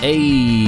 Hey, 0.00 0.64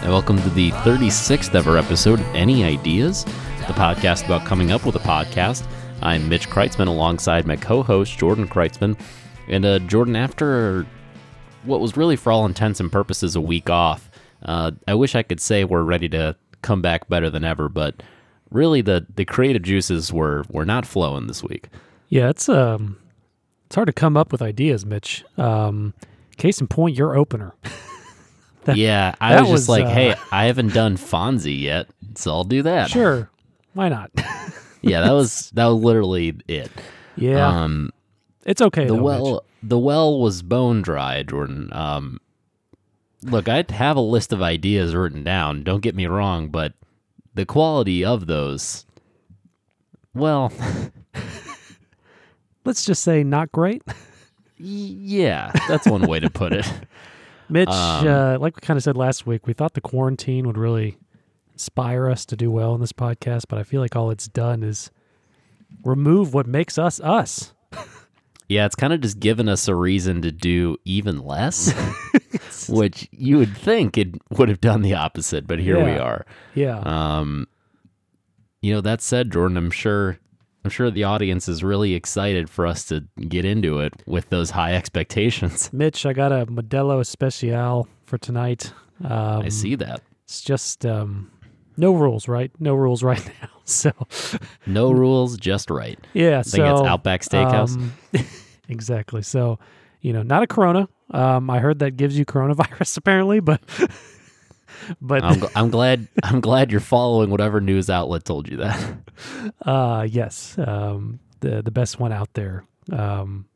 and 0.00 0.08
welcome 0.08 0.40
to 0.40 0.48
the 0.48 0.70
36th 0.70 1.54
ever 1.54 1.76
episode 1.76 2.20
of 2.20 2.26
Any 2.34 2.64
Ideas, 2.64 3.22
the 3.22 3.74
podcast 3.74 4.24
about 4.24 4.46
coming 4.46 4.72
up 4.72 4.86
with 4.86 4.96
a 4.96 5.00
podcast. 5.00 5.66
I'm 6.00 6.26
Mitch 6.26 6.48
Kreitzman 6.48 6.86
alongside 6.86 7.46
my 7.46 7.56
co 7.56 7.82
host, 7.82 8.16
Jordan 8.16 8.48
Kreitzman. 8.48 8.98
And 9.46 9.66
uh, 9.66 9.78
Jordan, 9.80 10.16
after 10.16 10.86
what 11.64 11.82
was 11.82 11.98
really, 11.98 12.16
for 12.16 12.32
all 12.32 12.46
intents 12.46 12.80
and 12.80 12.90
purposes, 12.90 13.36
a 13.36 13.42
week 13.42 13.68
off, 13.68 14.10
uh, 14.42 14.70
I 14.88 14.94
wish 14.94 15.14
I 15.14 15.22
could 15.22 15.38
say 15.38 15.64
we're 15.64 15.82
ready 15.82 16.08
to 16.08 16.34
come 16.62 16.80
back 16.80 17.06
better 17.10 17.28
than 17.28 17.44
ever, 17.44 17.68
but 17.68 18.02
really 18.50 18.80
the, 18.80 19.06
the 19.14 19.26
creative 19.26 19.64
juices 19.64 20.14
were, 20.14 20.44
were 20.48 20.64
not 20.64 20.86
flowing 20.86 21.26
this 21.26 21.42
week. 21.42 21.68
Yeah, 22.08 22.30
it's 22.30 22.48
um, 22.48 22.96
it's 23.66 23.74
hard 23.74 23.88
to 23.88 23.92
come 23.92 24.16
up 24.16 24.32
with 24.32 24.40
ideas, 24.40 24.86
Mitch. 24.86 25.26
Um, 25.36 25.92
case 26.38 26.58
in 26.58 26.68
point, 26.68 26.96
your 26.96 27.14
opener. 27.14 27.54
That, 28.64 28.76
yeah, 28.76 29.14
I 29.20 29.40
was 29.40 29.50
just 29.50 29.68
like, 29.68 29.84
uh, 29.84 29.90
hey, 29.90 30.14
I 30.32 30.44
haven't 30.46 30.72
done 30.72 30.96
Fonzie 30.96 31.60
yet, 31.60 31.88
so 32.14 32.30
I'll 32.30 32.44
do 32.44 32.62
that. 32.62 32.90
Sure, 32.90 33.30
why 33.74 33.88
not? 33.88 34.10
yeah, 34.82 35.02
that 35.02 35.12
was 35.12 35.50
that 35.50 35.66
was 35.66 35.82
literally 35.82 36.36
it. 36.48 36.70
Yeah, 37.16 37.46
um, 37.46 37.90
it's 38.46 38.62
okay. 38.62 38.86
The 38.86 38.96
though, 38.96 39.02
well, 39.02 39.32
Mitch. 39.32 39.42
the 39.62 39.78
well 39.78 40.18
was 40.18 40.42
bone 40.42 40.82
dry, 40.82 41.22
Jordan. 41.22 41.68
Um, 41.72 42.20
look, 43.22 43.48
I 43.48 43.64
have 43.70 43.96
a 43.96 44.00
list 44.00 44.32
of 44.32 44.42
ideas 44.42 44.94
written 44.94 45.24
down. 45.24 45.62
Don't 45.62 45.80
get 45.80 45.94
me 45.94 46.06
wrong, 46.06 46.48
but 46.48 46.74
the 47.34 47.46
quality 47.46 48.04
of 48.04 48.26
those, 48.26 48.86
well, 50.14 50.52
let's 52.64 52.84
just 52.84 53.02
say 53.02 53.24
not 53.24 53.50
great. 53.52 53.82
yeah, 54.56 55.52
that's 55.68 55.86
one 55.86 56.06
way 56.06 56.20
to 56.20 56.30
put 56.30 56.52
it. 56.52 56.70
Mitch, 57.54 57.68
um, 57.68 58.08
uh, 58.08 58.36
like 58.40 58.56
we 58.56 58.60
kind 58.62 58.76
of 58.76 58.82
said 58.82 58.96
last 58.96 59.28
week, 59.28 59.46
we 59.46 59.52
thought 59.52 59.74
the 59.74 59.80
quarantine 59.80 60.44
would 60.48 60.58
really 60.58 60.98
inspire 61.52 62.10
us 62.10 62.26
to 62.26 62.34
do 62.34 62.50
well 62.50 62.74
in 62.74 62.80
this 62.80 62.92
podcast, 62.92 63.44
but 63.48 63.60
I 63.60 63.62
feel 63.62 63.80
like 63.80 63.94
all 63.94 64.10
it's 64.10 64.26
done 64.26 64.64
is 64.64 64.90
remove 65.84 66.34
what 66.34 66.48
makes 66.48 66.78
us 66.78 66.98
us. 66.98 67.52
Yeah, 68.48 68.66
it's 68.66 68.74
kind 68.74 68.92
of 68.92 69.00
just 69.00 69.20
given 69.20 69.48
us 69.48 69.68
a 69.68 69.74
reason 69.74 70.20
to 70.22 70.32
do 70.32 70.76
even 70.84 71.24
less, 71.24 71.72
which 72.68 73.08
you 73.12 73.38
would 73.38 73.56
think 73.56 73.96
it 73.96 74.16
would 74.36 74.48
have 74.48 74.60
done 74.60 74.82
the 74.82 74.94
opposite, 74.94 75.46
but 75.46 75.60
here 75.60 75.78
yeah. 75.78 75.84
we 75.84 75.98
are. 75.98 76.26
Yeah. 76.54 76.78
Um, 76.80 77.46
you 78.62 78.74
know, 78.74 78.80
that 78.80 79.00
said, 79.00 79.30
Jordan, 79.30 79.56
I'm 79.56 79.70
sure 79.70 80.18
I'm 80.64 80.70
sure 80.70 80.90
the 80.90 81.04
audience 81.04 81.46
is 81.46 81.62
really 81.62 81.94
excited 81.94 82.48
for 82.48 82.66
us 82.66 82.86
to 82.86 83.04
get 83.28 83.44
into 83.44 83.80
it 83.80 83.92
with 84.06 84.30
those 84.30 84.50
high 84.50 84.74
expectations. 84.80 85.70
Mitch, 85.72 86.06
I 86.06 86.12
got 86.14 86.32
a 86.32 86.46
Modelo 86.46 87.00
Especial 87.00 87.86
for 88.06 88.16
tonight. 88.16 88.72
Um, 89.04 89.42
I 89.42 89.48
see 89.50 89.74
that. 89.74 90.00
It's 90.24 90.40
just 90.40 90.86
um, 90.86 91.30
no 91.76 91.92
rules, 91.92 92.28
right? 92.28 92.50
No 92.58 92.74
rules 92.74 93.02
right 93.02 93.24
now. 93.42 93.50
So 93.64 93.92
no 94.66 94.90
rules, 94.90 95.36
just 95.36 95.70
right. 95.70 95.98
Yeah. 96.14 96.38
I 96.38 96.42
think 96.42 96.64
so 96.64 96.76
it's 96.78 96.86
Outback 96.86 97.22
Steakhouse. 97.22 97.76
Um, 97.76 97.92
exactly. 98.68 99.22
So 99.22 99.58
you 100.00 100.12
know, 100.12 100.22
not 100.22 100.42
a 100.42 100.46
Corona. 100.46 100.88
Um, 101.10 101.48
I 101.50 101.58
heard 101.58 101.78
that 101.80 101.96
gives 101.96 102.18
you 102.18 102.24
coronavirus 102.24 102.96
apparently, 102.96 103.40
but 103.40 103.60
but 105.00 105.22
I'm, 105.22 105.44
I'm, 105.54 105.70
glad 105.70 106.08
I'm 106.22 106.40
glad 106.40 106.70
you're 106.70 106.80
following 106.80 107.30
whatever 107.30 107.60
news 107.60 107.90
outlet 107.90 108.24
told 108.24 108.48
you 108.48 108.58
that. 108.58 108.98
Uh 109.64 110.04
yes, 110.10 110.58
um, 110.58 111.20
the 111.38 111.62
the 111.62 111.70
best 111.70 112.00
one 112.00 112.10
out 112.12 112.34
there. 112.34 112.64
Um, 112.90 113.46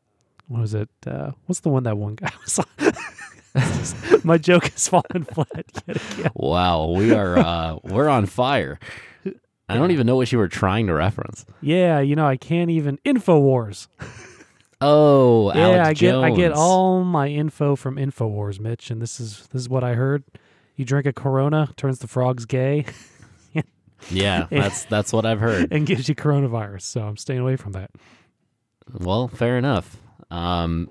what 0.47 0.61
was 0.61 0.73
it? 0.73 0.87
Uh, 1.05 1.31
what's 1.45 1.59
the 1.59 1.69
one 1.69 1.83
that 1.83 1.97
one 1.97 2.15
guy 2.15 2.31
was 2.41 2.59
on? 2.59 4.21
My 4.23 4.37
joke 4.37 4.69
has 4.69 4.87
fallen 4.87 5.25
flat 5.25 5.65
yet 5.85 5.97
again. 6.13 6.31
Wow, 6.33 6.91
we 6.91 7.13
are 7.13 7.37
uh, 7.37 7.79
we're 7.83 8.07
on 8.07 8.25
fire. 8.25 8.79
I 9.67 9.75
don't 9.75 9.91
even 9.91 10.07
know 10.07 10.15
what 10.15 10.31
you 10.31 10.37
were 10.37 10.47
trying 10.47 10.87
to 10.87 10.93
reference. 10.93 11.45
Yeah, 11.59 11.99
you 11.99 12.15
know 12.15 12.25
I 12.25 12.37
can't 12.37 12.71
even 12.71 12.97
Infowars. 13.05 13.87
Oh, 14.81 15.53
yeah, 15.53 15.67
Alex 15.67 15.89
I 15.89 15.93
get 15.93 16.15
I 16.15 16.31
get 16.31 16.51
all 16.53 17.03
my 17.03 17.27
info 17.27 17.75
from 17.75 17.97
Infowars, 17.97 18.59
Mitch, 18.59 18.89
and 18.89 19.01
this 19.01 19.19
is 19.19 19.47
this 19.51 19.61
is 19.61 19.69
what 19.69 19.83
I 19.83 19.93
heard. 19.93 20.23
You 20.79 20.85
drink 20.85 21.05
a 21.05 21.11
Corona, 21.11 21.73
turns 21.75 21.99
the 21.99 22.07
frogs 22.07 22.45
gay. 22.45 22.85
yeah, 24.09 24.47
that's 24.49 24.85
that's 24.85 25.11
what 25.11 25.25
I've 25.25 25.41
heard, 25.41 25.73
and 25.73 25.85
gives 25.85 26.07
you 26.07 26.15
coronavirus. 26.15 26.83
So 26.83 27.01
I'm 27.01 27.17
staying 27.17 27.41
away 27.41 27.57
from 27.57 27.73
that. 27.73 27.91
Well, 28.97 29.27
fair 29.27 29.57
enough. 29.57 29.97
Um, 30.31 30.89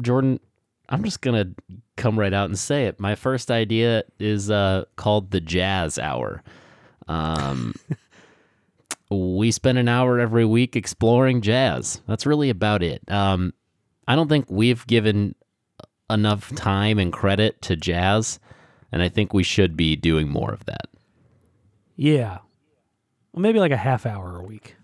Jordan, 0.00 0.40
I'm 0.88 1.04
just 1.04 1.20
gonna 1.20 1.52
come 1.96 2.18
right 2.18 2.34
out 2.34 2.46
and 2.46 2.58
say 2.58 2.86
it. 2.86 2.98
My 2.98 3.14
first 3.14 3.52
idea 3.52 4.02
is 4.18 4.50
uh, 4.50 4.86
called 4.96 5.30
the 5.30 5.40
Jazz 5.40 6.00
Hour. 6.00 6.42
Um, 7.06 7.76
we 9.12 9.52
spend 9.52 9.78
an 9.78 9.86
hour 9.86 10.18
every 10.18 10.44
week 10.44 10.74
exploring 10.74 11.40
jazz. 11.40 12.02
That's 12.08 12.26
really 12.26 12.50
about 12.50 12.82
it. 12.82 13.08
Um, 13.08 13.54
I 14.08 14.16
don't 14.16 14.28
think 14.28 14.46
we've 14.48 14.84
given 14.88 15.36
enough 16.10 16.52
time 16.56 16.98
and 16.98 17.12
credit 17.12 17.62
to 17.62 17.76
jazz 17.76 18.40
and 18.92 19.02
I 19.02 19.08
think 19.08 19.32
we 19.32 19.42
should 19.42 19.76
be 19.76 19.96
doing 19.96 20.28
more 20.28 20.52
of 20.52 20.64
that. 20.66 20.88
Yeah. 21.96 22.38
Well, 23.32 23.42
maybe 23.42 23.60
like 23.60 23.72
a 23.72 23.76
half 23.76 24.06
hour 24.06 24.38
a 24.38 24.44
week. 24.44 24.76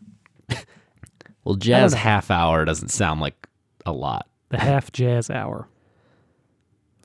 well, 1.44 1.54
jazz 1.54 1.94
half 1.94 2.30
hour 2.30 2.64
doesn't 2.64 2.88
sound 2.88 3.20
like 3.20 3.48
a 3.86 3.92
lot. 3.92 4.28
The 4.50 4.58
half 4.58 4.92
jazz 4.92 5.30
hour. 5.30 5.68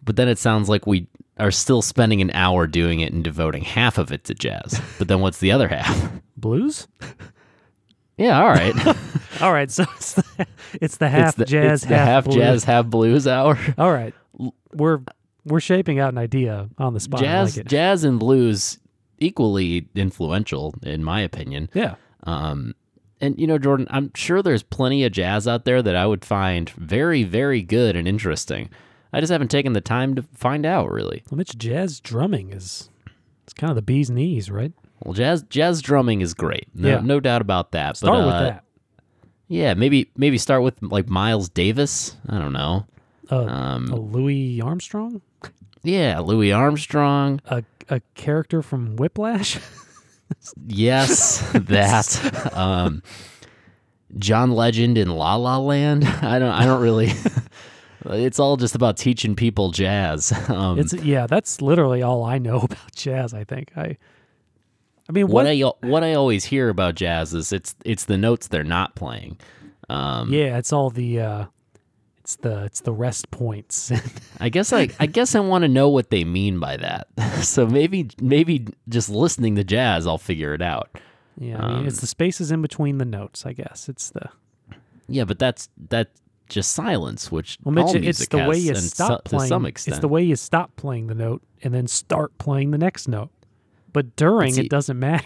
But 0.03 0.15
then 0.15 0.27
it 0.27 0.39
sounds 0.39 0.69
like 0.69 0.87
we 0.87 1.07
are 1.37 1.51
still 1.51 1.81
spending 1.81 2.21
an 2.21 2.31
hour 2.31 2.67
doing 2.67 2.99
it 2.99 3.13
and 3.13 3.23
devoting 3.23 3.63
half 3.63 3.97
of 3.97 4.11
it 4.11 4.25
to 4.25 4.33
jazz. 4.33 4.81
but 4.97 5.07
then 5.07 5.21
what's 5.21 5.39
the 5.39 5.51
other 5.51 5.67
half? 5.67 6.11
Blues? 6.37 6.87
Yeah, 8.17 8.41
all 8.41 8.49
right. 8.49 8.75
all 9.41 9.53
right, 9.53 9.71
so 9.71 9.85
it's 9.95 10.13
the, 10.13 10.47
it's 10.73 10.97
the 10.97 11.07
half 11.07 11.29
it's 11.29 11.37
the, 11.37 11.45
jazz, 11.45 11.83
half, 11.85 12.25
half 12.25 12.33
jazz, 12.33 12.63
half 12.65 12.87
blues 12.87 13.27
hour. 13.27 13.57
All 13.77 13.91
right, 13.91 14.13
we're 14.73 14.99
we're 15.49 15.59
shaping 15.59 15.99
out 15.99 16.13
an 16.13 16.17
idea 16.17 16.69
on 16.77 16.93
the 16.93 16.99
spot. 16.99 17.21
Jazz, 17.21 17.57
like 17.57 17.65
jazz, 17.67 18.03
and 18.03 18.19
blues 18.19 18.79
equally 19.17 19.87
influential, 19.95 20.73
in 20.83 21.03
my 21.03 21.21
opinion. 21.21 21.69
Yeah. 21.73 21.95
Um, 22.23 22.75
and 23.21 23.37
you 23.39 23.47
know, 23.47 23.57
Jordan, 23.57 23.87
I'm 23.89 24.11
sure 24.15 24.41
there's 24.41 24.63
plenty 24.63 25.03
of 25.03 25.11
jazz 25.11 25.47
out 25.47 25.65
there 25.65 25.81
that 25.81 25.95
I 25.95 26.05
would 26.05 26.23
find 26.23 26.69
very, 26.69 27.23
very 27.23 27.61
good 27.61 27.95
and 27.95 28.07
interesting. 28.07 28.69
I 29.11 29.19
just 29.19 29.31
haven't 29.31 29.49
taken 29.49 29.73
the 29.73 29.81
time 29.81 30.15
to 30.15 30.23
find 30.33 30.65
out, 30.65 30.91
really. 30.91 31.23
Well, 31.29 31.37
Mitch, 31.37 31.57
jazz 31.57 31.99
drumming 31.99 32.53
is 32.53 32.89
it's 33.43 33.53
kind 33.53 33.71
of 33.71 33.75
the 33.75 33.81
bee's 33.81 34.09
knees, 34.09 34.51
right? 34.51 34.71
Well, 35.03 35.13
jazz 35.13 35.43
jazz 35.43 35.81
drumming 35.81 36.21
is 36.21 36.33
great. 36.33 36.67
No, 36.73 36.89
yeah. 36.89 36.99
no 36.99 37.19
doubt 37.19 37.41
about 37.41 37.71
that. 37.71 37.97
Start 37.97 38.19
but, 38.19 38.25
with 38.25 38.35
uh, 38.35 38.43
that. 38.43 38.63
Yeah, 39.47 39.73
maybe 39.73 40.11
maybe 40.15 40.37
start 40.37 40.61
with 40.61 40.81
like 40.81 41.09
Miles 41.09 41.49
Davis. 41.49 42.15
I 42.27 42.37
don't 42.37 42.53
know. 42.53 42.85
Uh, 43.31 43.45
um, 43.45 43.85
Louis 43.87 44.61
Armstrong. 44.61 45.21
Yeah, 45.83 46.19
Louis 46.19 46.51
Armstrong. 46.51 47.41
A 47.45 47.63
a 47.89 48.01
character 48.15 48.61
from 48.61 48.95
Whiplash. 48.95 49.59
yes, 50.67 51.49
that. 51.53 52.53
um, 52.57 53.01
John 54.17 54.51
Legend 54.51 54.97
in 54.97 55.09
La 55.09 55.35
La 55.35 55.57
Land. 55.57 56.05
I 56.05 56.39
don't. 56.39 56.51
I 56.51 56.65
don't 56.65 56.81
really. 56.81 57.11
it's 58.05 58.39
all 58.39 58.57
just 58.57 58.75
about 58.75 58.97
teaching 58.97 59.35
people 59.35 59.71
jazz. 59.71 60.31
Um, 60.49 60.79
it's 60.79 60.93
yeah. 60.93 61.27
That's 61.27 61.61
literally 61.61 62.01
all 62.01 62.23
I 62.23 62.37
know 62.37 62.59
about 62.61 62.95
jazz. 62.95 63.33
I 63.33 63.43
think 63.43 63.71
I. 63.75 63.97
I 65.07 65.11
mean, 65.11 65.27
what, 65.27 65.45
what 65.45 65.47
I 65.47 65.87
what 65.87 66.03
I 66.03 66.13
always 66.13 66.45
hear 66.45 66.69
about 66.69 66.95
jazz 66.95 67.33
is 67.33 67.51
it's 67.51 67.75
it's 67.83 68.05
the 68.05 68.17
notes 68.17 68.47
they're 68.47 68.63
not 68.63 68.95
playing. 68.95 69.39
Um, 69.89 70.31
yeah, 70.31 70.57
it's 70.57 70.71
all 70.71 70.91
the 70.91 71.19
uh, 71.19 71.45
it's 72.29 72.35
the 72.35 72.63
it's 72.63 72.81
the 72.81 72.93
rest 72.93 73.31
points. 73.31 73.91
I 74.39 74.49
guess 74.49 74.71
I 74.71 74.89
I 74.99 75.07
guess 75.07 75.33
I 75.33 75.39
want 75.39 75.63
to 75.63 75.67
know 75.67 75.89
what 75.89 76.11
they 76.11 76.23
mean 76.23 76.59
by 76.59 76.77
that. 76.77 77.07
so 77.43 77.65
maybe 77.65 78.09
maybe 78.21 78.67
just 78.87 79.09
listening 79.09 79.55
to 79.55 79.63
jazz, 79.63 80.05
I'll 80.05 80.19
figure 80.19 80.53
it 80.53 80.61
out. 80.61 80.89
Yeah, 81.39 81.57
I 81.57 81.67
mean, 81.67 81.77
um, 81.77 81.87
it's 81.87 82.01
the 82.01 82.07
spaces 82.07 82.51
in 82.51 82.61
between 82.61 82.99
the 82.99 83.05
notes. 83.05 83.47
I 83.47 83.53
guess 83.53 83.89
it's 83.89 84.11
the. 84.11 84.29
Yeah, 85.07 85.23
but 85.23 85.39
that's 85.39 85.69
that 85.89 86.11
just 86.49 86.73
silence, 86.73 87.31
which 87.31 87.57
well, 87.63 87.73
Mitch, 87.73 87.95
it's 87.95 88.27
the 88.27 88.45
way 88.45 88.57
you 88.57 88.75
stop 88.75 89.23
playing. 89.23 89.45
To 89.45 89.47
some 89.47 89.65
extent, 89.65 89.93
it's 89.95 90.01
the 90.01 90.07
way 90.07 90.21
you 90.21 90.35
stop 90.35 90.75
playing 90.75 91.07
the 91.07 91.15
note 91.15 91.41
and 91.63 91.73
then 91.73 91.87
start 91.87 92.37
playing 92.37 92.69
the 92.69 92.77
next 92.77 93.07
note. 93.07 93.31
But 93.91 94.15
during, 94.15 94.53
see, 94.53 94.65
it 94.65 94.69
doesn't 94.69 94.99
matter. 94.99 95.25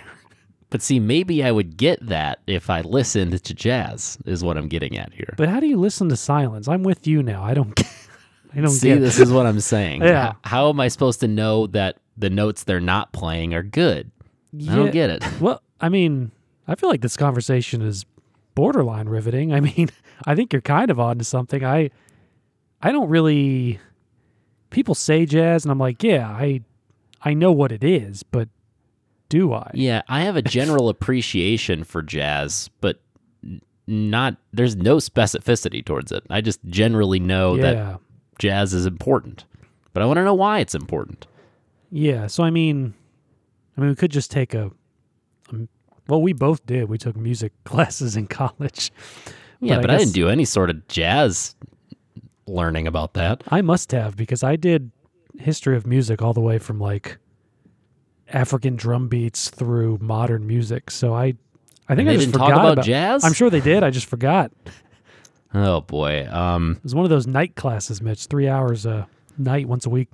But 0.74 0.82
see, 0.82 1.00
maybe 1.00 1.44
I 1.44 1.52
would 1.52 1.78
get 1.78 2.04
that 2.08 2.40
if 2.48 2.68
I 2.68 2.82
listened 2.82 3.44
to 3.44 3.54
jazz. 3.54 4.18
Is 4.26 4.44
what 4.44 4.58
I'm 4.58 4.68
getting 4.68 4.98
at 4.98 5.14
here. 5.14 5.36
But 5.38 5.48
how 5.48 5.60
do 5.60 5.68
you 5.68 5.78
listen 5.78 6.10
to 6.10 6.18
silence? 6.18 6.68
I'm 6.68 6.82
with 6.82 7.06
you 7.06 7.22
now. 7.22 7.44
I 7.44 7.54
don't. 7.54 7.80
I 8.56 8.60
don't 8.60 8.70
see. 8.70 8.92
This 8.96 9.20
is 9.20 9.32
what 9.32 9.46
I'm 9.46 9.60
saying. 9.60 10.02
yeah. 10.04 10.34
How, 10.44 10.50
how, 10.50 10.70
am 10.70 10.80
I 10.80 10.88
supposed 10.88 11.20
to 11.20 11.28
know 11.28 11.68
that 11.68 11.98
the 12.18 12.32
notes 12.32 12.64
they're 12.64 12.80
not 12.80 13.14
playing 13.14 13.54
are 13.54 13.62
good? 13.62 14.10
Yeah. 14.52 14.74
I 14.74 14.76
don't 14.76 14.92
get 14.92 15.12
it. 15.12 15.24
Well, 15.40 15.62
I 15.80 15.90
mean, 15.90 16.32
I 16.68 16.74
feel 16.74 16.90
like 16.90 17.02
this 17.02 17.18
conversation 17.18 17.84
is 17.84 18.04
borderline 18.56 19.08
riveting. 19.08 19.54
I 19.54 19.60
mean, 19.60 19.90
I 20.26 20.34
think 20.34 20.54
you're 20.54 20.62
kind 20.64 20.90
of 20.90 21.00
onto 21.00 21.24
something. 21.24 21.64
I, 21.64 21.92
I 22.82 22.92
don't 22.92 23.10
really 23.10 23.80
people 24.72 24.96
say 24.96 25.28
jazz, 25.28 25.66
and 25.66 25.72
I'm 25.72 25.78
like, 25.78 26.02
yeah, 26.02 26.28
I 26.28 26.62
I 27.22 27.36
know 27.36 27.52
what 27.52 27.72
it 27.72 27.84
is, 27.84 28.24
but 28.24 28.50
do 29.34 29.52
I? 29.52 29.72
Yeah, 29.74 30.04
I 30.08 30.22
have 30.22 30.36
a 30.36 30.42
general 30.60 30.90
appreciation 30.90 31.84
for 31.84 32.04
jazz, 32.04 32.70
but 32.82 33.00
not 33.88 34.38
there's 34.54 34.76
no 34.76 34.98
specificity 34.98 35.84
towards 35.84 36.12
it. 36.12 36.24
I 36.30 36.40
just 36.42 36.64
generally 36.66 37.20
know 37.20 37.58
that 37.58 38.00
jazz 38.38 38.74
is 38.76 38.86
important, 38.86 39.46
but 39.94 40.04
I 40.04 40.06
want 40.06 40.18
to 40.18 40.24
know 40.24 40.36
why 40.36 40.60
it's 40.60 40.76
important. 40.76 41.26
yeah. 41.90 42.28
So 42.28 42.44
I 42.44 42.52
mean, 42.52 42.94
I 43.76 43.82
mean, 43.82 43.90
we 43.90 43.96
could 43.96 44.12
just 44.12 44.30
take 44.30 44.54
a. 44.54 44.70
um, 45.52 45.68
well, 46.08 46.22
we 46.22 46.34
both 46.34 46.64
did. 46.68 46.88
We 46.90 46.98
took 47.00 47.16
music 47.16 47.52
classes 47.66 48.16
in 48.16 48.28
college. 48.28 48.92
Yeah, 49.60 49.78
I 49.80 49.82
but 49.82 49.90
I, 49.90 49.94
guess- 49.96 50.02
didn't 50.04 50.16
do 50.16 50.30
any 50.30 50.46
sort 50.46 50.70
of 50.70 50.88
jazz 50.88 51.56
learning 52.46 52.86
about 52.88 53.14
that. 53.16 53.42
I 53.48 53.62
must 53.62 53.92
have 53.94 54.16
because 54.16 54.44
I 54.44 54.56
did 54.58 54.92
history 55.40 55.76
of 55.76 55.88
music 55.88 56.22
all 56.22 56.34
the 56.34 56.42
way 56.42 56.60
from 56.60 56.80
like 56.80 57.18
African 58.34 58.76
drum 58.76 59.08
beats 59.08 59.50
through 59.50 60.00
modern 60.02 60.46
music. 60.48 60.92
So 60.92 61.14
I, 61.14 61.36
I 61.88 61.96
think 61.96 62.10
I 62.10 62.14
just 62.14 62.26
didn't 62.26 62.34
forgot 62.34 62.50
talk 62.50 62.60
about, 62.60 62.74
about 62.74 62.86
jazz. 62.86 63.24
I'm 63.24 63.34
sure 63.34 63.50
they 63.50 63.62
did. 63.62 63.84
I 63.84 63.90
just 63.90 64.08
forgot. 64.08 64.52
Oh 65.56 65.82
boy. 65.82 66.28
Um. 66.32 66.78
it 66.78 66.84
was 66.84 66.96
one 66.96 67.06
of 67.06 67.12
those 67.12 67.28
night 67.28 67.56
classes, 67.56 68.02
Mitch. 68.02 68.26
Three 68.26 68.48
hours 68.48 68.86
a 68.88 69.08
night, 69.38 69.68
once 69.68 69.86
a 69.86 69.90
week. 69.90 70.10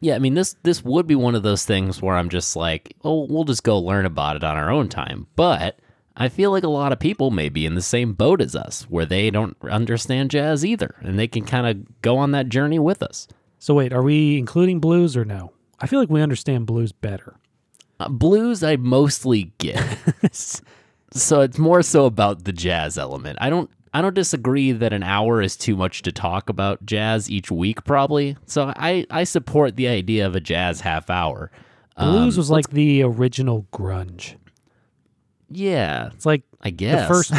Yeah, 0.00 0.14
I 0.14 0.20
mean 0.20 0.34
this 0.34 0.54
this 0.62 0.84
would 0.84 1.06
be 1.08 1.16
one 1.16 1.34
of 1.34 1.42
those 1.42 1.64
things 1.64 2.00
where 2.00 2.16
I'm 2.16 2.28
just 2.28 2.54
like, 2.54 2.94
oh, 3.02 3.26
we'll 3.28 3.44
just 3.44 3.64
go 3.64 3.78
learn 3.78 4.06
about 4.06 4.36
it 4.36 4.44
on 4.44 4.56
our 4.56 4.70
own 4.70 4.88
time. 4.88 5.26
But 5.34 5.80
I 6.16 6.28
feel 6.28 6.52
like 6.52 6.62
a 6.62 6.68
lot 6.68 6.92
of 6.92 7.00
people 7.00 7.32
may 7.32 7.48
be 7.48 7.66
in 7.66 7.74
the 7.74 7.82
same 7.82 8.12
boat 8.12 8.40
as 8.40 8.54
us, 8.54 8.82
where 8.82 9.06
they 9.06 9.30
don't 9.30 9.56
understand 9.62 10.30
jazz 10.30 10.64
either, 10.64 10.94
and 11.00 11.18
they 11.18 11.26
can 11.26 11.44
kind 11.44 11.66
of 11.66 12.00
go 12.00 12.16
on 12.16 12.30
that 12.30 12.48
journey 12.48 12.78
with 12.78 13.02
us. 13.02 13.26
So 13.58 13.74
wait, 13.74 13.92
are 13.92 14.02
we 14.02 14.38
including 14.38 14.78
blues 14.78 15.16
or 15.16 15.24
no? 15.24 15.52
I 15.80 15.86
feel 15.86 16.00
like 16.00 16.10
we 16.10 16.20
understand 16.22 16.66
blues 16.66 16.92
better. 16.92 17.36
Uh, 18.00 18.08
blues, 18.08 18.62
I 18.62 18.76
mostly 18.76 19.52
get, 19.58 19.82
so 21.12 21.40
it's 21.40 21.58
more 21.58 21.82
so 21.82 22.06
about 22.06 22.44
the 22.44 22.52
jazz 22.52 22.96
element. 22.98 23.38
I 23.40 23.50
don't. 23.50 23.70
I 23.94 24.02
don't 24.02 24.14
disagree 24.14 24.70
that 24.72 24.92
an 24.92 25.02
hour 25.02 25.40
is 25.40 25.56
too 25.56 25.74
much 25.74 26.02
to 26.02 26.12
talk 26.12 26.50
about 26.50 26.84
jazz 26.84 27.30
each 27.30 27.50
week, 27.50 27.84
probably. 27.84 28.36
So 28.44 28.70
I, 28.76 29.06
I 29.10 29.24
support 29.24 29.76
the 29.76 29.88
idea 29.88 30.26
of 30.26 30.36
a 30.36 30.40
jazz 30.40 30.82
half 30.82 31.08
hour. 31.08 31.50
Blues 31.96 32.34
Um, 32.34 32.38
was 32.38 32.50
like 32.50 32.68
the 32.68 33.02
original 33.02 33.66
grunge. 33.72 34.36
yeah, 35.50 36.08
It's 36.12 36.26
like 36.26 36.42
I 36.60 36.68
guess. 36.70 37.08
the 37.08 37.14
first. 37.14 37.32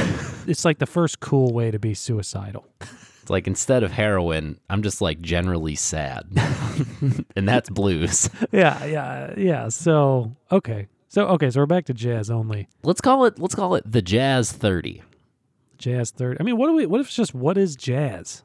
it's 0.50 0.66
like 0.66 0.80
the 0.80 0.88
first 0.88 1.20
cool 1.20 1.54
way 1.54 1.70
to 1.70 1.78
be 1.78 1.94
suicidal. 1.94 2.66
It's 3.30 3.32
like 3.32 3.46
instead 3.46 3.84
of 3.84 3.92
heroin, 3.92 4.60
I'm 4.72 4.82
just 4.82 5.02
like 5.02 5.22
generally 5.22 5.76
sad. 5.76 6.26
and 7.36 7.48
that's 7.48 7.70
blues. 7.70 8.28
yeah, 8.52 8.84
yeah, 8.86 9.36
yeah. 9.38 9.70
So 9.70 10.36
okay, 10.52 10.88
so 11.10 11.28
okay, 11.28 11.52
so 11.52 11.60
we're 11.60 11.68
back 11.68 11.86
to 11.86 11.94
jazz 11.94 12.32
only. 12.32 12.68
Let's 12.82 13.02
call 13.02 13.26
it 13.26 13.38
let's 13.38 13.54
call 13.54 13.76
it 13.76 13.84
the 13.86 14.02
Jazz 14.02 14.52
30. 14.52 15.04
Jazz 15.78 16.10
third. 16.10 16.38
I 16.40 16.44
mean, 16.44 16.58
what 16.58 16.70
do 16.70 16.74
we? 16.74 16.88
What 16.88 17.02
if 17.02 17.06
it's 17.08 17.16
just 17.16 17.36
what 17.36 17.56
is 17.56 17.76
jazz? 17.76 18.42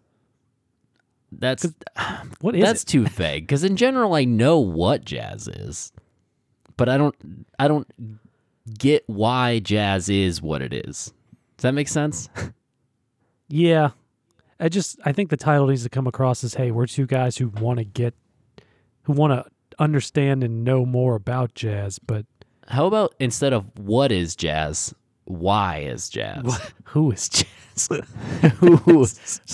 That's 1.33 1.67
What 2.43 2.55
is 2.55 2.63
that's 2.63 2.83
it? 2.83 2.87
too 2.87 3.07
vague 3.07 3.49
cuz 3.49 3.65
in 3.65 3.77
general 3.77 4.13
I 4.13 4.27
know 4.27 4.59
what 4.59 5.07
jazz 5.07 5.49
is. 5.49 5.95
But 6.77 6.91
I 6.91 6.99
don't 6.99 7.15
I 7.59 7.69
don't 7.69 7.89
get 8.79 9.05
why 9.07 9.61
jazz 9.61 10.11
is 10.11 10.43
what 10.43 10.61
it 10.61 10.75
is. 10.75 11.15
Does 11.57 11.63
that 11.63 11.73
make 11.73 11.89
sense? 11.89 12.29
Yeah, 13.49 13.91
I 14.65 14.69
just 14.71 14.99
I 15.05 15.13
think 15.13 15.29
the 15.31 15.37
title 15.37 15.67
needs 15.67 15.83
to 15.83 15.91
come 15.91 16.07
across 16.07 16.43
as, 16.43 16.55
hey, 16.55 16.71
we're 16.71 16.87
two 16.87 17.07
guys 17.07 17.37
who 17.37 17.49
want 17.49 17.79
to 17.79 17.85
get, 17.85 18.15
who 19.03 19.13
want 19.13 19.33
to 19.33 19.45
understand 19.79 20.43
and 20.43 20.65
know 20.65 20.87
more 20.87 21.15
about 21.17 21.55
jazz, 21.55 21.99
but 21.99 22.25
How 22.69 22.87
about 22.87 23.15
instead 23.21 23.53
of 23.53 23.67
what 23.79 24.11
is 24.11 24.35
jazz, 24.35 24.95
why 25.25 25.79
is 25.81 26.09
jazz? 26.09 26.73
who 26.85 27.11
is 27.13 27.29
jazz? 27.29 27.89
who 28.61 29.07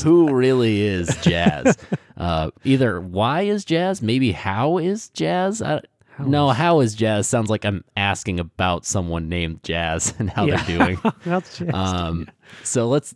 who 0.05 0.33
really 0.33 0.81
is 0.83 1.17
jazz? 1.23 1.77
Uh, 2.21 2.51
either 2.65 3.01
why 3.01 3.41
is 3.43 3.65
jazz, 3.65 4.03
maybe 4.03 4.31
how 4.33 4.77
is 4.77 5.09
jazz? 5.09 5.63
I, 5.63 5.81
no, 6.19 6.51
is- 6.51 6.57
how 6.59 6.81
is 6.81 6.95
jazz 6.95 7.27
sounds 7.27 7.49
like 7.49 7.65
I'm 7.65 7.83
asking 7.97 8.39
about 8.39 8.85
someone 8.85 9.31
named 9.31 9.63
Jazz 9.63 10.13
and 10.19 10.29
how 10.29 10.45
Yeah. 10.45 10.63
they're 10.65 10.79
doing. 10.79 10.99
That's 11.25 11.57
jazz. 11.57 11.71
Um, 11.73 12.29
so 12.63 12.89
let's 12.89 13.15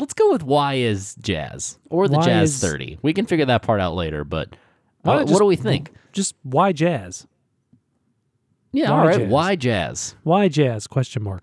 let's 0.00 0.14
go 0.14 0.30
with 0.32 0.42
why 0.42 0.74
is 0.74 1.14
jazz 1.20 1.78
or 1.90 2.08
the 2.08 2.16
Why 2.16 2.24
Jazz 2.24 2.54
is- 2.54 2.60
Thirty. 2.60 2.98
We 3.02 3.12
can 3.12 3.26
figure 3.26 3.46
that 3.46 3.62
part 3.62 3.80
out 3.80 3.94
later, 3.94 4.24
but 4.24 4.54
uh, 5.04 5.16
not 5.16 5.28
what 5.28 5.38
do 5.38 5.44
we 5.44 5.56
think? 5.56 5.92
just 6.12 6.34
why 6.42 6.72
jazz? 6.72 7.26
Yeah, 8.72 8.90
why 8.90 8.98
all 8.98 9.06
right. 9.06 9.18
jazz? 9.18 9.30
Why 9.30 9.56
jazz? 9.56 10.14
Why 10.24 10.48
jazz? 10.48 10.86
Question 10.86 11.22
mark. 11.22 11.42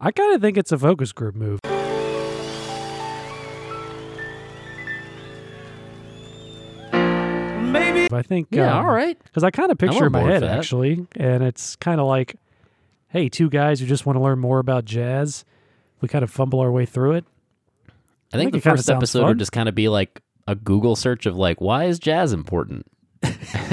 I 0.00 0.10
kind 0.10 0.34
of 0.34 0.40
think 0.40 0.56
it's 0.56 0.72
a 0.72 0.78
focus 0.78 1.12
group 1.12 1.34
move. 1.34 1.60
Maybe 6.92 8.08
I 8.12 8.22
think 8.22 8.48
Yeah, 8.50 8.78
um, 8.78 8.86
all 8.86 8.92
right. 8.92 9.18
Because 9.24 9.44
I 9.44 9.50
kind 9.50 9.70
of 9.70 9.78
picture 9.78 9.98
on 9.98 10.06
in 10.06 10.12
my 10.12 10.22
head 10.22 10.42
actually, 10.44 11.06
and 11.16 11.42
it's 11.42 11.76
kind 11.76 12.00
of 12.00 12.06
like, 12.06 12.36
hey, 13.08 13.28
two 13.28 13.48
guys 13.50 13.80
who 13.80 13.86
just 13.86 14.06
want 14.06 14.16
to 14.16 14.22
learn 14.22 14.38
more 14.38 14.58
about 14.58 14.84
jazz. 14.84 15.44
We 16.00 16.08
kind 16.08 16.22
of 16.22 16.30
fumble 16.30 16.60
our 16.60 16.70
way 16.70 16.86
through 16.86 17.12
it. 17.12 17.24
I 18.32 18.36
think 18.38 18.52
think 18.52 18.62
the 18.62 18.70
first 18.70 18.90
episode 18.90 19.20
fun. 19.20 19.28
would 19.28 19.38
just 19.38 19.52
kind 19.52 19.68
of 19.68 19.74
be 19.74 19.88
like 19.88 20.22
a 20.46 20.54
Google 20.54 20.96
search 20.96 21.26
of 21.26 21.36
like, 21.36 21.60
why 21.60 21.84
is 21.84 21.98
jazz 21.98 22.32
important? 22.32 22.86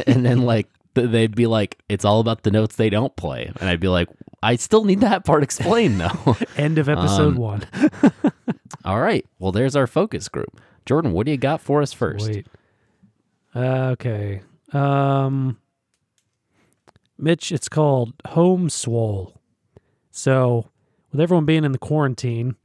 and 0.08 0.26
then 0.26 0.44
like 0.44 0.68
they'd 0.94 1.36
be 1.36 1.48
like, 1.48 1.80
it's 1.90 2.06
all 2.06 2.20
about 2.20 2.44
the 2.44 2.52
notes 2.52 2.76
they 2.76 2.90
don't 2.90 3.16
play, 3.16 3.52
and 3.60 3.70
I'd 3.70 3.80
be 3.80 3.88
like, 3.88 4.10
I 4.42 4.56
still 4.58 4.84
need 4.86 5.02
that 5.02 5.26
part 5.26 5.44
explained 5.44 6.00
though. 6.00 6.38
End 6.58 6.78
of 6.78 6.90
episode 6.90 7.34
Um, 7.34 7.38
one. 7.38 7.64
all 8.86 9.00
right, 9.02 9.26
well 9.40 9.52
there's 9.52 9.76
our 9.76 9.88
focus 9.88 10.28
group. 10.30 10.60
Jordan, 10.86 11.14
what 11.14 11.26
do 11.26 11.32
you 11.32 11.38
got 11.38 11.62
for 11.62 11.82
us 11.82 11.94
first? 11.94 12.28
Wait. 12.28 12.48
Uh, 13.56 13.90
okay. 13.94 14.42
Um, 14.74 15.60
Mitch, 17.18 17.52
it's 17.52 17.70
called 17.70 18.14
Home 18.30 18.70
Swole. 18.70 19.40
So, 20.12 20.70
with 21.12 21.22
everyone 21.22 21.46
being 21.46 21.64
in 21.64 21.72
the 21.72 21.78
quarantine, 21.78 22.56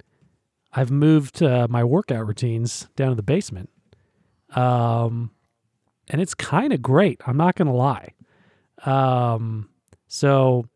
I've 0.72 0.90
moved 0.90 1.42
uh, 1.42 1.66
my 1.70 1.84
workout 1.84 2.26
routines 2.26 2.88
down 2.96 3.10
to 3.10 3.14
the 3.14 3.22
basement. 3.22 3.70
Um, 4.54 5.30
and 6.08 6.20
it's 6.20 6.34
kind 6.34 6.72
of 6.72 6.82
great. 6.82 7.20
I'm 7.26 7.36
not 7.36 7.54
going 7.54 7.68
to 7.68 7.74
lie. 7.74 8.14
Um, 8.84 9.68
so, 10.06 10.66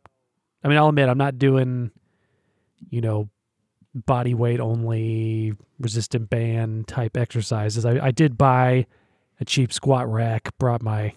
I 0.64 0.68
mean, 0.68 0.78
I'll 0.78 0.88
admit 0.88 1.08
I'm 1.08 1.18
not 1.18 1.38
doing, 1.38 1.90
you 2.90 3.00
know, 3.00 3.28
body 3.94 4.34
weight 4.34 4.60
only 4.60 5.54
resistant 5.78 6.30
band 6.30 6.88
type 6.88 7.16
exercises. 7.16 7.84
I, 7.84 8.06
I 8.06 8.10
did 8.10 8.38
buy 8.38 8.86
a 9.40 9.44
cheap 9.44 9.72
squat 9.72 10.10
rack, 10.10 10.56
brought 10.58 10.82
my 10.82 11.14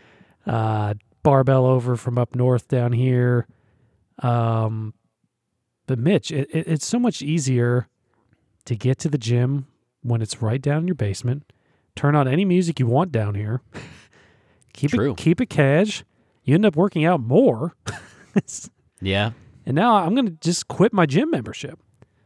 uh, 0.46 0.94
barbell 1.22 1.66
over 1.66 1.96
from 1.96 2.18
up 2.18 2.34
north 2.34 2.68
down 2.68 2.92
here. 2.92 3.46
Um, 4.20 4.94
but 5.86 5.98
Mitch, 5.98 6.30
it, 6.30 6.48
it, 6.52 6.68
it's 6.68 6.86
so 6.86 6.98
much 6.98 7.22
easier 7.22 7.88
to 8.64 8.76
get 8.76 8.98
to 8.98 9.08
the 9.08 9.18
gym 9.18 9.66
when 10.02 10.22
it's 10.22 10.40
right 10.42 10.60
down 10.60 10.82
in 10.82 10.88
your 10.88 10.94
basement. 10.94 11.52
Turn 11.96 12.14
on 12.14 12.28
any 12.28 12.44
music 12.44 12.78
you 12.78 12.86
want 12.86 13.10
down 13.12 13.34
here. 13.34 13.60
keep 14.72 14.90
True. 14.90 15.12
it 15.12 15.16
keep 15.16 15.40
it 15.40 15.50
cash. 15.50 16.04
You 16.44 16.54
end 16.54 16.64
up 16.66 16.76
working 16.76 17.04
out 17.04 17.20
more. 17.20 17.74
Yeah. 19.00 19.30
and 19.66 19.74
now 19.74 19.96
I'm 19.96 20.14
going 20.14 20.26
to 20.26 20.32
just 20.40 20.68
quit 20.68 20.92
my 20.92 21.06
gym 21.06 21.30
membership. 21.30 21.78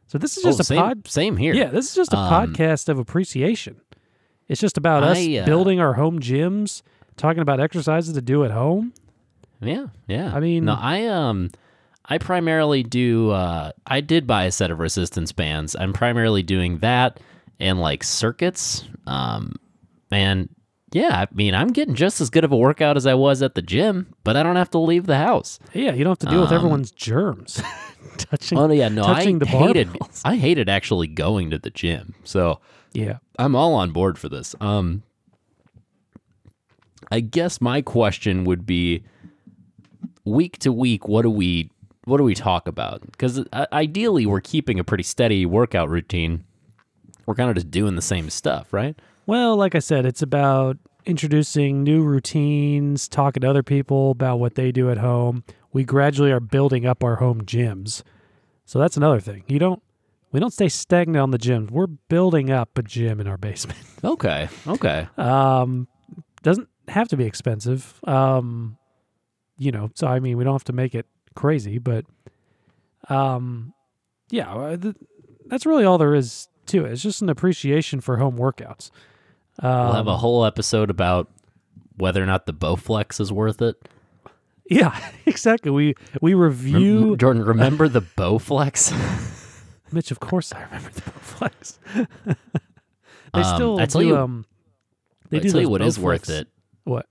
So 0.06 0.18
this 0.18 0.36
is 0.36 0.42
just 0.42 0.60
oh, 0.60 0.62
a 0.62 0.64
same, 0.64 0.78
pod 0.78 1.08
same 1.08 1.36
here. 1.38 1.54
yeah, 1.54 1.68
this 1.68 1.88
is 1.88 1.94
just 1.94 2.12
a 2.12 2.18
Um, 2.18 2.30
podcast 2.54 2.88
of 2.88 2.98
appreciation. 2.98 3.80
It's 4.48 4.60
just 4.60 4.76
about 4.76 5.02
us 5.02 5.16
I, 5.18 5.38
uh, 5.38 5.46
building 5.46 5.80
our 5.80 5.94
home 5.94 6.20
gyms, 6.20 6.82
talking 7.16 7.40
about 7.40 7.60
exercises 7.60 8.12
to 8.14 8.20
do 8.20 8.44
at 8.44 8.50
home. 8.50 8.92
Yeah, 9.62 9.86
yeah. 10.06 10.34
I 10.34 10.40
mean- 10.40 10.64
no, 10.66 10.74
I 10.78 11.06
um, 11.06 11.50
I 12.04 12.18
primarily 12.18 12.82
do. 12.82 13.30
Uh, 13.30 13.72
I 13.86 14.00
did 14.00 14.26
buy 14.26 14.44
a 14.44 14.52
set 14.52 14.70
of 14.70 14.78
resistance 14.80 15.32
bands. 15.32 15.76
I'm 15.78 15.92
primarily 15.92 16.42
doing 16.42 16.78
that 16.78 17.20
and 17.60 17.80
like 17.80 18.02
circuits. 18.04 18.84
Um, 19.06 19.54
and 20.10 20.48
yeah, 20.92 21.20
I 21.20 21.34
mean, 21.34 21.54
I'm 21.54 21.68
getting 21.68 21.94
just 21.94 22.20
as 22.20 22.28
good 22.28 22.44
of 22.44 22.52
a 22.52 22.56
workout 22.56 22.96
as 22.96 23.06
I 23.06 23.14
was 23.14 23.40
at 23.40 23.54
the 23.54 23.62
gym, 23.62 24.12
but 24.24 24.36
I 24.36 24.42
don't 24.42 24.56
have 24.56 24.70
to 24.70 24.78
leave 24.78 25.06
the 25.06 25.16
house. 25.16 25.58
Yeah, 25.72 25.92
you 25.94 26.04
don't 26.04 26.10
have 26.10 26.18
to 26.18 26.26
deal 26.26 26.40
with 26.42 26.50
Um, 26.50 26.56
everyone's 26.56 26.90
germs. 26.90 27.62
Touching. 28.18 28.58
Oh 28.58 28.70
yeah, 28.70 28.88
no, 28.88 29.04
touching 29.04 29.36
I 29.36 29.38
the 29.38 29.46
hated. 29.46 29.88
barbells. 29.88 30.20
I 30.24 30.36
hated 30.36 30.68
actually 30.68 31.06
going 31.06 31.50
to 31.50 31.58
the 31.58 31.70
gym. 31.70 32.14
So 32.24 32.60
yeah. 32.92 33.18
I'm 33.38 33.56
all 33.56 33.74
on 33.74 33.90
board 33.92 34.18
for 34.18 34.28
this. 34.28 34.54
Um, 34.60 35.02
I 37.10 37.20
guess 37.20 37.60
my 37.60 37.80
question 37.80 38.44
would 38.44 38.66
be, 38.66 39.02
week 40.24 40.58
to 40.58 40.72
week, 40.72 41.08
what 41.08 41.22
do 41.22 41.30
we 41.30 41.70
what 42.04 42.18
do 42.18 42.24
we 42.24 42.34
talk 42.34 42.66
about? 42.66 43.02
Because 43.02 43.44
ideally, 43.72 44.26
we're 44.26 44.40
keeping 44.40 44.78
a 44.78 44.84
pretty 44.84 45.04
steady 45.04 45.46
workout 45.46 45.88
routine. 45.88 46.44
We're 47.26 47.34
kind 47.34 47.48
of 47.50 47.54
just 47.54 47.70
doing 47.70 47.94
the 47.94 48.02
same 48.02 48.30
stuff, 48.30 48.72
right? 48.72 48.98
Well, 49.26 49.56
like 49.56 49.74
I 49.74 49.78
said, 49.78 50.04
it's 50.04 50.22
about 50.22 50.78
introducing 51.04 51.82
new 51.82 52.02
routines, 52.02 53.08
talking 53.08 53.40
to 53.42 53.50
other 53.50 53.62
people 53.62 54.10
about 54.10 54.38
what 54.38 54.54
they 54.54 54.72
do 54.72 54.90
at 54.90 54.98
home. 54.98 55.44
We 55.72 55.84
gradually 55.84 56.32
are 56.32 56.40
building 56.40 56.86
up 56.86 57.02
our 57.02 57.16
home 57.16 57.42
gyms. 57.42 58.02
So 58.64 58.78
that's 58.78 58.96
another 58.96 59.20
thing. 59.20 59.44
You 59.46 59.58
don't 59.58 59.82
we 60.32 60.40
don't 60.40 60.52
stay 60.52 60.68
stagnant 60.68 61.22
on 61.22 61.30
the 61.30 61.38
gyms. 61.38 61.70
We're 61.70 61.86
building 61.86 62.50
up 62.50 62.78
a 62.78 62.82
gym 62.82 63.20
in 63.20 63.26
our 63.26 63.38
basement. 63.38 63.78
Okay. 64.04 64.48
Okay. 64.66 65.06
Um 65.16 65.86
doesn't 66.42 66.68
have 66.88 67.06
to 67.08 67.16
be 67.16 67.24
expensive. 67.24 68.00
Um 68.04 68.76
you 69.58 69.70
know, 69.70 69.90
so 69.94 70.08
I 70.08 70.18
mean, 70.18 70.36
we 70.36 70.42
don't 70.42 70.54
have 70.54 70.64
to 70.64 70.72
make 70.72 70.94
it 70.96 71.06
crazy, 71.34 71.78
but 71.78 72.04
um 73.08 73.72
yeah, 74.30 74.52
uh, 74.54 74.76
th- 74.76 74.94
that's 75.46 75.66
really 75.66 75.84
all 75.84 75.98
there 75.98 76.14
is 76.14 76.48
to 76.66 76.84
it. 76.86 76.92
It's 76.92 77.02
just 77.02 77.20
an 77.22 77.28
appreciation 77.28 78.00
for 78.00 78.16
home 78.16 78.38
workouts. 78.38 78.90
Um, 79.58 79.70
We'll 79.86 79.92
have 79.92 80.06
a 80.06 80.16
whole 80.16 80.44
episode 80.46 80.88
about 80.88 81.28
whether 81.96 82.22
or 82.22 82.26
not 82.26 82.46
the 82.46 82.54
Bowflex 82.54 83.20
is 83.20 83.30
worth 83.32 83.60
it. 83.60 83.76
Yeah, 84.70 84.96
exactly. 85.26 85.70
We 85.70 85.94
we 86.22 86.32
review 86.34 87.16
Jordan, 87.16 87.44
remember 87.44 87.88
the 87.88 88.00
Bowflex? 88.16 88.92
Mitch. 89.92 90.10
Of 90.10 90.20
course, 90.20 90.52
I 90.54 90.62
remember 90.62 90.90
the 90.90 91.00
Bowflex. 91.02 91.78
they 93.34 93.40
Um, 93.42 93.54
still 93.54 93.78
I 93.80 93.86
tell 93.86 94.00
do. 94.00 94.06
you- 94.06 94.16
um, 94.16 94.46
they 95.28 95.38
I 95.38 95.40
do 95.40 95.50
tell 95.50 95.60
you 95.60 95.68
what 95.68 95.82
is 95.82 95.98
worth 95.98 96.30
it: 96.30 96.48
What? 96.84 97.06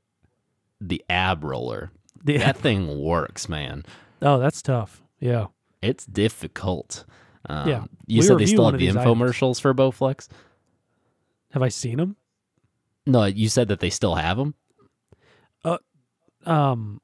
the 0.80 1.04
ab 1.10 1.44
roller. 1.44 1.92
The, 2.24 2.38
That 2.38 2.58
thing 2.58 3.00
works, 3.00 3.50
man. 3.50 3.84
Oh, 4.22 4.40
that's 4.40 4.62
tough. 4.62 5.04
Yeah. 5.20 5.48
It's 5.82 6.06
difficult. 6.06 7.06
Um, 7.50 7.68
Yeah. 7.68 7.84
You 8.08 8.20
We 8.20 8.26
said 8.26 8.38
they 8.38 8.46
still 8.46 8.66
have 8.66 8.74
the 8.80 8.86
these 8.88 8.96
items. 8.96 9.18
infomercials 9.20 9.62
for 9.62 9.74
Bowflex. 9.74 10.28
Have 11.52 11.62
I 11.64 11.70
seen 11.70 11.98
them? 11.98 12.16
No, 13.06 13.26
you 13.26 13.50
said 13.50 13.68
that 13.70 13.80
they 13.80 13.90
still 13.90 14.16
have 14.16 14.38
them. 14.38 14.54
Um, 16.46 17.02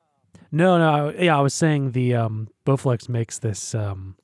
no, 0.52 0.78
no. 0.80 1.14
Yeah, 1.18 1.38
I 1.38 1.42
was 1.42 1.54
saying 1.54 1.92
the 1.92 2.16
um, 2.16 2.48
Bowflex 2.66 3.08
makes 3.08 3.38
this. 3.40 3.76
Um, 3.76 4.16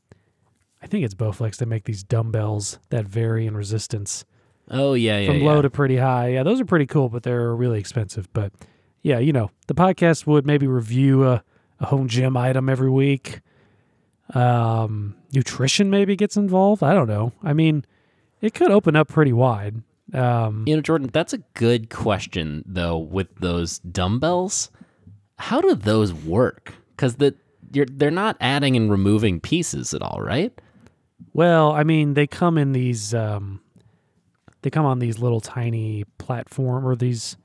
I 0.82 0.88
think 0.88 1.06
it's 1.06 1.14
Bowflex 1.14 1.58
that 1.58 1.68
make 1.68 1.84
these 1.86 2.04
dumbbells 2.04 2.80
that 2.90 3.06
vary 3.06 3.46
in 3.46 3.56
resistance 3.56 4.26
Oh 4.72 4.94
yeah, 4.96 5.20
yeah, 5.20 5.28
from 5.28 5.38
yeah. 5.42 5.46
low 5.46 5.62
to 5.62 5.70
pretty 5.70 5.98
high. 5.98 6.30
Yeah, 6.30 6.44
those 6.44 6.60
are 6.60 6.66
pretty 6.66 6.86
cool, 6.88 7.10
but 7.10 7.24
they're 7.24 7.54
really 7.56 7.80
expensive. 7.80 8.28
But 8.34 8.54
yeah, 9.02 9.20
you 9.20 9.34
know, 9.34 9.52
the 9.68 9.76
podcast 9.76 10.26
would 10.26 10.46
maybe 10.48 10.68
review 10.68 11.26
a, 11.28 11.44
a 11.84 11.88
home 11.88 12.08
gym 12.08 12.36
item 12.38 12.70
every 12.70 12.90
week. 12.90 13.42
Um, 14.34 15.16
nutrition 15.34 15.90
maybe 15.90 16.16
gets 16.16 16.38
involved. 16.38 16.82
I 16.82 16.94
don't 16.94 17.08
know. 17.08 17.34
I 17.44 17.54
mean, 17.54 17.86
it 18.42 18.54
could 18.54 18.72
open 18.72 18.96
up 18.96 19.08
pretty 19.10 19.34
wide. 19.34 19.84
Um, 20.14 20.64
You 20.68 20.76
know, 20.76 20.82
Jordan, 20.82 21.10
that's 21.12 21.34
a 21.34 21.40
good 21.54 21.90
question 21.90 22.64
though. 22.66 22.98
With 22.98 23.36
those 23.40 23.80
dumbbells, 23.80 24.72
how 25.38 25.62
do 25.62 25.76
those 25.76 26.14
work? 26.14 26.74
Because 26.96 27.16
the 27.16 27.36
you're 27.72 27.86
they're 27.86 28.12
not 28.12 28.38
adding 28.40 28.76
and 28.76 28.90
removing 28.90 29.40
pieces 29.40 29.94
at 29.94 30.02
all, 30.02 30.20
right? 30.22 30.54
well, 31.34 31.72
I 31.72 31.84
mean, 31.84 32.14
they 32.14 32.28
come 32.28 32.58
in 32.58 32.74
these. 32.74 33.14
Um, 33.14 33.62
they 34.62 34.70
come 34.70 34.86
on 34.86 35.00
these 35.00 35.20
little 35.20 35.42
tiny 35.42 36.06
platform 36.18 36.86
or 36.88 36.96
these. 36.96 37.38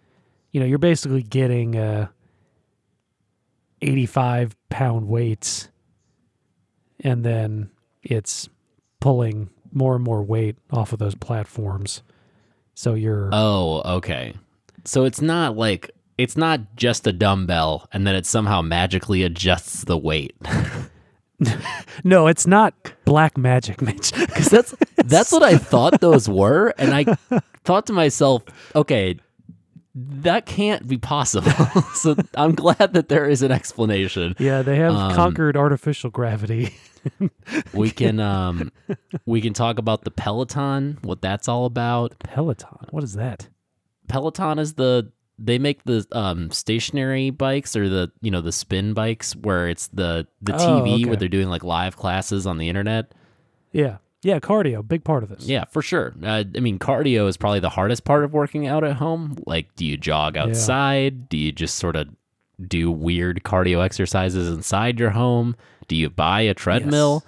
You 0.52 0.60
know, 0.60 0.66
you're 0.66 0.78
basically 0.78 1.22
getting 1.22 1.76
uh, 1.76 2.08
85 3.82 4.56
pound 4.68 5.08
weights, 5.08 5.68
and 7.00 7.24
then 7.24 7.70
it's 8.02 8.48
pulling 9.00 9.50
more 9.72 9.94
and 9.94 10.04
more 10.04 10.22
weight 10.22 10.56
off 10.70 10.92
of 10.92 10.98
those 10.98 11.14
platforms. 11.14 12.02
So 12.74 12.94
you're 12.94 13.30
Oh, 13.32 13.82
okay. 13.96 14.34
So 14.84 15.04
it's 15.04 15.20
not 15.20 15.56
like 15.56 15.90
it's 16.16 16.36
not 16.36 16.76
just 16.76 17.06
a 17.06 17.12
dumbbell 17.12 17.88
and 17.92 18.06
then 18.06 18.14
it 18.14 18.26
somehow 18.26 18.62
magically 18.62 19.22
adjusts 19.22 19.84
the 19.84 19.98
weight. 19.98 20.34
no, 22.04 22.26
it's 22.26 22.46
not 22.46 22.74
black 23.04 23.36
magic, 23.38 23.80
Mitch. 23.82 24.12
Because 24.18 24.48
that's 24.48 24.74
that's 24.96 25.32
what 25.32 25.42
I 25.42 25.56
thought 25.58 26.00
those 26.00 26.28
were, 26.28 26.72
and 26.78 26.94
I 26.94 27.04
thought 27.64 27.86
to 27.86 27.92
myself, 27.92 28.44
okay, 28.74 29.18
that 30.22 30.46
can't 30.46 30.86
be 30.86 30.98
possible. 30.98 31.50
so 31.94 32.14
I'm 32.34 32.54
glad 32.54 32.92
that 32.94 33.08
there 33.08 33.28
is 33.28 33.42
an 33.42 33.50
explanation. 33.52 34.34
yeah, 34.38 34.62
they 34.62 34.76
have 34.76 34.94
Um, 34.94 35.14
conquered 35.14 35.56
artificial 35.56 36.10
gravity. 36.10 36.74
We 37.72 37.90
can 37.90 38.20
um 38.20 38.70
we 39.24 39.40
can 39.40 39.54
talk 39.54 39.78
about 39.78 40.04
the 40.04 40.10
Peloton, 40.10 40.98
what 41.02 41.22
that's 41.22 41.48
all 41.48 41.64
about. 41.64 42.18
Peloton. 42.18 42.86
What 42.90 43.02
is 43.04 43.14
that? 43.14 43.48
Peloton 44.08 44.58
is 44.58 44.74
the 44.74 45.10
they 45.38 45.58
make 45.58 45.84
the 45.84 46.04
um 46.12 46.50
stationary 46.50 47.30
bikes 47.30 47.76
or 47.76 47.88
the 47.88 48.10
you 48.20 48.30
know 48.30 48.40
the 48.42 48.52
spin 48.52 48.92
bikes 48.92 49.34
where 49.36 49.68
it's 49.68 49.86
the 49.88 50.26
the 50.42 50.54
Oh, 50.54 50.58
TV 50.82 50.94
okay. 50.96 51.04
where 51.06 51.16
they're 51.16 51.28
doing 51.28 51.48
like 51.48 51.64
live 51.64 51.96
classes 51.96 52.46
on 52.46 52.58
the 52.58 52.68
internet. 52.68 53.12
Yeah. 53.72 53.98
Yeah, 54.22 54.40
cardio, 54.40 54.86
big 54.86 55.04
part 55.04 55.22
of 55.22 55.28
this. 55.28 55.46
Yeah, 55.46 55.64
for 55.66 55.80
sure. 55.80 56.14
Uh, 56.22 56.44
I 56.56 56.60
mean, 56.60 56.78
cardio 56.78 57.28
is 57.28 57.36
probably 57.36 57.60
the 57.60 57.68
hardest 57.68 58.04
part 58.04 58.24
of 58.24 58.32
working 58.32 58.66
out 58.66 58.82
at 58.82 58.96
home. 58.96 59.36
Like, 59.46 59.74
do 59.76 59.84
you 59.86 59.96
jog 59.96 60.36
outside? 60.36 61.28
Do 61.28 61.36
you 61.36 61.52
just 61.52 61.76
sort 61.76 61.94
of 61.94 62.08
do 62.66 62.90
weird 62.90 63.42
cardio 63.44 63.84
exercises 63.84 64.48
inside 64.48 64.98
your 64.98 65.10
home? 65.10 65.54
Do 65.86 65.94
you 65.94 66.10
buy 66.10 66.40
a 66.40 66.54
treadmill? 66.54 67.24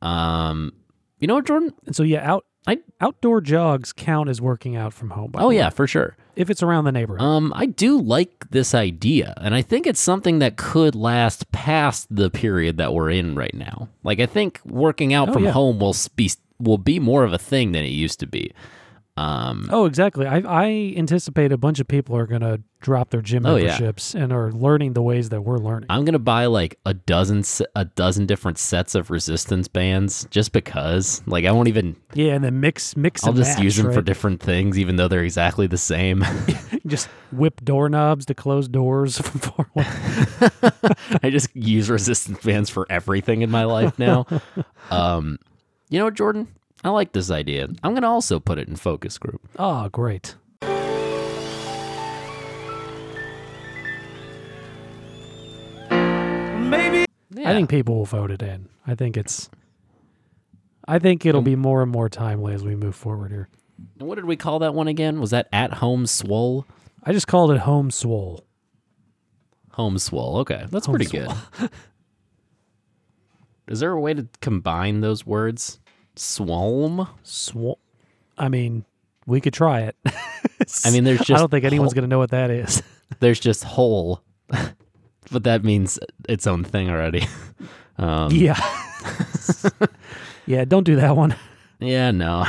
Um, 0.00 0.72
you 1.18 1.26
know 1.26 1.34
what, 1.34 1.46
Jordan? 1.46 1.72
And 1.86 1.96
so 1.96 2.04
yeah, 2.04 2.28
out 2.30 2.44
I- 2.66 2.80
outdoor 3.00 3.40
jogs 3.40 3.92
count 3.92 4.28
as 4.28 4.40
working 4.40 4.76
out 4.76 4.92
from 4.94 5.10
home. 5.10 5.30
by 5.32 5.40
Oh 5.42 5.50
yeah, 5.50 5.70
for 5.70 5.86
sure. 5.86 6.16
if 6.36 6.48
it's 6.48 6.62
around 6.62 6.84
the 6.84 6.92
neighborhood. 6.92 7.20
Um, 7.26 7.52
I 7.56 7.66
do 7.66 8.00
like 8.00 8.46
this 8.50 8.74
idea, 8.74 9.34
and 9.38 9.54
I 9.54 9.62
think 9.62 9.86
it's 9.86 10.00
something 10.00 10.38
that 10.38 10.56
could 10.56 10.94
last 10.94 11.50
past 11.52 12.06
the 12.14 12.30
period 12.30 12.76
that 12.78 12.94
we're 12.94 13.10
in 13.10 13.34
right 13.34 13.52
now. 13.54 13.88
Like, 14.04 14.20
I 14.20 14.26
think 14.26 14.60
working 14.64 15.12
out 15.12 15.28
Oh, 15.30 15.32
from 15.32 15.44
yeah. 15.44 15.50
home 15.50 15.78
will 15.80 15.96
be 16.16 16.30
will 16.60 16.78
be 16.78 17.00
more 17.00 17.24
of 17.24 17.32
a 17.32 17.38
thing 17.38 17.72
than 17.72 17.84
it 17.84 17.88
used 17.88 18.20
to 18.20 18.26
be. 18.26 18.52
Um, 19.16 19.68
oh, 19.70 19.84
exactly. 19.84 20.26
I 20.26 20.38
I 20.38 20.94
anticipate 20.96 21.52
a 21.52 21.58
bunch 21.58 21.80
of 21.80 21.86
people 21.88 22.16
are 22.16 22.26
going 22.26 22.40
to 22.40 22.62
drop 22.80 23.10
their 23.10 23.20
gym 23.20 23.44
Oh, 23.44 23.56
yeah. 23.56 23.66
memberships 23.66 24.14
and 24.14 24.32
are 24.32 24.50
learning 24.50 24.94
the 24.94 25.02
ways 25.02 25.28
that 25.28 25.42
we're 25.42 25.58
learning. 25.58 25.86
I'm 25.90 26.04
gonna 26.04 26.18
buy 26.18 26.46
like 26.46 26.78
a 26.86 26.94
dozen 26.94 27.44
a 27.76 27.84
dozen 27.84 28.24
different 28.26 28.58
sets 28.58 28.94
of 28.94 29.10
resistance 29.10 29.68
bands 29.68 30.26
just 30.30 30.52
because. 30.52 31.22
Like, 31.26 31.44
I 31.44 31.52
won't 31.52 31.68
even. 31.68 31.94
yeah, 32.14 32.32
and 32.32 32.42
then 32.42 32.58
mix 32.60 32.96
mix 32.96 33.22
I'll 33.24 33.34
just 33.34 33.56
match, 33.58 33.62
use 33.64 33.76
them 33.76 33.92
for 33.92 34.00
different 34.00 34.40
things, 34.40 34.78
even 34.78 34.96
though 34.96 35.08
they're 35.08 35.22
exactly 35.22 35.66
the 35.66 35.76
same. 35.78 36.24
just 36.86 37.08
whip 37.32 37.60
doorknobs 37.62 38.24
to 38.26 38.34
close 38.34 38.66
doors. 38.66 39.20
I 41.22 41.30
just 41.30 41.54
use 41.54 41.90
resistance 41.90 42.42
bands 42.42 42.70
for 42.70 42.86
everything 42.90 43.42
in 43.42 43.50
my 43.50 43.64
life 43.64 43.98
now. 43.98 44.26
um, 44.90 45.38
you 45.88 45.98
know 45.98 46.06
what, 46.06 46.14
Jordan? 46.14 46.48
I 46.84 46.90
like 46.90 47.12
this 47.12 47.30
idea. 47.30 47.68
I'm 47.82 47.94
gonna 47.94 48.10
also 48.10 48.40
put 48.40 48.58
it 48.58 48.68
in 48.68 48.76
focus 48.76 49.18
group. 49.18 49.40
Oh, 49.58 49.88
great. 49.88 50.34
Maybe 55.90 57.04
Yeah. 57.34 57.50
I 57.50 57.54
think 57.54 57.70
people 57.70 57.96
will 57.96 58.04
vote 58.04 58.30
it 58.30 58.42
in. 58.42 58.68
I 58.86 58.94
think 58.94 59.16
it's. 59.16 59.48
I 60.88 60.98
think 60.98 61.24
it'll 61.24 61.42
be 61.42 61.56
more 61.56 61.82
and 61.82 61.90
more 61.90 62.08
timely 62.08 62.54
as 62.54 62.64
we 62.64 62.74
move 62.74 62.96
forward 62.96 63.30
here. 63.30 63.48
And 63.98 64.08
what 64.08 64.16
did 64.16 64.24
we 64.24 64.36
call 64.36 64.58
that 64.60 64.74
one 64.74 64.88
again? 64.88 65.20
Was 65.20 65.30
that 65.30 65.48
at 65.52 65.74
home 65.74 66.06
swole? 66.06 66.66
I 67.04 67.12
just 67.12 67.28
called 67.28 67.52
it 67.52 67.58
home 67.58 67.90
swole. 67.90 68.44
Home 69.72 69.98
swole. 69.98 70.38
Okay, 70.38 70.66
that's 70.70 70.86
Home 70.86 70.96
pretty 70.96 71.10
good. 71.10 71.30
Is 73.68 73.80
there 73.80 73.92
a 73.92 74.00
way 74.00 74.12
to 74.12 74.26
combine 74.40 75.00
those 75.00 75.24
words? 75.24 75.78
Swolm. 76.16 77.08
Swole. 77.22 77.78
I 78.38 78.48
mean, 78.48 78.84
we 79.26 79.40
could 79.40 79.52
try 79.54 79.80
it. 79.82 79.96
I 80.84 80.90
mean, 80.90 81.04
there's 81.04 81.18
just. 81.20 81.30
I 81.32 81.36
don't 81.38 81.50
think 81.50 81.64
anyone's 81.64 81.94
going 81.94 82.02
to 82.04 82.08
know 82.08 82.18
what 82.18 82.30
that 82.30 82.50
is. 82.50 82.82
there's 83.20 83.40
just 83.40 83.64
whole, 83.64 84.22
but 85.30 85.44
that 85.44 85.64
means 85.64 85.98
its 86.28 86.46
own 86.46 86.64
thing 86.64 86.90
already. 86.90 87.26
Um, 87.98 88.32
yeah. 88.32 88.58
yeah, 90.46 90.64
don't 90.64 90.84
do 90.84 90.96
that 90.96 91.16
one. 91.16 91.36
Yeah, 91.78 92.10
no. 92.10 92.46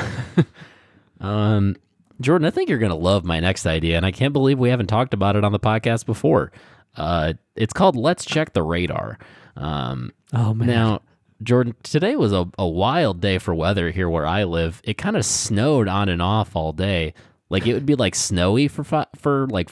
um, 1.20 1.75
Jordan, 2.22 2.46
I 2.46 2.51
think 2.51 2.70
you're 2.70 2.79
gonna 2.79 2.96
love 2.96 3.25
my 3.25 3.39
next 3.39 3.65
idea, 3.65 3.98
and 3.98 4.05
I 4.05 4.12
can't 4.12 4.34
believe 4.34 4.58
we 4.60 4.70
haven't 4.70 4.88
talked 4.88 5.13
about 5.13 5.36
it 5.36 5.43
on 5.43 5.51
the 5.51 5.60
podcast 5.60 6.05
before. 6.05 6.51
Uh, 6.96 7.34
it's 7.55 7.74
called 7.74 7.96
"Let's 7.96 8.25
Check 8.25 8.53
the 8.53 8.63
Radar." 8.63 9.17
Um, 9.55 10.12
Oh, 10.34 10.53
man. 10.53 10.67
now, 10.67 11.01
Jordan, 11.43 11.75
today 11.83 12.15
was 12.15 12.33
a, 12.33 12.47
a 12.57 12.67
wild 12.67 13.21
day 13.21 13.38
for 13.38 13.53
weather 13.53 13.91
here 13.91 14.09
where 14.09 14.25
I 14.25 14.43
live. 14.43 14.81
It 14.83 14.97
kind 14.97 15.17
of 15.17 15.25
snowed 15.25 15.88
on 15.88 16.09
and 16.09 16.21
off 16.21 16.55
all 16.55 16.73
day. 16.73 17.13
Like 17.50 17.67
it 17.67 17.73
would 17.73 17.85
be 17.85 17.95
like 17.95 18.15
snowy 18.15 18.67
for 18.67 18.83
fi- 18.83 19.07
for 19.15 19.47
like 19.47 19.69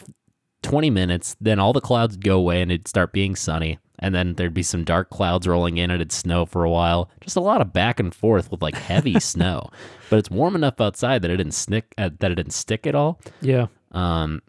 20 0.64 0.90
minutes, 0.90 1.36
then 1.42 1.60
all 1.60 1.74
the 1.74 1.82
clouds 1.82 2.16
would 2.16 2.24
go 2.24 2.38
away 2.38 2.62
and 2.62 2.72
it'd 2.72 2.88
start 2.88 3.14
being 3.14 3.36
sunny. 3.36 3.80
And 4.00 4.16
then 4.16 4.34
there'd 4.34 4.54
be 4.54 4.64
some 4.64 4.84
dark 4.84 5.10
clouds 5.12 5.48
rolling 5.48 5.78
in 5.78 5.92
and 5.92 6.02
it'd 6.02 6.12
snow 6.12 6.46
for 6.46 6.64
a 6.64 6.70
while. 6.70 7.10
Just 7.22 7.36
a 7.36 7.42
lot 7.42 7.62
of 7.62 7.72
back 7.72 8.00
and 8.00 8.14
forth 8.14 8.50
with 8.50 8.62
like 8.62 8.76
heavy 8.76 9.20
snow. 9.20 9.70
But 10.10 10.20
it's 10.20 10.30
warm 10.32 10.56
enough 10.56 10.82
outside 10.82 11.22
that 11.22 11.32
it 11.32 11.38
didn't 11.38 11.54
stick 11.54 11.94
uh, 11.98 12.10
that 12.20 12.32
it 12.32 12.36
didn't 12.36 12.54
stick 12.54 12.88
at 12.88 12.96
all. 12.96 13.20
Yeah. 13.42 13.68
Um, 13.92 14.42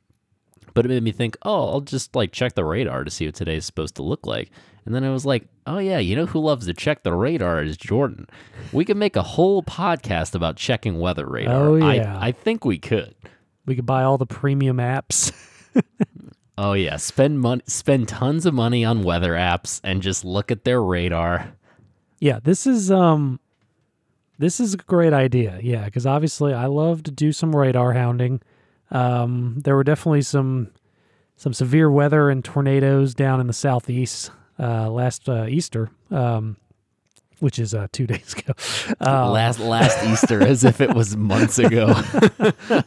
but 0.75 0.85
it 0.85 0.89
made 0.89 1.03
me 1.03 1.13
think, 1.13 1.37
oh, 1.43 1.69
I'll 1.71 1.81
just 1.81 2.15
like 2.15 2.33
check 2.33 2.55
the 2.55 2.65
radar 2.65 3.05
to 3.05 3.11
see 3.11 3.27
what 3.27 3.35
today's 3.35 3.65
supposed 3.65 3.95
to 3.97 4.03
look 4.03 4.27
like. 4.27 4.51
And 4.85 4.95
then 4.95 5.05
I 5.05 5.11
was 5.11 5.25
like, 5.25 5.47
oh 5.67 5.79
yeah, 5.79 5.99
you 5.99 6.17
know 6.17 6.27
who 6.27 6.41
loves 6.41 6.67
to 6.67 6.75
check 6.75 7.03
the 7.03 7.13
radar 7.15 7.63
is 7.63 7.77
Jordan. 7.77 8.27
We 8.73 8.85
could 8.85 8.97
make 8.97 9.15
a 9.17 9.23
whole 9.23 9.63
podcast 9.63 10.35
about 10.35 10.57
checking 10.57 10.99
weather 10.99 11.27
radar. 11.27 11.69
Oh, 11.69 11.75
yeah. 11.77 12.19
I, 12.19 12.29
I 12.29 12.33
think 12.33 12.65
we 12.65 12.79
could. 12.79 13.15
We 13.65 13.77
could 13.77 13.87
buy 13.87 14.03
all 14.03 14.19
the 14.19 14.27
premium 14.27 14.79
apps. 14.79 15.33
Oh 16.59 16.75
yeah, 16.75 16.99
spend 16.99 17.41
money, 17.41 17.63
spend 17.67 18.09
tons 18.09 18.45
of 18.45 18.53
money 18.53 18.85
on 18.85 19.03
weather 19.03 19.33
apps 19.33 19.81
and 19.83 20.03
just 20.03 20.23
look 20.23 20.51
at 20.51 20.65
their 20.65 20.83
radar. 20.83 21.55
yeah, 22.21 22.41
this 22.43 22.67
is 22.67 22.91
um 22.91 23.41
this 24.39 24.61
is 24.61 24.75
a 24.75 24.77
great 24.77 25.15
idea. 25.15 25.59
Yeah, 25.63 25.89
cuz 25.89 26.05
obviously 26.05 26.53
I 26.53 26.67
love 26.67 27.05
to 27.05 27.11
do 27.11 27.33
some 27.33 27.57
radar 27.57 27.95
hounding. 27.95 28.43
Um 28.93 29.61
there 29.65 29.75
were 29.75 29.85
definitely 29.85 30.23
some 30.23 30.71
some 31.37 31.53
severe 31.53 31.91
weather 31.91 32.31
and 32.31 32.45
tornadoes 32.45 33.15
down 33.15 33.41
in 33.41 33.47
the 33.47 33.53
southeast 33.53 34.31
uh 34.59 34.91
last 34.91 35.29
uh, 35.29 35.47
Easter. 35.49 35.91
Um 36.11 36.57
which 37.41 37.59
is 37.59 37.75
uh 37.75 37.89
2 37.91 38.07
days 38.13 38.35
ago. 38.35 38.53
Um, 39.01 39.31
last 39.31 39.59
last 39.59 40.05
Easter, 40.05 40.43
as 40.43 40.63
if 40.63 40.81
it 40.81 40.95
was 40.95 41.17
months 41.17 41.59
ago. 41.59 42.01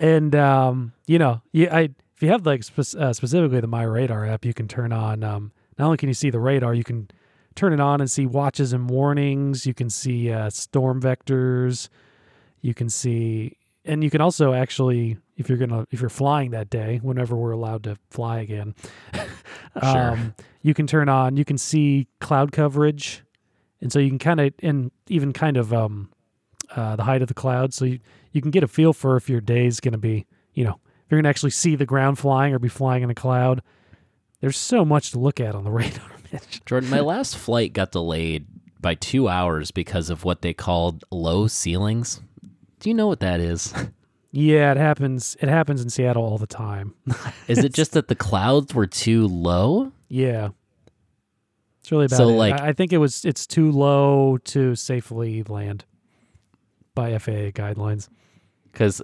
and 0.00 0.34
um, 0.34 0.92
you 1.06 1.18
know, 1.18 1.42
you, 1.52 1.68
I 1.68 1.90
if 2.20 2.22
you 2.22 2.28
have 2.28 2.44
like 2.46 2.62
spe- 2.62 2.96
uh, 2.96 3.12
specifically 3.12 3.60
the 3.60 3.68
MyRadar 3.68 4.28
app, 4.28 4.44
you 4.44 4.54
can 4.54 4.68
turn 4.68 4.92
on. 4.92 5.24
Um, 5.24 5.52
not 5.78 5.86
only 5.86 5.96
can 5.96 6.08
you 6.08 6.14
see 6.14 6.30
the 6.30 6.38
radar, 6.38 6.74
you 6.74 6.84
can 6.84 7.08
turn 7.54 7.72
it 7.72 7.80
on 7.80 8.00
and 8.00 8.10
see 8.10 8.26
watches 8.26 8.72
and 8.72 8.90
warnings. 8.90 9.66
You 9.66 9.74
can 9.74 9.90
see 9.90 10.30
uh, 10.30 10.50
storm 10.50 11.00
vectors. 11.00 11.88
You 12.60 12.74
can 12.74 12.90
see, 12.90 13.56
and 13.90 14.04
you 14.04 14.10
can 14.10 14.20
also 14.20 14.52
actually, 14.52 15.16
if 15.36 15.48
you're 15.48 15.58
gonna, 15.58 15.84
if 15.90 16.00
you're 16.00 16.08
flying 16.08 16.52
that 16.52 16.70
day, 16.70 17.00
whenever 17.02 17.34
we're 17.36 17.50
allowed 17.50 17.82
to 17.84 17.96
fly 18.10 18.38
again, 18.40 18.74
Sure. 19.82 20.10
um, 20.12 20.34
you 20.62 20.74
can 20.74 20.86
turn 20.86 21.08
on. 21.08 21.36
You 21.36 21.44
can 21.44 21.58
see 21.58 22.06
cloud 22.20 22.52
coverage, 22.52 23.22
and 23.80 23.92
so 23.92 23.98
you 23.98 24.08
can 24.08 24.18
kind 24.18 24.40
of, 24.40 24.52
and 24.62 24.90
even 25.08 25.32
kind 25.32 25.56
of 25.56 25.72
um, 25.72 26.10
uh, 26.76 26.94
the 26.96 27.02
height 27.04 27.22
of 27.22 27.28
the 27.28 27.34
clouds, 27.34 27.76
so 27.76 27.84
you 27.84 27.98
you 28.32 28.40
can 28.40 28.50
get 28.52 28.62
a 28.62 28.68
feel 28.68 28.92
for 28.92 29.16
if 29.16 29.28
your 29.28 29.40
day's 29.40 29.80
going 29.80 29.92
to 29.92 29.98
be, 29.98 30.24
you 30.54 30.62
know, 30.62 30.78
if 31.04 31.10
you're 31.10 31.18
going 31.18 31.24
to 31.24 31.30
actually 31.30 31.50
see 31.50 31.74
the 31.74 31.86
ground 31.86 32.16
flying 32.18 32.54
or 32.54 32.60
be 32.60 32.68
flying 32.68 33.02
in 33.02 33.10
a 33.10 33.14
cloud. 33.14 33.60
There's 34.40 34.56
so 34.56 34.84
much 34.84 35.10
to 35.10 35.18
look 35.18 35.40
at 35.40 35.54
on 35.56 35.64
the 35.64 35.70
radar, 35.80 36.10
Jordan, 36.64 36.88
my 36.90 37.00
last 37.00 37.36
flight 37.36 37.72
got 37.72 37.90
delayed 37.90 38.46
by 38.80 38.94
two 38.94 39.28
hours 39.28 39.70
because 39.70 40.10
of 40.10 40.24
what 40.24 40.42
they 40.42 40.54
called 40.54 41.04
low 41.10 41.46
ceilings. 41.46 42.20
Do 42.80 42.88
you 42.90 42.94
know 42.94 43.06
what 43.06 43.20
that 43.20 43.40
is? 43.40 43.72
Yeah, 44.32 44.70
it 44.70 44.76
happens. 44.76 45.36
It 45.40 45.48
happens 45.48 45.82
in 45.82 45.90
Seattle 45.90 46.22
all 46.22 46.38
the 46.38 46.46
time. 46.46 46.94
Is 47.48 47.58
it 47.64 47.74
just 47.74 47.94
that 47.94 48.06
the 48.06 48.14
clouds 48.14 48.72
were 48.72 48.86
too 48.86 49.26
low? 49.26 49.90
yeah, 50.08 50.50
it's 51.80 51.90
really 51.90 52.06
bad. 52.06 52.16
So, 52.16 52.28
it. 52.28 52.34
like- 52.34 52.60
I, 52.60 52.68
I 52.68 52.72
think 52.72 52.92
it 52.92 52.98
was. 52.98 53.24
It's 53.24 53.44
too 53.44 53.72
low 53.72 54.38
to 54.44 54.76
safely 54.76 55.42
land 55.42 55.84
by 56.94 57.18
FAA 57.18 57.50
guidelines. 57.50 58.08
Because 58.70 59.02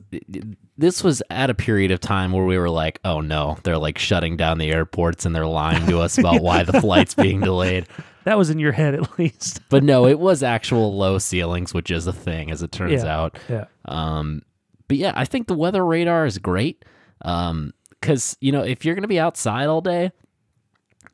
this 0.79 1.03
was 1.03 1.25
at 1.29 1.51
a 1.51 1.55
period 1.55 1.91
of 1.91 1.99
time 1.99 2.31
where 2.31 2.45
we 2.45 2.57
were 2.57 2.71
like, 2.71 3.01
oh 3.05 3.21
no, 3.21 3.59
they're 3.65 3.79
like 3.79 3.99
shutting 3.99 4.37
down 4.37 4.59
the 4.59 4.71
airports 4.71 5.27
and 5.27 5.35
they're 5.35 5.45
lying 5.45 5.85
to 5.89 5.99
us 5.99 6.19
about 6.19 6.41
why 6.41 6.63
the 6.63 6.81
flight's 6.81 7.17
being 7.17 7.41
delayed. 7.41 7.89
That 8.27 8.37
was 8.37 8.51
in 8.51 8.59
your 8.59 8.73
head, 8.73 8.95
at 8.95 9.19
least. 9.19 9.61
But 9.71 9.83
no, 9.85 10.07
it 10.07 10.19
was 10.19 10.43
actual 10.43 10.97
low 10.97 11.17
ceilings, 11.19 11.73
which 11.73 11.91
is 11.93 12.07
a 12.09 12.13
thing, 12.13 12.51
as 12.51 12.61
it 12.61 12.73
turns 12.73 13.05
Yeah. 13.05 13.17
out. 13.17 13.39
Yeah. 13.49 13.65
Um, 13.85 14.43
but 14.89 14.97
yeah, 14.97 15.13
I 15.15 15.25
think 15.25 15.47
the 15.47 15.55
weather 15.55 15.85
radar 15.87 16.27
is 16.27 16.37
great. 16.39 16.85
Um, 17.23 17.73
because 17.91 18.37
you 18.41 18.51
know, 18.53 18.63
if 18.63 18.85
you're 18.85 18.95
gonna 18.97 19.07
be 19.09 19.19
outside 19.21 19.67
all 19.69 19.81
day 19.81 20.11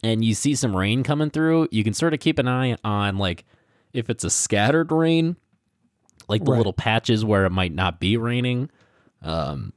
and 0.03 0.25
you 0.25 0.35
see 0.35 0.55
some 0.55 0.75
rain 0.77 1.03
coming 1.03 1.31
through, 1.31 1.68
you 1.70 1.85
can 1.85 1.92
sort 1.94 2.12
of 2.14 2.20
keep 2.20 2.38
an 2.38 2.48
eye 2.48 2.77
on 2.83 3.18
like 3.18 3.44
if 3.92 4.09
it's 4.11 4.25
a 4.25 4.31
scattered 4.31 4.90
rain, 4.90 5.37
like 6.29 6.44
the 6.44 6.51
Right. 6.53 6.57
little 6.59 6.72
patches 6.72 7.25
where 7.27 7.44
it 7.44 7.51
might 7.53 7.72
not 7.75 8.01
be 8.01 8.16
raining. 8.16 8.70
Um, 9.20 9.72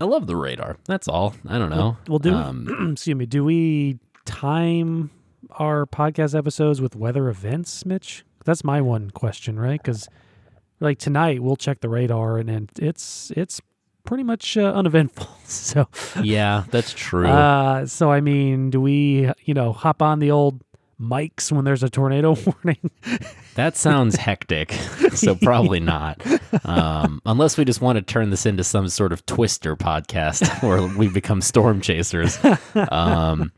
I 0.00 0.04
love 0.04 0.26
the 0.26 0.36
radar. 0.36 0.76
That's 0.84 1.08
all. 1.08 1.34
I 1.48 1.58
don't 1.58 1.70
know. 1.70 1.96
Well, 2.08 2.18
do 2.18 2.34
Um, 2.34 2.90
excuse 2.92 3.16
me. 3.16 3.24
Do 3.26 3.42
we 3.42 3.98
time 4.26 5.10
our 5.52 5.86
podcast 5.86 6.36
episodes 6.36 6.80
with 6.80 6.96
weather 6.96 7.28
events, 7.28 7.84
Mitch? 7.86 8.24
That's 8.44 8.64
my 8.64 8.80
one 8.80 9.10
question, 9.10 9.58
right? 9.58 9.80
Because 9.82 10.08
like 10.80 10.98
tonight, 10.98 11.42
we'll 11.42 11.56
check 11.56 11.80
the 11.80 11.88
radar, 11.88 12.38
and, 12.38 12.48
and 12.48 12.70
it's 12.78 13.32
it's 13.36 13.60
pretty 14.04 14.22
much 14.22 14.56
uh, 14.56 14.72
uneventful. 14.72 15.28
So, 15.48 15.88
yeah, 16.22 16.64
that's 16.70 16.92
true. 16.92 17.26
uh, 17.26 17.86
so 17.86 18.12
I 18.12 18.20
mean, 18.20 18.68
do 18.68 18.82
we, 18.82 19.30
you 19.46 19.54
know, 19.54 19.72
hop 19.72 20.02
on 20.02 20.18
the 20.18 20.30
old 20.30 20.62
mics 21.00 21.50
when 21.50 21.64
there's 21.64 21.82
a 21.82 21.88
tornado 21.88 22.36
warning? 22.64 22.90
That 23.54 23.78
sounds 23.78 24.16
hectic. 24.16 24.72
so 25.14 25.34
probably 25.36 25.80
not. 25.80 26.20
Um, 26.66 27.22
unless 27.24 27.56
we 27.56 27.64
just 27.64 27.80
want 27.80 27.96
to 27.96 28.02
turn 28.02 28.28
this 28.28 28.44
into 28.44 28.62
some 28.62 28.90
sort 28.90 29.14
of 29.14 29.24
twister 29.24 29.74
podcast 29.74 30.62
where 30.62 30.82
we 30.98 31.08
become 31.08 31.40
storm 31.40 31.80
chasers. 31.80 32.38
Um, 32.74 33.50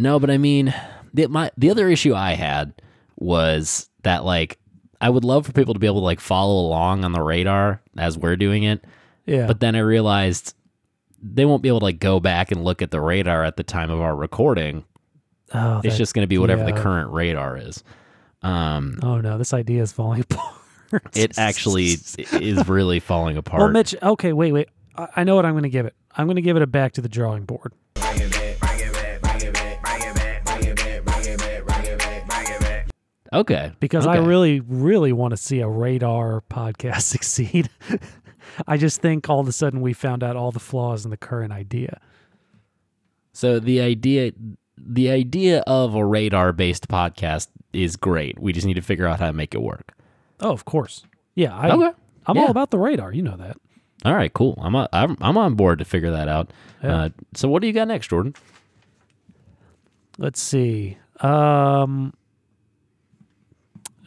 no, 0.00 0.18
but 0.18 0.30
I 0.30 0.38
mean, 0.38 0.74
the, 1.14 1.26
my, 1.28 1.50
the 1.56 1.70
other 1.70 1.88
issue 1.88 2.14
I 2.14 2.32
had 2.34 2.72
was 3.16 3.88
that 4.02 4.24
like, 4.24 4.58
I 5.00 5.08
would 5.10 5.24
love 5.24 5.46
for 5.46 5.52
people 5.52 5.74
to 5.74 5.80
be 5.80 5.86
able 5.86 6.00
to 6.00 6.04
like 6.04 6.20
follow 6.20 6.60
along 6.66 7.04
on 7.04 7.12
the 7.12 7.22
radar 7.22 7.80
as 7.96 8.18
we're 8.18 8.36
doing 8.36 8.62
it. 8.64 8.84
yeah, 9.26 9.46
But 9.46 9.60
then 9.60 9.74
I 9.76 9.80
realized 9.80 10.54
they 11.22 11.44
won't 11.44 11.62
be 11.62 11.68
able 11.68 11.80
to 11.80 11.84
like 11.86 12.00
go 12.00 12.20
back 12.20 12.50
and 12.50 12.64
look 12.64 12.82
at 12.82 12.90
the 12.90 13.00
radar 13.00 13.44
at 13.44 13.56
the 13.56 13.62
time 13.62 13.90
of 13.90 14.00
our 14.00 14.14
recording. 14.16 14.84
oh, 15.54 15.80
It's 15.84 15.94
that- 15.94 15.98
just 15.98 16.14
going 16.14 16.22
to 16.24 16.28
be 16.28 16.38
whatever 16.38 16.64
the 16.64 16.72
current 16.72 17.10
radar 17.10 17.56
is. 17.56 17.82
Um, 18.42 18.98
Oh 19.02 19.20
no, 19.20 19.36
this 19.38 19.52
idea 19.52 19.82
is 19.82 19.92
falling 19.92 20.20
apart. 20.30 20.54
it 21.14 21.38
actually 21.38 21.96
is 22.18 22.68
really 22.68 23.00
falling 23.00 23.36
apart. 23.36 23.60
Well, 23.60 23.70
Mitch. 23.70 23.94
Okay, 24.02 24.32
wait, 24.32 24.52
wait. 24.52 24.68
I, 24.96 25.08
I 25.16 25.24
know 25.24 25.36
what 25.36 25.44
I'm 25.44 25.52
going 25.52 25.62
to 25.64 25.68
give 25.70 25.86
it. 25.86 25.94
I'm 26.16 26.26
going 26.26 26.36
to 26.36 26.42
give 26.42 26.56
it 26.56 26.62
a 26.62 26.66
back 26.66 26.92
to 26.94 27.00
the 27.00 27.08
drawing 27.08 27.44
board. 27.44 27.72
Okay, 33.32 33.72
because 33.80 34.06
I 34.06 34.16
really, 34.18 34.60
really 34.60 35.12
want 35.12 35.32
to 35.32 35.36
see 35.36 35.60
a 35.60 35.68
radar 35.68 36.42
podcast 36.50 37.02
succeed. 37.14 37.68
I 38.66 38.76
just 38.76 39.00
think 39.00 39.28
all 39.28 39.40
of 39.40 39.48
a 39.48 39.52
sudden 39.52 39.80
we 39.80 39.92
found 39.92 40.22
out 40.24 40.36
all 40.36 40.50
the 40.50 40.60
flaws 40.60 41.04
in 41.04 41.10
the 41.10 41.16
current 41.16 41.52
idea. 41.52 42.00
so 43.32 43.58
the 43.60 43.80
idea 43.80 44.32
the 44.82 45.10
idea 45.10 45.60
of 45.66 45.94
a 45.94 46.04
radar 46.04 46.52
based 46.52 46.88
podcast 46.88 47.48
is 47.72 47.96
great. 47.96 48.38
We 48.38 48.52
just 48.52 48.66
need 48.66 48.74
to 48.74 48.80
figure 48.82 49.06
out 49.06 49.20
how 49.20 49.26
to 49.26 49.32
make 49.32 49.54
it 49.54 49.60
work. 49.62 49.92
Oh, 50.40 50.50
of 50.52 50.64
course. 50.64 51.04
Yeah, 51.34 51.54
I, 51.56 51.70
Okay. 51.70 51.96
I'm 52.26 52.36
Yeah. 52.36 52.42
all 52.44 52.50
about 52.50 52.70
the 52.70 52.78
radar. 52.78 53.12
You 53.12 53.22
know 53.22 53.36
that. 53.36 53.56
All 54.06 54.14
right, 54.14 54.32
cool. 54.32 54.58
I'm 54.62 54.74
on, 54.74 54.88
I'm, 54.92 55.16
I'm 55.20 55.36
on 55.36 55.54
board 55.54 55.78
to 55.80 55.84
figure 55.84 56.10
that 56.10 56.28
out. 56.28 56.50
Yeah. 56.82 56.96
Uh, 56.96 57.08
so 57.34 57.48
what 57.48 57.60
do 57.60 57.66
you 57.66 57.74
got 57.74 57.88
next, 57.88 58.08
Jordan? 58.08 58.34
Let's 60.18 60.40
see. 60.40 60.96
Um, 61.20 62.14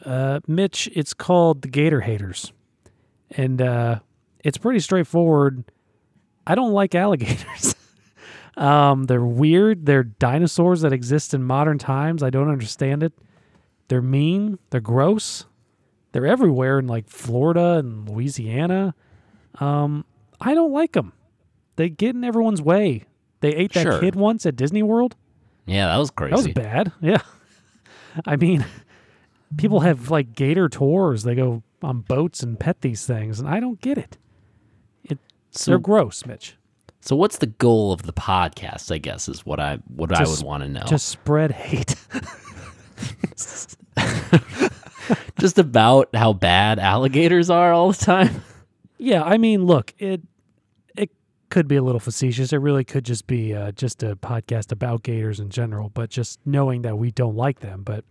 uh, 0.04 0.40
Mitch, 0.46 0.88
it's 0.94 1.14
called 1.14 1.62
the 1.62 1.68
Gator 1.68 2.00
Haters, 2.00 2.52
and 3.30 3.60
uh, 3.62 4.00
it's 4.42 4.58
pretty 4.58 4.80
straightforward. 4.80 5.64
I 6.46 6.54
don't 6.54 6.72
like 6.72 6.94
alligators. 6.94 7.74
um, 8.56 9.04
they're 9.04 9.24
weird. 9.24 9.86
They're 9.86 10.04
dinosaurs 10.04 10.82
that 10.82 10.92
exist 10.92 11.34
in 11.34 11.42
modern 11.42 11.78
times. 11.78 12.22
I 12.22 12.30
don't 12.30 12.48
understand 12.50 13.02
it. 13.02 13.12
They're 13.88 14.02
mean. 14.02 14.58
They're 14.70 14.80
gross. 14.80 15.46
They're 16.12 16.26
everywhere 16.26 16.78
in 16.78 16.86
like 16.86 17.08
Florida 17.08 17.78
and 17.78 18.08
Louisiana. 18.08 18.94
Um, 19.58 20.04
I 20.40 20.54
don't 20.54 20.72
like 20.72 20.92
them. 20.92 21.12
They 21.76 21.88
get 21.88 22.14
in 22.14 22.22
everyone's 22.24 22.62
way. 22.62 23.04
They 23.40 23.54
ate 23.54 23.72
that 23.72 23.82
Sure. 23.82 24.00
kid 24.00 24.14
once 24.14 24.46
at 24.46 24.54
Disney 24.56 24.82
World. 24.82 25.16
Yeah, 25.66 25.88
that 25.88 25.96
was 25.96 26.10
crazy. 26.10 26.30
That 26.30 26.36
was 26.36 26.48
bad. 26.54 26.92
Yeah. 27.00 27.22
I 28.26 28.36
mean, 28.36 28.64
people 29.56 29.80
have 29.80 30.10
like 30.10 30.34
gator 30.34 30.68
tours. 30.68 31.22
They 31.24 31.34
go 31.34 31.62
on 31.82 32.00
boats 32.00 32.42
and 32.42 32.58
pet 32.58 32.80
these 32.80 33.06
things, 33.06 33.38
and 33.40 33.48
I 33.48 33.60
don't 33.60 33.80
get 33.80 33.98
it. 33.98 34.18
It 35.04 35.18
So- 35.50 35.72
they're 35.72 35.78
gross, 35.78 36.24
Mitch. 36.26 36.56
So 37.00 37.14
what's 37.16 37.36
the 37.38 37.46
goal 37.48 37.92
of 37.92 38.04
the 38.04 38.14
podcast? 38.14 38.90
I 38.90 38.96
guess 38.98 39.28
is 39.28 39.44
what 39.44 39.60
I 39.60 39.76
what 39.94 40.10
I 40.12 40.20
Just- 40.20 40.38
would 40.42 40.46
want 40.46 40.62
to 40.62 40.68
know. 40.68 40.84
Just 40.86 41.08
spread 41.08 41.50
hate. 41.52 41.94
just 45.38 45.58
about 45.58 46.08
how 46.14 46.32
bad 46.32 46.78
alligators 46.78 47.50
are 47.50 47.72
all 47.72 47.92
the 47.92 47.98
time. 48.04 48.42
yeah, 48.98 49.22
I 49.22 49.36
mean, 49.38 49.64
look, 49.66 49.92
it 49.98 50.22
it 50.96 51.10
could 51.50 51.68
be 51.68 51.76
a 51.76 51.82
little 51.82 52.00
facetious. 52.00 52.52
It 52.52 52.58
really 52.58 52.84
could 52.84 53.04
just 53.04 53.26
be 53.26 53.54
uh, 53.54 53.72
just 53.72 54.02
a 54.02 54.16
podcast 54.16 54.72
about 54.72 55.02
gators 55.02 55.40
in 55.40 55.50
general, 55.50 55.90
but 55.90 56.10
just 56.10 56.38
knowing 56.46 56.82
that 56.82 56.96
we 56.96 57.10
don't 57.10 57.36
like 57.36 57.60
them. 57.60 57.82
But 57.82 58.04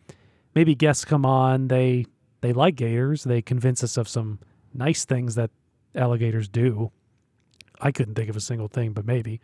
maybe 0.56 0.76
guests 0.76 1.06
come 1.06 1.26
on, 1.26 1.68
they 1.68 2.06
they 2.42 2.54
like 2.54 2.76
gators, 2.76 3.24
they 3.24 3.42
convince 3.42 3.84
us 3.84 3.98
of 3.98 4.08
some 4.08 4.40
nice 4.74 5.06
things 5.06 5.36
that 5.36 5.50
alligators 5.96 6.48
do. 6.48 6.92
I 7.80 7.92
couldn't 7.92 8.16
think 8.16 8.30
of 8.30 8.36
a 8.36 8.42
single 8.42 8.68
thing, 8.68 8.94
but 8.94 9.06
maybe. 9.06 9.40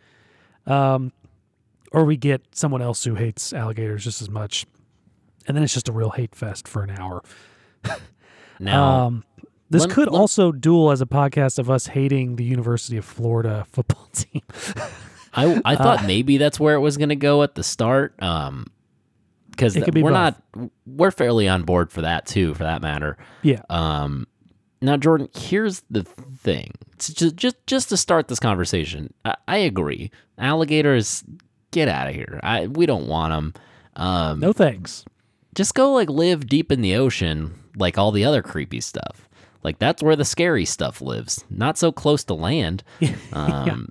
Um, 0.66 1.12
or 1.92 2.04
we 2.04 2.16
get 2.16 2.42
someone 2.54 2.82
else 2.82 3.02
who 3.04 3.14
hates 3.16 3.52
alligators 3.52 4.04
just 4.04 4.22
as 4.22 4.28
much, 4.30 4.66
and 5.46 5.56
then 5.56 5.64
it's 5.64 5.74
just 5.74 5.88
a 5.88 5.92
real 5.92 6.10
hate 6.10 6.34
fest 6.34 6.68
for 6.68 6.82
an 6.82 6.90
hour. 6.90 7.22
Now, 8.62 9.06
Um, 9.06 9.24
this 9.70 9.82
lem- 9.86 9.90
could 9.90 10.08
lem- 10.10 10.20
also 10.20 10.52
duel 10.52 10.90
as 10.90 11.00
a 11.00 11.06
podcast 11.06 11.58
of 11.58 11.70
us 11.70 11.86
hating 11.86 12.36
the 12.36 12.44
University 12.44 12.98
of 12.98 13.06
Florida 13.06 13.64
football 13.72 14.06
team. 14.12 14.42
I 15.32 15.62
I 15.64 15.74
uh, 15.74 15.76
thought 15.78 16.04
maybe 16.06 16.36
that's 16.36 16.60
where 16.60 16.74
it 16.74 16.80
was 16.80 16.98
going 16.98 17.08
to 17.08 17.16
go 17.16 17.42
at 17.42 17.54
the 17.54 17.62
start. 17.62 18.14
Um, 18.22 18.66
because 19.60 19.76
It 19.76 19.84
could 19.84 19.94
be 19.94 20.02
we're 20.02 20.10
both. 20.10 20.34
not 20.56 20.70
we're 20.86 21.10
fairly 21.10 21.46
on 21.48 21.62
board 21.64 21.92
for 21.92 22.00
that 22.00 22.24
too, 22.26 22.54
for 22.54 22.62
that 22.64 22.80
matter. 22.80 23.16
yeah, 23.42 23.60
Um, 23.68 24.26
now 24.80 24.96
Jordan, 24.96 25.28
here's 25.36 25.82
the 25.90 26.02
thing. 26.04 26.72
Just 26.98 27.36
just 27.36 27.56
just 27.66 27.88
to 27.90 27.96
start 27.96 28.28
this 28.28 28.40
conversation, 28.40 29.12
I, 29.24 29.36
I 29.46 29.56
agree. 29.58 30.10
Alligators, 30.38 31.22
get 31.70 31.88
out 31.88 32.08
of 32.08 32.14
here. 32.14 32.40
I 32.42 32.66
we 32.66 32.86
don't 32.86 33.06
want 33.06 33.32
them. 33.32 33.54
Um, 33.96 34.40
no 34.40 34.52
thanks. 34.54 35.04
just 35.54 35.74
go 35.74 35.92
like 35.92 36.08
live 36.08 36.46
deep 36.46 36.72
in 36.72 36.80
the 36.80 36.94
ocean, 36.96 37.58
like 37.76 37.98
all 37.98 38.10
the 38.12 38.24
other 38.24 38.40
creepy 38.42 38.80
stuff. 38.80 39.28
Like 39.62 39.78
that's 39.78 40.02
where 40.02 40.16
the 40.16 40.24
scary 40.24 40.64
stuff 40.64 41.02
lives, 41.02 41.44
not 41.50 41.76
so 41.76 41.92
close 41.92 42.24
to 42.24 42.34
land. 42.34 42.82
Um, 43.34 43.88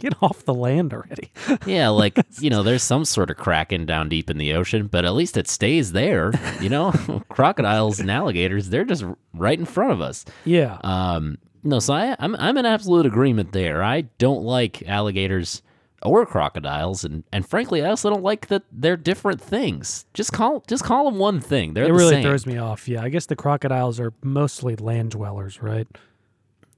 Get 0.00 0.14
off 0.22 0.44
the 0.44 0.54
land 0.54 0.92
already. 0.92 1.30
Yeah, 1.66 1.88
like, 1.88 2.18
you 2.40 2.50
know, 2.50 2.62
there's 2.62 2.82
some 2.82 3.04
sort 3.04 3.30
of 3.30 3.36
kraken 3.36 3.86
down 3.86 4.08
deep 4.08 4.28
in 4.30 4.38
the 4.38 4.54
ocean, 4.54 4.86
but 4.88 5.04
at 5.04 5.14
least 5.14 5.36
it 5.36 5.46
stays 5.48 5.92
there. 5.92 6.32
You 6.60 6.68
know, 6.70 6.92
crocodiles 7.28 8.00
and 8.00 8.10
alligators, 8.10 8.70
they're 8.70 8.84
just 8.84 9.04
right 9.34 9.58
in 9.58 9.64
front 9.66 9.92
of 9.92 10.00
us. 10.00 10.24
yeah, 10.44 10.78
Um, 10.82 11.38
no, 11.62 11.78
so 11.78 11.92
I, 11.94 12.16
I'm, 12.18 12.34
I'm 12.36 12.56
in 12.56 12.64
absolute 12.66 13.04
agreement 13.06 13.52
there. 13.52 13.82
I 13.82 14.02
don't 14.18 14.42
like 14.42 14.82
alligators 14.88 15.60
or 16.02 16.24
crocodiles, 16.24 17.04
and, 17.04 17.22
and 17.30 17.46
frankly, 17.46 17.84
I 17.84 17.90
also 17.90 18.08
don't 18.08 18.22
like 18.22 18.46
that 18.46 18.62
they're 18.72 18.96
different 18.96 19.38
things. 19.42 20.06
Just 20.14 20.32
call 20.32 20.64
just 20.66 20.82
call 20.82 21.04
them 21.04 21.18
one 21.18 21.40
thing. 21.40 21.74
They're 21.74 21.84
it 21.84 21.88
the 21.88 21.92
really 21.92 22.14
same. 22.14 22.22
throws 22.22 22.46
me 22.46 22.56
off. 22.56 22.88
Yeah, 22.88 23.02
I 23.02 23.10
guess 23.10 23.26
the 23.26 23.36
crocodiles 23.36 24.00
are 24.00 24.14
mostly 24.22 24.76
land 24.76 25.10
dwellers, 25.10 25.60
right? 25.60 25.86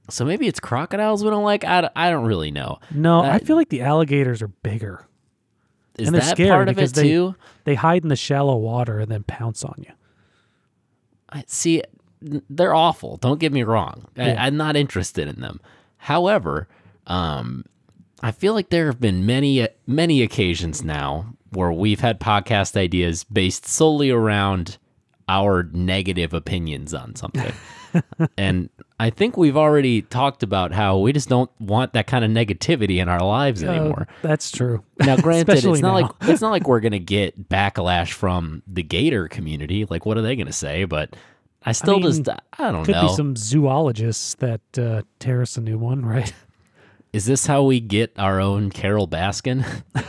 So 0.09 0.25
maybe 0.25 0.47
it's 0.47 0.59
crocodiles 0.59 1.23
we 1.23 1.29
don't 1.29 1.43
like. 1.43 1.63
I, 1.63 1.81
don't- 1.81 1.93
I 1.95 2.09
don't 2.09 2.25
really 2.25 2.51
know. 2.51 2.79
No, 2.91 3.21
I 3.21 3.35
Uh, 3.35 3.39
feel 3.39 3.55
like 3.55 3.69
the 3.69 3.81
alligators 3.81 4.41
are 4.41 4.47
bigger. 4.49 5.07
Is 5.97 6.07
And 6.07 6.15
they're 6.15 6.35
that 6.35 6.37
part 6.49 6.67
of 6.69 6.75
because 6.75 6.91
it 6.91 6.95
they- 6.95 7.03
too? 7.09 7.35
They 7.65 7.75
hide 7.75 8.03
in 8.03 8.09
the 8.09 8.15
shallow 8.15 8.57
water 8.57 8.99
and 8.99 9.09
then 9.09 9.23
pounce 9.23 9.63
on 9.63 9.75
you. 9.77 9.93
I 11.29 11.43
see 11.47 11.81
they're 12.49 12.73
awful 12.73 13.17
don't 13.17 13.39
get 13.41 13.51
me 13.51 13.63
wrong 13.63 14.05
Yeah. 14.15 14.41
I, 14.41 14.45
i'm 14.47 14.55
not 14.55 14.77
interested 14.77 15.27
in 15.27 15.41
them 15.41 15.59
however 15.97 16.69
um 17.05 17.65
i 18.21 18.31
feel 18.31 18.53
like 18.53 18.69
there 18.69 18.85
have 18.85 19.01
been 19.01 19.25
many 19.25 19.67
many 19.87 20.21
occasions 20.21 20.85
now 20.85 21.33
where 21.51 21.69
we've 21.73 21.99
had 21.99 22.21
podcast 22.21 22.77
ideas 22.77 23.25
based 23.25 23.65
solely 23.65 24.09
around 24.09 24.77
our 25.27 25.63
negative 25.73 26.33
opinions 26.33 26.93
on 26.93 27.13
something 27.17 27.51
and 28.37 28.69
i 29.03 29.09
think 29.09 29.35
we've 29.37 29.57
already 29.57 30.01
talked 30.01 30.43
about 30.43 30.71
how 30.71 30.97
we 30.97 31.11
just 31.13 31.27
don't 31.29 31.51
want 31.59 31.93
that 31.93 32.07
kind 32.07 32.23
of 32.23 32.31
negativity 32.31 33.01
in 33.01 33.09
our 33.09 33.19
lives 33.23 33.63
anymore 33.63 34.07
Uh, 34.09 34.13
that's 34.21 34.49
true. 34.51 34.83
now, 34.99 35.15
granted, 35.27 35.55
it's 35.57 35.65
not 35.65 35.81
now. 35.81 35.93
like 35.93 36.11
it's 36.21 36.41
not 36.41 36.51
like 36.51 36.67
we're 36.67 36.79
gonna 36.79 36.99
get 36.99 37.49
backlash 37.49 38.11
from 38.11 38.63
the 38.67 38.83
Gator 38.83 39.27
community. 39.27 39.85
Like, 39.89 40.05
what 40.05 40.17
are 40.17 40.21
they 40.21 40.35
gonna 40.35 40.51
say? 40.53 40.85
But 40.85 41.15
I 41.65 41.71
still 41.73 41.99
mean, 41.99 42.23
just 42.23 42.29
I 42.59 42.71
don't 42.71 42.85
Could 42.85 42.95
know. 42.95 43.07
be 43.09 43.13
some 43.13 43.35
zoologists 43.35 44.35
that 44.35 44.61
uh, 44.77 45.01
tear 45.19 45.41
us 45.41 45.57
a 45.57 45.61
new 45.61 45.77
one, 45.77 46.05
right? 46.05 46.33
Is 47.13 47.25
this 47.25 47.45
how 47.45 47.63
we 47.63 47.79
get 47.79 48.11
our 48.17 48.39
own 48.39 48.69
Carole 48.71 49.07
Baskin? 49.07 49.65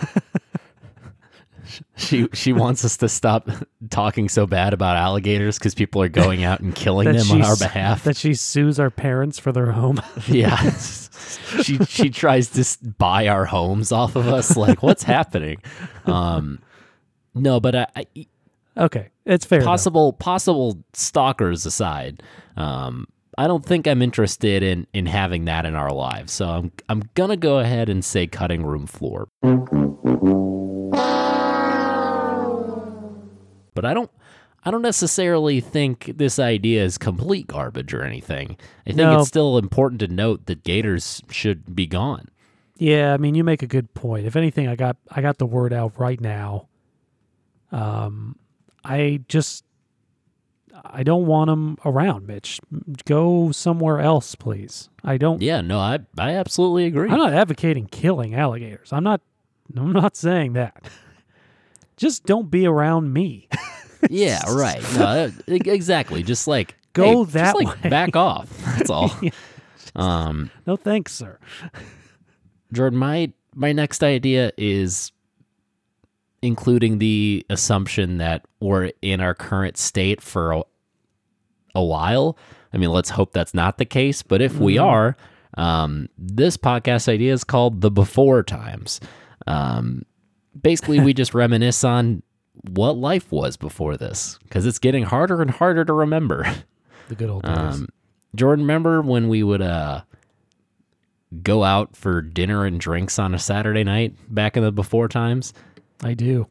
she 1.97 2.29
she 2.33 2.53
wants 2.53 2.85
us 2.85 2.97
to 2.99 3.09
stop 3.09 3.49
talking 3.91 4.29
so 4.29 4.47
bad 4.47 4.73
about 4.73 4.97
alligators 4.97 5.59
because 5.59 5.75
people 5.75 6.03
are 6.03 6.09
going 6.09 6.45
out 6.45 6.61
and 6.61 6.75
killing 6.75 7.13
them 7.13 7.31
on 7.31 7.43
our 7.43 7.57
behalf. 7.57 8.05
That 8.05 8.17
she 8.17 8.35
sues 8.35 8.79
our 8.79 8.91
parents 8.91 9.39
for 9.39 9.53
their 9.53 9.73
home. 9.73 10.01
yeah, 10.27 10.57
she 11.63 11.79
she 11.85 12.11
tries 12.11 12.49
to 12.51 12.89
buy 12.99 13.29
our 13.29 13.45
homes 13.45 13.93
off 13.93 14.17
of 14.17 14.29
us. 14.29 14.57
Like, 14.57 14.83
what's 14.83 15.03
happening? 15.05 15.63
Um, 16.07 16.61
no, 17.35 17.61
but 17.61 17.75
I, 17.75 17.87
I 17.97 18.07
okay, 18.79 19.11
it's 19.25 19.45
fair. 19.45 19.61
though. 19.61 19.67
possible 19.67 20.13
possible 20.13 20.83
stalkers 20.93 21.67
aside, 21.67 22.23
um, 22.57 23.07
I 23.37 23.47
don't 23.47 23.65
think 23.65 23.87
I'm 23.87 24.03
interested 24.03 24.63
in 24.63 24.87
in 24.93 25.07
having 25.07 25.45
that 25.47 25.67
in 25.67 25.75
our 25.75 25.93
lives. 25.93 26.33
So 26.33 26.49
I'm 26.49 26.73
I'm 26.89 27.09
gonna 27.15 27.37
go 27.37 27.59
ahead 27.59 27.89
and 27.89 28.05
say 28.05 28.27
cutting 28.27 28.65
room 28.65 28.87
floor. 28.87 29.29
But 33.75 33.85
I 33.85 33.93
don't 33.95 34.11
I 34.65 34.71
don't 34.71 34.83
necessarily 34.83 35.61
think 35.61 36.13
this 36.17 36.39
idea 36.39 36.83
is 36.85 36.97
complete 36.97 37.47
garbage 37.49 37.93
or 37.93 38.03
anything. 38.03 38.57
I 38.87 38.91
think 38.91 38.97
No. 38.97 39.19
it's 39.19 39.29
still 39.29 39.59
important 39.59 40.01
to 40.01 40.09
note 40.09 40.47
that 40.47 40.63
gators 40.65 41.21
should 41.31 41.77
be 41.77 41.87
gone. 41.87 42.29
Yeah, 42.79 43.13
I 43.13 43.19
mean, 43.19 43.35
you 43.35 43.45
make 43.45 43.63
a 43.63 43.67
good 43.67 43.93
point. 43.95 44.27
If 44.27 44.37
anything, 44.37 44.67
I 44.69 44.75
got 44.77 44.97
I 45.11 45.21
got 45.21 45.39
the 45.39 45.47
word 45.47 45.73
out 45.73 45.99
right 45.99 46.21
now. 46.21 46.69
Um, 47.73 48.37
I 48.85 49.21
just 49.29 49.65
I 50.85 51.03
don't 51.03 51.27
want 51.27 51.49
them 51.49 51.79
around, 51.85 52.27
Mitch. 52.27 52.61
Go 53.07 53.53
somewhere 53.53 54.01
else, 54.01 54.35
please. 54.35 54.89
I 55.05 55.19
don't. 55.19 55.41
Yeah, 55.43 55.61
no, 55.61 55.79
I 55.79 56.01
I 56.19 56.33
absolutely 56.33 56.87
agree. 56.87 57.11
I'm 57.11 57.19
not 57.19 57.33
advocating 57.33 57.87
killing 57.87 58.35
alligators. 58.35 58.93
I'm 58.93 59.05
not. 59.05 59.21
I'm 59.77 59.93
not 59.93 60.17
saying 60.17 60.55
that. 60.55 60.77
Just 61.97 62.25
don't 62.25 62.51
be 62.51 62.67
around 62.67 63.13
me. 63.13 63.49
Yeah, 64.11 64.43
right. 64.53 64.83
No, 64.99 65.33
exactly. 65.47 66.23
Just 66.23 66.47
like 66.47 66.77
Go 66.93 67.25
hey, 67.25 67.33
that 67.33 67.55
just, 67.55 67.57
like, 67.57 67.83
way. 67.85 67.91
Back 67.91 68.17
off. 68.17 68.49
That's 68.77 68.91
all. 68.91 69.11
um, 69.97 70.51
no 70.67 70.77
thanks, 70.77 71.13
sir. 71.13 71.39
Jordan, 72.73 72.99
my 72.99 73.33
my 73.55 73.73
next 73.73 74.03
idea 74.03 74.53
is 74.57 75.13
including 76.43 76.99
the 76.99 77.45
assumption 77.51 78.19
that 78.19 78.45
we're 78.61 78.93
in 79.01 79.21
our 79.21 79.35
current 79.35 79.77
state 79.77 80.21
for 80.21 80.53
a, 80.53 80.63
a 81.75 81.83
while. 81.83 82.37
I 82.73 82.77
mean, 82.77 82.91
let's 82.91 83.11
hope 83.11 83.33
that's 83.33 83.55
not 83.55 83.79
the 83.79 83.85
case. 83.85 84.23
But 84.23 84.43
if 84.43 84.59
we 84.59 84.79
are, 84.79 85.17
um, 85.57 86.09
this 86.19 86.57
podcast 86.57 87.09
idea 87.09 87.33
is 87.33 87.45
called 87.45 87.81
the 87.81 87.91
before 87.91 88.43
times. 88.43 89.01
Um, 89.47 90.05
basically, 90.61 91.01
we 91.01 91.15
just 91.15 91.35
reminisce 91.35 91.85
on 91.85 92.23
what 92.71 92.97
life 92.97 93.31
was 93.33 93.57
before 93.57 93.97
this 93.97 94.39
because 94.45 94.65
it's 94.65 94.79
getting 94.79 95.05
harder 95.05 95.43
and 95.43 95.51
harder 95.51 95.85
to 95.85 95.93
remember. 95.93 96.47
The 97.07 97.15
good 97.15 97.29
old 97.29 97.43
days. 97.43 97.53
Um, 97.55 97.89
Jordan, 98.35 98.65
remember 98.65 99.03
when 99.03 99.29
we 99.29 99.43
would 99.43 99.61
uh 99.61 100.01
go 101.43 101.63
out 101.63 101.95
for 101.95 102.23
dinner 102.23 102.65
and 102.65 102.81
drinks 102.81 103.19
on 103.19 103.35
a 103.35 103.39
Saturday 103.39 103.85
night 103.85 104.15
back 104.35 104.57
in 104.57 104.63
the 104.63 104.73
before 104.73 105.07
times? 105.09 105.53
I 106.03 106.15
do. 106.15 106.47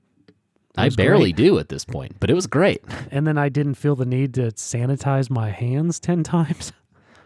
I 0.78 0.90
barely 0.90 1.34
do 1.34 1.58
at 1.58 1.70
this 1.70 1.86
point, 1.86 2.18
but 2.20 2.30
it 2.30 2.36
was 2.36 2.46
great. 2.46 2.84
And 3.12 3.26
then 3.26 3.36
I 3.38 3.50
didn't 3.50 3.74
feel 3.74 3.96
the 3.96 4.06
need 4.06 4.36
to 4.36 4.52
sanitize 4.52 5.32
my 5.32 5.50
hands 5.50 6.00
ten 6.00 6.24
times. 6.36 6.72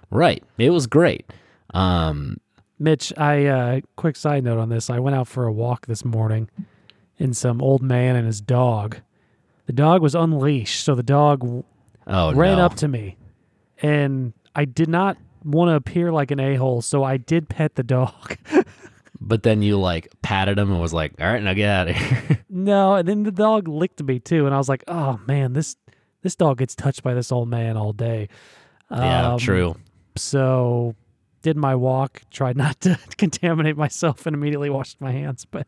Right. 0.10 0.42
It 0.58 0.70
was 0.70 0.88
great. 0.88 1.30
Um 1.74 2.38
Mitch, 2.80 3.12
I 3.18 3.46
uh 3.46 3.82
quick 3.96 4.16
side 4.16 4.44
note 4.44 4.60
on 4.60 4.70
this. 4.70 4.90
I 4.90 5.00
went 5.00 5.16
out 5.16 5.28
for 5.28 5.46
a 5.46 5.52
walk 5.52 5.88
this 5.88 6.06
morning 6.06 6.50
and 7.20 7.36
some 7.36 7.62
old 7.62 7.82
man 7.82 8.16
and 8.16 8.28
his 8.28 8.42
dog. 8.42 8.98
The 9.66 9.74
dog 9.74 10.02
was 10.02 10.16
unleashed, 10.16 10.84
so 10.84 10.96
the 10.96 11.04
dog 11.04 11.64
oh 12.08 12.34
ran 12.34 12.58
no. 12.58 12.66
up 12.66 12.76
to 12.76 12.88
me 12.88 13.18
and 13.82 14.34
I 14.56 14.66
did 14.66 14.90
not 14.90 15.18
want 15.44 15.70
to 15.70 15.76
appear 15.76 16.12
like 16.12 16.32
an 16.32 16.40
a-hole, 16.40 16.82
so 16.82 17.04
I 17.04 17.18
did 17.18 17.48
pet 17.50 17.76
the 17.76 17.84
dog. 17.84 18.38
but 19.22 19.44
then 19.44 19.62
you 19.62 19.78
like 19.80 20.10
patted 20.22 20.58
him 20.58 20.72
and 20.72 20.82
was 20.82 20.94
like, 20.94 21.14
"All 21.20 21.28
right, 21.28 21.42
now 21.42 21.54
get 21.54 21.70
out 21.70 21.88
of 21.90 21.96
here." 21.96 22.46
no, 22.50 22.96
and 22.96 23.08
then 23.08 23.24
the 23.24 23.32
dog 23.32 23.68
licked 23.68 24.02
me 24.04 24.20
too 24.20 24.46
and 24.46 24.54
I 24.54 24.58
was 24.58 24.70
like, 24.70 24.84
"Oh 24.88 25.20
man, 25.28 25.54
this 25.54 25.76
this 26.22 26.36
dog 26.36 26.60
gets 26.60 26.76
touched 26.76 27.04
by 27.04 27.14
this 27.14 27.32
old 27.32 27.50
man 27.50 27.76
all 27.78 27.94
day." 27.94 28.30
yeah, 28.92 29.34
Um, 29.34 29.40
true. 29.40 29.76
So 30.16 30.96
did 31.48 31.56
my 31.58 31.76
walk, 31.76 32.22
tried 32.30 32.58
not 32.58 32.82
to 32.82 33.00
contaminate 33.18 33.78
myself, 33.78 34.26
and 34.26 34.36
immediately 34.36 34.70
washed 34.70 35.00
my 35.00 35.12
hands. 35.14 35.46
But 35.46 35.66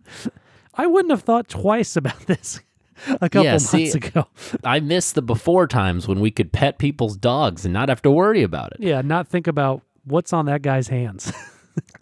I 0.75 0.87
wouldn't 0.87 1.11
have 1.11 1.21
thought 1.23 1.47
twice 1.47 1.95
about 1.95 2.19
this 2.27 2.59
a 3.07 3.29
couple 3.29 3.43
Yeah, 3.45 3.51
months 3.53 3.69
see- 3.69 3.91
ago. 3.91 4.27
I 4.63 4.81
miss 4.81 5.13
the 5.13 5.21
before 5.21 5.67
times 5.67 6.05
when 6.07 6.19
we 6.19 6.31
could 6.31 6.51
pet 6.51 6.79
people's 6.79 7.15
dogs 7.15 7.63
and 7.63 7.73
not 7.73 7.87
have 7.87 8.01
to 8.01 8.11
worry 8.11 8.43
about 8.43 8.73
it. 8.73 8.81
Yeah, 8.81 9.01
not 9.01 9.27
think 9.29 9.47
about 9.47 9.81
what's 10.03 10.33
on 10.33 10.45
that 10.47 10.61
guy's 10.61 10.89
hands. 10.89 11.31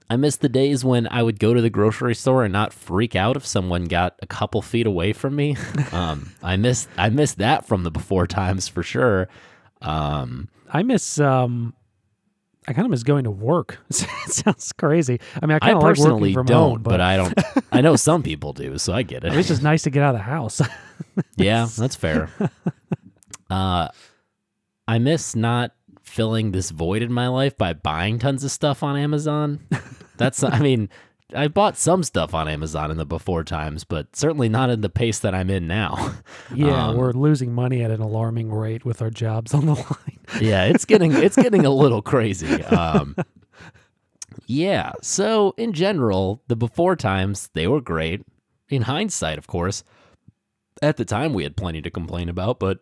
I 0.10 0.16
miss 0.16 0.38
the 0.38 0.50
days 0.50 0.84
when 0.84 1.08
I 1.12 1.22
would 1.22 1.40
go 1.40 1.54
to 1.54 1.62
the 1.62 1.70
grocery 1.70 2.16
store 2.16 2.44
and 2.44 2.52
not 2.52 2.74
freak 2.74 3.16
out 3.16 3.36
if 3.38 3.46
someone 3.46 3.86
got 3.86 4.16
a 4.24 4.26
couple 4.26 4.62
feet 4.63 4.88
away 4.88 5.13
from 5.13 5.36
me. 5.36 5.56
Um, 5.92 6.32
I 6.42 6.56
miss 6.58 6.88
I 6.98 7.10
miss 7.10 7.36
that 7.36 7.68
from 7.68 7.84
the 7.84 7.92
before 7.92 8.26
times 8.26 8.68
for 8.68 8.82
sure. 8.82 9.28
Um, 9.84 10.50
I 10.74 10.82
miss 10.82 11.20
um 11.20 11.74
I 12.67 12.73
kind 12.73 12.86
of 12.86 12.91
miss 12.91 13.03
going 13.03 13.23
to 13.23 13.32
work. 13.32 13.80
it 13.89 13.95
sounds 13.95 14.73
crazy. 14.73 15.19
I 15.41 15.45
mean, 15.45 15.53
I 15.53 15.56
I 15.56 15.60
kind 15.60 15.77
of 15.77 15.84
like 15.84 15.95
personally 15.95 16.34
from 16.34 16.45
don't, 16.45 16.69
home, 16.69 16.82
but, 16.84 16.91
but, 16.91 17.01
I 17.01 17.17
don't. 17.17 17.34
I 17.71 17.82
know 17.82 17.95
some 17.95 18.23
people 18.32 18.53
do, 18.53 18.77
so 18.77 18.93
I 18.93 19.03
get 19.03 19.23
it. 19.23 19.34
it's 19.34 19.47
just 19.47 19.63
nice 19.63 19.84
to 19.84 19.89
get 19.89 20.03
out 20.03 20.15
of 20.15 20.19
the 20.19 20.23
house. 20.23 20.62
yeah, 21.38 21.67
that's 21.77 21.95
fair. 21.95 22.30
Uh, 23.49 23.88
I 24.88 24.99
miss 24.99 25.36
not 25.36 25.71
filling 26.03 26.51
this 26.51 26.71
void 26.71 27.01
in 27.01 27.12
my 27.12 27.27
life 27.27 27.58
by 27.58 27.73
buying 27.73 28.19
tons 28.19 28.43
of 28.43 28.51
stuff 28.51 28.84
on 28.84 28.97
Amazon. 28.97 29.65
That's, 30.17 30.43
I 30.43 30.60
mean, 30.60 30.89
I 31.36 31.50
bought 31.50 31.78
some 31.78 32.04
stuff 32.04 32.34
on 32.34 32.48
Amazon 32.48 32.90
in 32.90 32.96
the 32.98 33.06
before 33.06 33.44
times, 33.44 33.84
but 33.84 34.16
certainly 34.16 34.48
not 34.48 34.70
in 34.70 34.80
the 34.82 34.90
pace 34.90 35.20
that 35.20 35.36
I'm 35.36 35.50
in 35.50 35.68
now. 35.68 36.16
yeah, 36.56 36.88
Um, 36.88 36.96
we're 36.98 37.12
losing 37.12 37.54
money 37.54 37.84
at 37.84 37.92
an 37.92 38.00
alarming 38.00 38.50
rate 38.52 38.86
with 38.86 39.02
our 39.02 39.10
jobs 39.10 39.54
on 39.54 39.66
the 39.66 39.74
line. 39.76 40.20
yeah, 40.40 40.63
it's 40.66 40.86
getting 40.86 41.12
it's 41.13 41.36
getting 41.36 41.66
a 41.66 41.70
little 41.70 42.02
crazy. 42.02 42.63
Um, 42.63 43.16
yeah, 44.46 44.94
so 45.02 45.54
in 45.58 45.74
general, 45.74 46.42
the 46.48 46.56
before 46.56 46.96
times 46.96 47.50
they 47.54 47.68
were 47.68 47.82
great. 47.82 48.26
In 48.70 48.84
hindsight, 48.84 49.38
of 49.38 49.48
course, 49.48 49.84
at 50.82 50.98
the 50.98 51.06
time 51.06 51.34
we 51.34 51.44
had 51.44 51.56
plenty 51.58 51.82
to 51.82 51.90
complain 51.90 52.30
about, 52.30 52.60
but 52.60 52.80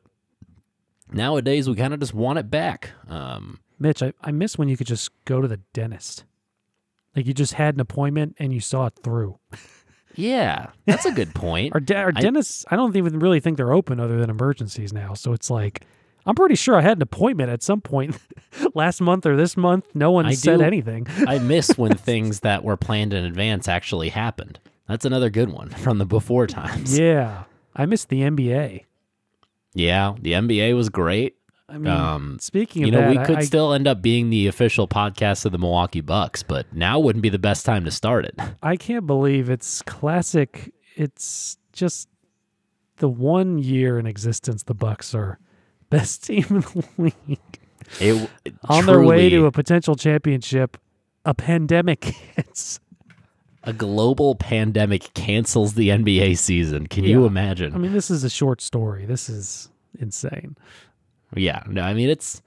nowadays 1.12 1.68
we 1.70 1.76
kind 1.76 1.94
of 1.94 2.00
just 2.00 2.14
want 2.14 2.40
it 2.40 2.50
back. 2.50 2.92
Um, 3.08 3.60
Mitch, 3.80 4.02
I, 4.02 4.14
I 4.22 4.32
miss 4.32 4.58
when 4.58 4.68
you 4.70 4.78
could 4.78 4.88
just 4.88 5.10
go 5.26 5.42
to 5.42 5.48
the 5.48 5.58
dentist. 5.74 6.24
Like 7.16 7.26
you 7.26 7.34
just 7.34 7.54
had 7.54 7.76
an 7.76 7.80
appointment 7.82 8.36
and 8.40 8.54
you 8.54 8.60
saw 8.60 8.88
it 8.88 8.94
through. 9.04 9.40
yeah, 10.16 10.68
that's 10.86 11.06
a 11.06 11.12
good 11.12 11.34
point. 11.36 11.74
Our, 11.74 11.80
de- 11.80 11.96
our 11.96 12.12
I- 12.16 12.22
dentists, 12.22 12.66
I 12.70 12.76
don't 12.76 12.96
even 12.96 13.20
really 13.20 13.40
think 13.40 13.58
they're 13.58 13.74
open 13.74 14.00
other 14.00 14.20
than 14.20 14.30
emergencies 14.30 14.92
now. 14.94 15.14
So 15.14 15.34
it's 15.34 15.50
like, 15.50 15.82
I'm 16.26 16.36
pretty 16.36 16.56
sure 16.56 16.76
I 16.76 16.82
had 16.82 16.98
an 16.98 17.02
appointment 17.04 17.50
at 17.52 17.62
some 17.64 17.82
point 17.82 18.18
last 18.74 19.00
month 19.00 19.26
or 19.26 19.36
this 19.36 19.56
month. 19.56 19.86
No 19.94 20.12
one 20.12 20.26
I 20.26 20.34
said 20.34 20.58
do- 20.60 20.66
anything. 20.66 21.08
I 21.28 21.40
miss 21.40 21.78
when 21.78 21.96
things 21.98 22.40
that 22.42 22.64
were 22.64 22.78
planned 22.78 23.14
in 23.14 23.24
advance 23.26 23.68
actually 23.68 24.10
happened. 24.10 24.60
That's 24.88 25.06
another 25.06 25.30
good 25.30 25.50
one 25.50 25.70
from 25.70 25.98
the 26.00 26.06
before 26.06 26.48
times. 26.48 26.98
yeah. 26.98 27.44
I 27.76 27.86
miss 27.86 28.06
the 28.06 28.22
NBA. 28.22 28.86
Yeah, 29.74 30.16
the 30.22 30.32
NBA 30.34 30.76
was 30.76 30.90
great. 30.90 31.36
I 31.68 31.78
mean, 31.78 31.92
Um, 31.92 32.38
speaking 32.40 32.84
of 32.84 32.88
you 32.88 32.92
know, 32.92 33.02
that, 33.02 33.10
we 33.10 33.26
could 33.26 33.38
I, 33.38 33.44
still 33.44 33.74
end 33.74 33.88
up 33.88 34.02
being 34.02 34.30
the 34.30 34.48
official 34.48 34.88
podcast 34.88 35.46
of 35.46 35.52
the 35.52 35.58
Milwaukee 35.58 36.02
Bucks, 36.02 36.44
but 36.44 36.72
now 36.74 37.00
wouldn't 37.00 37.24
be 37.24 37.30
the 37.30 37.40
best 37.40 37.66
time 37.66 37.84
to 37.86 37.92
start 37.92 38.26
it. 38.26 38.40
I 38.64 38.76
can't 38.76 39.08
believe 39.08 39.50
it's 39.50 39.82
classic. 39.82 40.72
It's 40.96 41.58
just 41.74 42.08
the 42.98 43.10
one 43.10 43.58
year 43.58 43.98
in 43.98 44.06
existence 44.06 44.64
the 44.64 44.76
Bucks 44.76 45.16
are 45.16 45.40
best 45.90 46.24
team 46.26 46.46
in 46.50 46.62
the 46.62 46.86
league. 46.98 47.60
It 48.00 48.30
On 48.70 48.86
their 48.86 49.02
way 49.02 49.30
to 49.30 49.46
a 49.46 49.52
potential 49.52 49.96
championship, 49.96 50.78
a 51.24 51.34
pandemic 51.34 52.04
hits. 52.36 52.80
a 53.64 53.74
global 53.74 54.36
pandemic 54.36 55.14
cancels 55.14 55.74
the 55.74 55.90
NBA 55.90 56.38
season. 56.38 56.88
Can 56.88 57.04
you 57.04 57.26
imagine? 57.26 57.74
I 57.74 57.78
mean, 57.78 57.94
this 57.94 58.10
is 58.12 58.24
a 58.24 58.30
short 58.30 58.62
story. 58.62 59.06
This 59.06 59.30
is 59.30 59.70
insane. 60.00 60.56
Yeah, 61.36 61.64
no, 61.68 61.82
I 61.82 61.94
mean 61.94 62.10
it's 62.10 62.42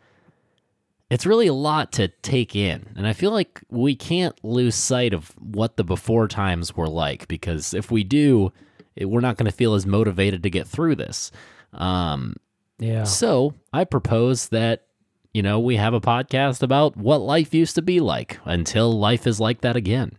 it's 1.11 1.25
really 1.25 1.47
a 1.47 1.55
lot 1.55 1.93
to 1.93 2.09
take 2.09 2.55
in, 2.55 2.87
and 2.97 3.07
I 3.07 3.13
feel 3.15 3.31
like 3.31 3.63
we 3.71 3.95
can't 3.97 4.39
lose 4.45 4.75
sight 4.75 5.15
of 5.15 5.33
what 5.39 5.77
the 5.77 5.85
before 5.85 6.29
times 6.29 6.77
were 6.77 6.89
like 6.89 7.27
because 7.29 7.73
if 7.73 7.91
we 7.91 8.05
do, 8.05 8.53
it, 8.95 9.07
we're 9.07 9.21
not 9.21 9.37
going 9.37 9.51
to 9.51 9.57
feel 9.57 9.75
as 9.75 9.87
motivated 9.87 10.43
to 10.43 10.51
get 10.51 10.67
through 10.67 10.97
this. 10.97 11.31
Um, 11.73 12.37
Yeah. 12.79 13.05
So 13.05 13.55
I 13.73 13.85
propose 13.85 14.49
that 14.49 14.87
you 15.33 15.43
know 15.43 15.59
we 15.61 15.77
have 15.77 15.95
a 15.95 16.01
podcast 16.01 16.63
about 16.63 16.97
what 16.97 17.21
life 17.23 17.55
used 17.55 17.75
to 17.77 17.83
be 17.83 18.01
like 18.01 18.39
until 18.45 18.93
life 18.99 19.27
is 19.27 19.41
like 19.41 19.63
that 19.63 19.77
again. 19.77 20.19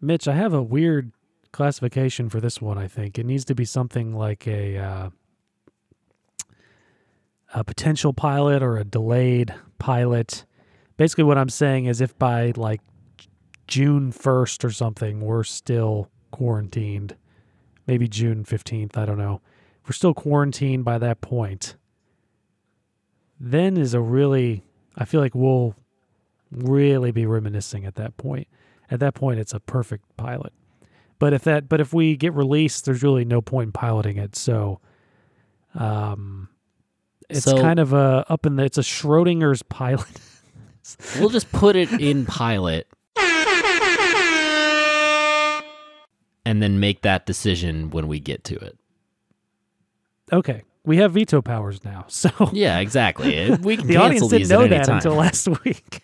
Mitch, 0.00 0.26
I 0.28 0.34
have 0.34 0.54
a 0.54 0.62
weird 0.62 1.12
classification 1.52 2.28
for 2.28 2.40
this 2.40 2.60
one, 2.60 2.78
I 2.78 2.86
think. 2.88 3.18
It 3.18 3.26
needs 3.26 3.44
to 3.46 3.54
be 3.54 3.64
something 3.64 4.14
like 4.14 4.46
a 4.46 4.78
uh, 4.78 5.10
a 7.54 7.64
potential 7.64 8.12
pilot 8.12 8.62
or 8.62 8.76
a 8.76 8.84
delayed 8.84 9.54
pilot. 9.78 10.44
Basically 10.96 11.24
what 11.24 11.38
I'm 11.38 11.48
saying 11.48 11.86
is 11.86 12.00
if 12.00 12.18
by 12.18 12.52
like 12.56 12.80
June 13.66 14.12
1st 14.12 14.64
or 14.64 14.70
something 14.70 15.20
we're 15.20 15.44
still 15.44 16.08
quarantined, 16.30 17.16
maybe 17.86 18.08
June 18.08 18.44
15th, 18.44 18.96
I 18.96 19.04
don't 19.04 19.18
know. 19.18 19.40
If 19.82 19.88
we're 19.88 19.94
still 19.94 20.14
quarantined 20.14 20.84
by 20.84 20.98
that 20.98 21.20
point, 21.20 21.76
then 23.40 23.76
is 23.76 23.94
a 23.94 24.00
really 24.00 24.62
I 24.96 25.06
feel 25.06 25.20
like 25.20 25.34
we'll 25.34 25.74
really 26.52 27.10
be 27.10 27.24
reminiscing 27.26 27.86
at 27.86 27.94
that 27.94 28.16
point 28.16 28.46
at 28.90 29.00
that 29.00 29.14
point 29.14 29.38
it's 29.38 29.54
a 29.54 29.60
perfect 29.60 30.04
pilot 30.16 30.52
but 31.18 31.32
if 31.32 31.42
that 31.44 31.68
but 31.68 31.80
if 31.80 31.94
we 31.94 32.16
get 32.16 32.34
released 32.34 32.84
there's 32.84 33.02
really 33.02 33.24
no 33.24 33.40
point 33.40 33.68
in 33.68 33.72
piloting 33.72 34.18
it 34.18 34.36
so 34.36 34.80
um 35.74 36.48
it's 37.30 37.44
So- 37.44 37.60
kind 37.60 37.78
of 37.78 37.92
a 37.92 38.24
up 38.28 38.46
in 38.46 38.56
the 38.56 38.64
it's 38.64 38.78
a 38.78 38.82
schrodinger's 38.82 39.62
pilot 39.62 40.06
We'll 41.20 41.28
just 41.30 41.50
put 41.52 41.76
it 41.76 41.92
in 41.92 42.26
pilot 42.26 42.88
and 46.44 46.62
then 46.62 46.80
make 46.80 47.02
that 47.02 47.26
decision 47.26 47.90
when 47.90 48.08
we 48.08 48.18
get 48.20 48.44
to 48.44 48.56
it. 48.56 48.78
okay 50.32 50.62
we 50.84 50.96
have 50.96 51.12
veto 51.12 51.42
powers 51.42 51.84
now 51.84 52.04
so 52.08 52.30
Yeah, 52.52 52.78
exactly. 52.78 53.54
We 53.62 53.76
can 53.76 53.86
the 53.86 53.96
audience 53.98 54.26
didn't 54.28 54.48
know 54.48 54.66
that 54.66 54.86
time. 54.86 54.96
until 54.96 55.14
last 55.14 55.46
week 55.64 56.02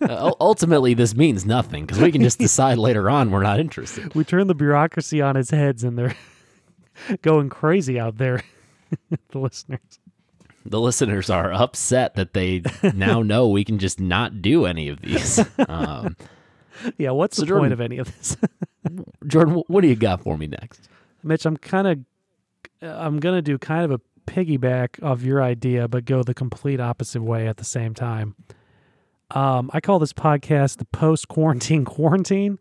Uh, 0.00 0.32
ultimately, 0.40 0.94
this 0.94 1.14
means 1.14 1.44
nothing 1.46 1.84
because 1.86 2.00
we 2.00 2.10
can 2.12 2.22
just 2.22 2.38
decide 2.38 2.78
later 2.78 3.10
on 3.10 3.30
we're 3.30 3.42
not 3.42 3.58
interested. 3.60 4.14
we 4.14 4.24
turn 4.24 4.46
the 4.46 4.54
bureaucracy 4.54 5.20
on 5.20 5.36
its 5.36 5.50
heads 5.50 5.82
and 5.84 5.98
they're 5.98 6.14
going 7.22 7.48
crazy 7.48 7.98
out 7.98 8.18
there 8.18 8.42
the 9.30 9.38
listeners 9.38 9.80
The 10.64 10.80
listeners 10.80 11.28
are 11.30 11.52
upset 11.52 12.14
that 12.14 12.34
they 12.34 12.62
now 12.94 13.22
know 13.22 13.48
we 13.48 13.64
can 13.64 13.78
just 13.78 13.98
not 14.00 14.40
do 14.42 14.64
any 14.66 14.88
of 14.88 15.00
these. 15.02 15.40
Um, 15.68 16.16
yeah 16.98 17.10
what's 17.10 17.36
So 17.36 17.42
the 17.42 17.46
Jordan- 17.46 17.62
point 17.64 17.72
of 17.74 17.80
any 17.80 17.98
of 17.98 18.06
this 18.16 18.36
Jordan, 19.26 19.62
what 19.66 19.80
do 19.82 19.88
you 19.88 19.94
got 19.96 20.22
for 20.22 20.36
me 20.38 20.46
next? 20.46 20.88
Mitch, 21.22 21.46
I'm 21.46 21.56
kind 21.56 21.86
of, 21.88 21.98
I'm 22.82 23.20
gonna 23.20 23.42
do 23.42 23.58
kind 23.58 23.84
of 23.84 23.90
a 23.92 24.00
piggyback 24.30 24.98
of 25.00 25.24
your 25.24 25.42
idea, 25.42 25.88
but 25.88 26.04
go 26.04 26.22
the 26.22 26.34
complete 26.34 26.80
opposite 26.80 27.22
way 27.22 27.46
at 27.48 27.56
the 27.58 27.64
same 27.64 27.94
time. 27.94 28.34
Um, 29.30 29.70
I 29.72 29.80
call 29.80 29.98
this 29.98 30.12
podcast 30.12 30.78
the 30.78 30.84
post 30.86 31.28
quarantine 31.28 31.84
quarantine, 31.84 32.58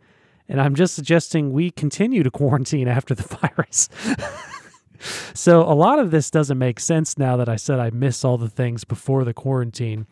and 0.47 0.61
I'm 0.61 0.75
just 0.75 0.93
suggesting 0.93 1.51
we 1.53 1.69
continue 1.71 2.23
to 2.23 2.31
quarantine 2.31 2.87
after 2.87 3.13
the 3.15 3.23
virus. 3.41 3.89
So 5.33 5.61
a 5.61 5.73
lot 5.73 5.99
of 5.99 6.11
this 6.11 6.29
doesn't 6.29 6.57
make 6.57 6.79
sense 6.79 7.17
now 7.17 7.37
that 7.37 7.49
I 7.49 7.55
said 7.55 7.79
I 7.79 7.89
miss 7.89 8.23
all 8.23 8.37
the 8.37 8.49
things 8.49 8.83
before 8.83 9.23
the 9.23 9.33
quarantine. 9.33 10.07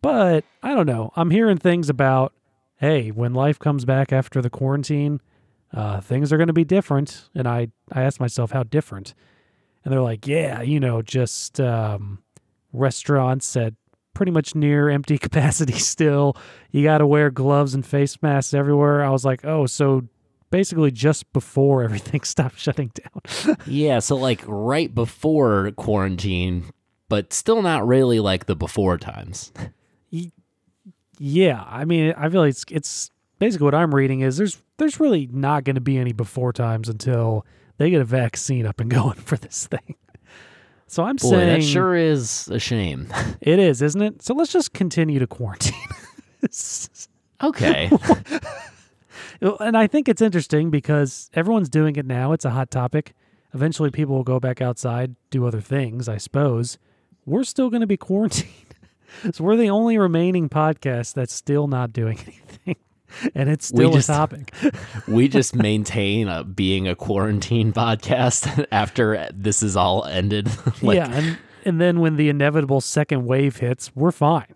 But 0.00 0.44
I 0.62 0.74
don't 0.74 0.86
know. 0.86 1.12
I'm 1.16 1.30
hearing 1.30 1.56
things 1.56 1.88
about, 1.88 2.34
hey, 2.76 3.10
when 3.10 3.32
life 3.32 3.58
comes 3.58 3.84
back 3.84 4.12
after 4.12 4.42
the 4.42 4.50
quarantine, 4.50 5.20
uh, 5.72 6.00
things 6.00 6.32
are 6.32 6.36
going 6.36 6.48
to 6.48 6.52
be 6.52 6.64
different. 6.64 7.28
And 7.34 7.48
I, 7.48 7.68
I 7.90 8.02
asked 8.02 8.20
myself, 8.20 8.50
how 8.50 8.64
different? 8.64 9.14
And 9.82 9.92
they're 9.92 10.02
like, 10.02 10.26
yeah, 10.26 10.60
you 10.60 10.78
know, 10.78 11.02
just 11.02 11.60
um, 11.60 12.22
restaurants 12.72 13.56
at 13.56 13.74
pretty 14.12 14.30
much 14.30 14.54
near 14.54 14.88
empty 14.90 15.18
capacity 15.18 15.78
still. 15.78 16.36
You 16.70 16.82
got 16.82 16.98
to 16.98 17.06
wear 17.06 17.30
gloves 17.30 17.74
and 17.74 17.84
face 17.84 18.20
masks 18.22 18.54
everywhere. 18.54 19.02
I 19.02 19.10
was 19.10 19.24
like, 19.24 19.44
oh, 19.44 19.66
so 19.66 20.04
basically 20.54 20.92
just 20.92 21.32
before 21.32 21.82
everything 21.82 22.20
stopped 22.22 22.60
shutting 22.60 22.92
down. 22.94 23.56
Yeah, 23.66 23.98
so 23.98 24.14
like 24.14 24.40
right 24.46 24.94
before 24.94 25.72
quarantine, 25.72 26.66
but 27.08 27.32
still 27.32 27.60
not 27.60 27.84
really 27.84 28.20
like 28.20 28.46
the 28.46 28.54
before 28.54 28.96
times. 28.96 29.52
yeah, 31.18 31.64
I 31.66 31.84
mean, 31.84 32.14
I 32.16 32.28
feel 32.28 32.42
like 32.42 32.50
it's, 32.50 32.64
it's 32.70 33.10
basically 33.40 33.64
what 33.64 33.74
I'm 33.74 33.92
reading 33.92 34.20
is 34.20 34.36
there's 34.36 34.62
there's 34.76 35.00
really 35.00 35.28
not 35.32 35.64
going 35.64 35.74
to 35.74 35.80
be 35.80 35.98
any 35.98 36.12
before 36.12 36.52
times 36.52 36.88
until 36.88 37.44
they 37.78 37.90
get 37.90 38.00
a 38.00 38.04
vaccine 38.04 38.64
up 38.64 38.80
and 38.80 38.88
going 38.98 39.18
for 39.18 39.36
this 39.36 39.66
thing. 39.66 39.96
So 40.86 41.02
I'm 41.02 41.16
Boy, 41.16 41.30
saying 41.30 41.60
that 41.62 41.66
sure 41.66 41.96
is 41.96 42.46
a 42.46 42.60
shame. 42.60 43.08
It 43.40 43.58
is, 43.58 43.82
isn't 43.82 44.00
it? 44.00 44.22
So 44.22 44.34
let's 44.34 44.52
just 44.52 44.72
continue 44.72 45.18
to 45.18 45.26
quarantine. 45.26 45.74
Okay. 47.42 47.90
And 49.60 49.76
I 49.76 49.86
think 49.86 50.08
it's 50.08 50.22
interesting 50.22 50.70
because 50.70 51.30
everyone's 51.34 51.68
doing 51.68 51.96
it 51.96 52.06
now. 52.06 52.32
It's 52.32 52.44
a 52.44 52.50
hot 52.50 52.70
topic. 52.70 53.14
Eventually, 53.52 53.90
people 53.90 54.16
will 54.16 54.24
go 54.24 54.40
back 54.40 54.60
outside, 54.60 55.14
do 55.30 55.46
other 55.46 55.60
things, 55.60 56.08
I 56.08 56.16
suppose. 56.16 56.78
We're 57.26 57.44
still 57.44 57.70
going 57.70 57.82
to 57.82 57.86
be 57.86 57.96
quarantined. 57.96 58.74
so 59.32 59.44
we're 59.44 59.56
the 59.56 59.70
only 59.70 59.96
remaining 59.98 60.48
podcast 60.48 61.14
that's 61.14 61.32
still 61.32 61.66
not 61.68 61.92
doing 61.92 62.18
anything. 62.26 62.76
and 63.34 63.48
it's 63.48 63.70
We 63.72 63.84
still 63.84 63.92
just- 63.92 64.08
a 64.08 64.12
topic. 64.12 64.52
we 65.08 65.28
just 65.28 65.54
maintain 65.54 66.26
uh, 66.28 66.42
being 66.42 66.88
a 66.88 66.94
quarantine 66.96 67.72
podcast 67.72 68.66
after 68.72 69.28
this 69.32 69.62
is 69.62 69.76
all 69.76 70.04
ended. 70.04 70.48
like, 70.82 70.96
yeah, 70.96 71.10
and 71.12 71.38
and 71.66 71.80
then 71.80 72.00
when 72.00 72.16
the 72.16 72.28
inevitable 72.28 72.80
second 72.82 73.24
wave 73.24 73.56
hits, 73.58 73.90
we're 73.94 74.10
fine. 74.12 74.54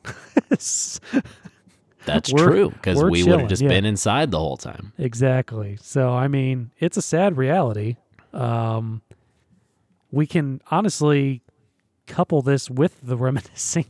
That's 2.15 2.33
We're- 2.33 2.47
true 2.47 2.71
because 2.71 2.97
we're 2.97 3.11
would 3.11 3.41
have 3.41 3.49
just 3.49 3.63
yeah. 3.63 3.69
been 3.69 3.85
inside 3.85 4.31
the 4.31 4.39
whole 4.39 4.57
time. 4.57 4.93
exactly. 4.99 5.79
So 5.83 6.11
I 6.13 6.29
mean, 6.29 6.71
it's 6.79 6.97
a 6.97 7.03
sad 7.03 7.37
reality. 7.37 7.97
Um, 8.33 9.03
we 10.11 10.27
can 10.27 10.61
honestly 10.71 11.43
couple 12.07 12.43
this 12.43 12.71
with 12.71 12.99
the 13.03 13.17
reminiscing. 13.27 13.87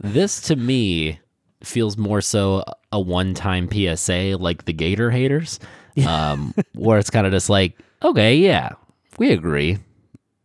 this 0.00 0.40
to 0.42 0.56
me 0.56 1.20
feels 1.62 1.96
more 1.96 2.20
so 2.20 2.62
a 2.92 3.00
one-time 3.00 3.68
PSA 3.70 4.36
like 4.38 4.64
the 4.66 4.72
Gator 4.72 5.10
haters, 5.10 5.58
um, 6.06 6.54
where 6.74 6.98
it's 6.98 7.10
kind 7.10 7.26
of 7.26 7.32
just 7.32 7.48
like, 7.50 7.78
okay, 8.02 8.36
yeah, 8.36 8.72
we 9.18 9.32
agree. 9.32 9.78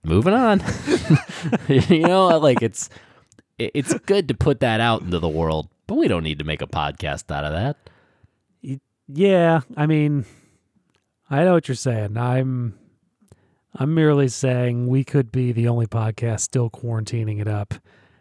Moving 0.04 0.34
on. 0.34 0.63
you 1.67 2.00
know, 2.00 2.38
like 2.39 2.62
it's 2.62 2.89
it's 3.58 3.93
good 4.06 4.30
to 4.30 4.34
put 4.34 4.62
that 4.62 4.80
out 4.80 5.02
into 5.02 5.19
the 5.19 5.28
world, 5.30 5.67
but 5.89 5.97
we 5.97 6.08
don't 6.08 6.23
need 6.23 6.39
to 6.39 6.45
make 6.45 6.62
a 6.62 6.67
podcast 6.67 7.30
out 7.36 7.43
of 7.43 7.52
that. 7.52 7.75
Yeah, 9.12 9.62
I 9.75 9.88
mean, 9.88 10.25
I 11.32 11.43
know 11.43 11.54
what 11.54 11.67
you're 11.67 11.73
saying. 11.75 12.15
I'm 12.15 12.78
I'm 13.73 13.93
merely 13.95 14.28
saying 14.28 14.88
we 14.88 15.04
could 15.04 15.32
be 15.32 15.52
the 15.52 15.67
only 15.67 15.88
podcast 15.88 16.41
still 16.41 16.69
quarantining 16.69 17.41
it 17.41 17.47
up. 17.47 17.73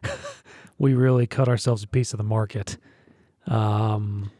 we 0.78 0.94
really 0.94 1.26
cut 1.26 1.46
ourselves 1.48 1.82
a 1.82 1.88
piece 1.88 2.12
of 2.14 2.18
the 2.18 2.24
market. 2.24 2.78
Um, 3.46 4.30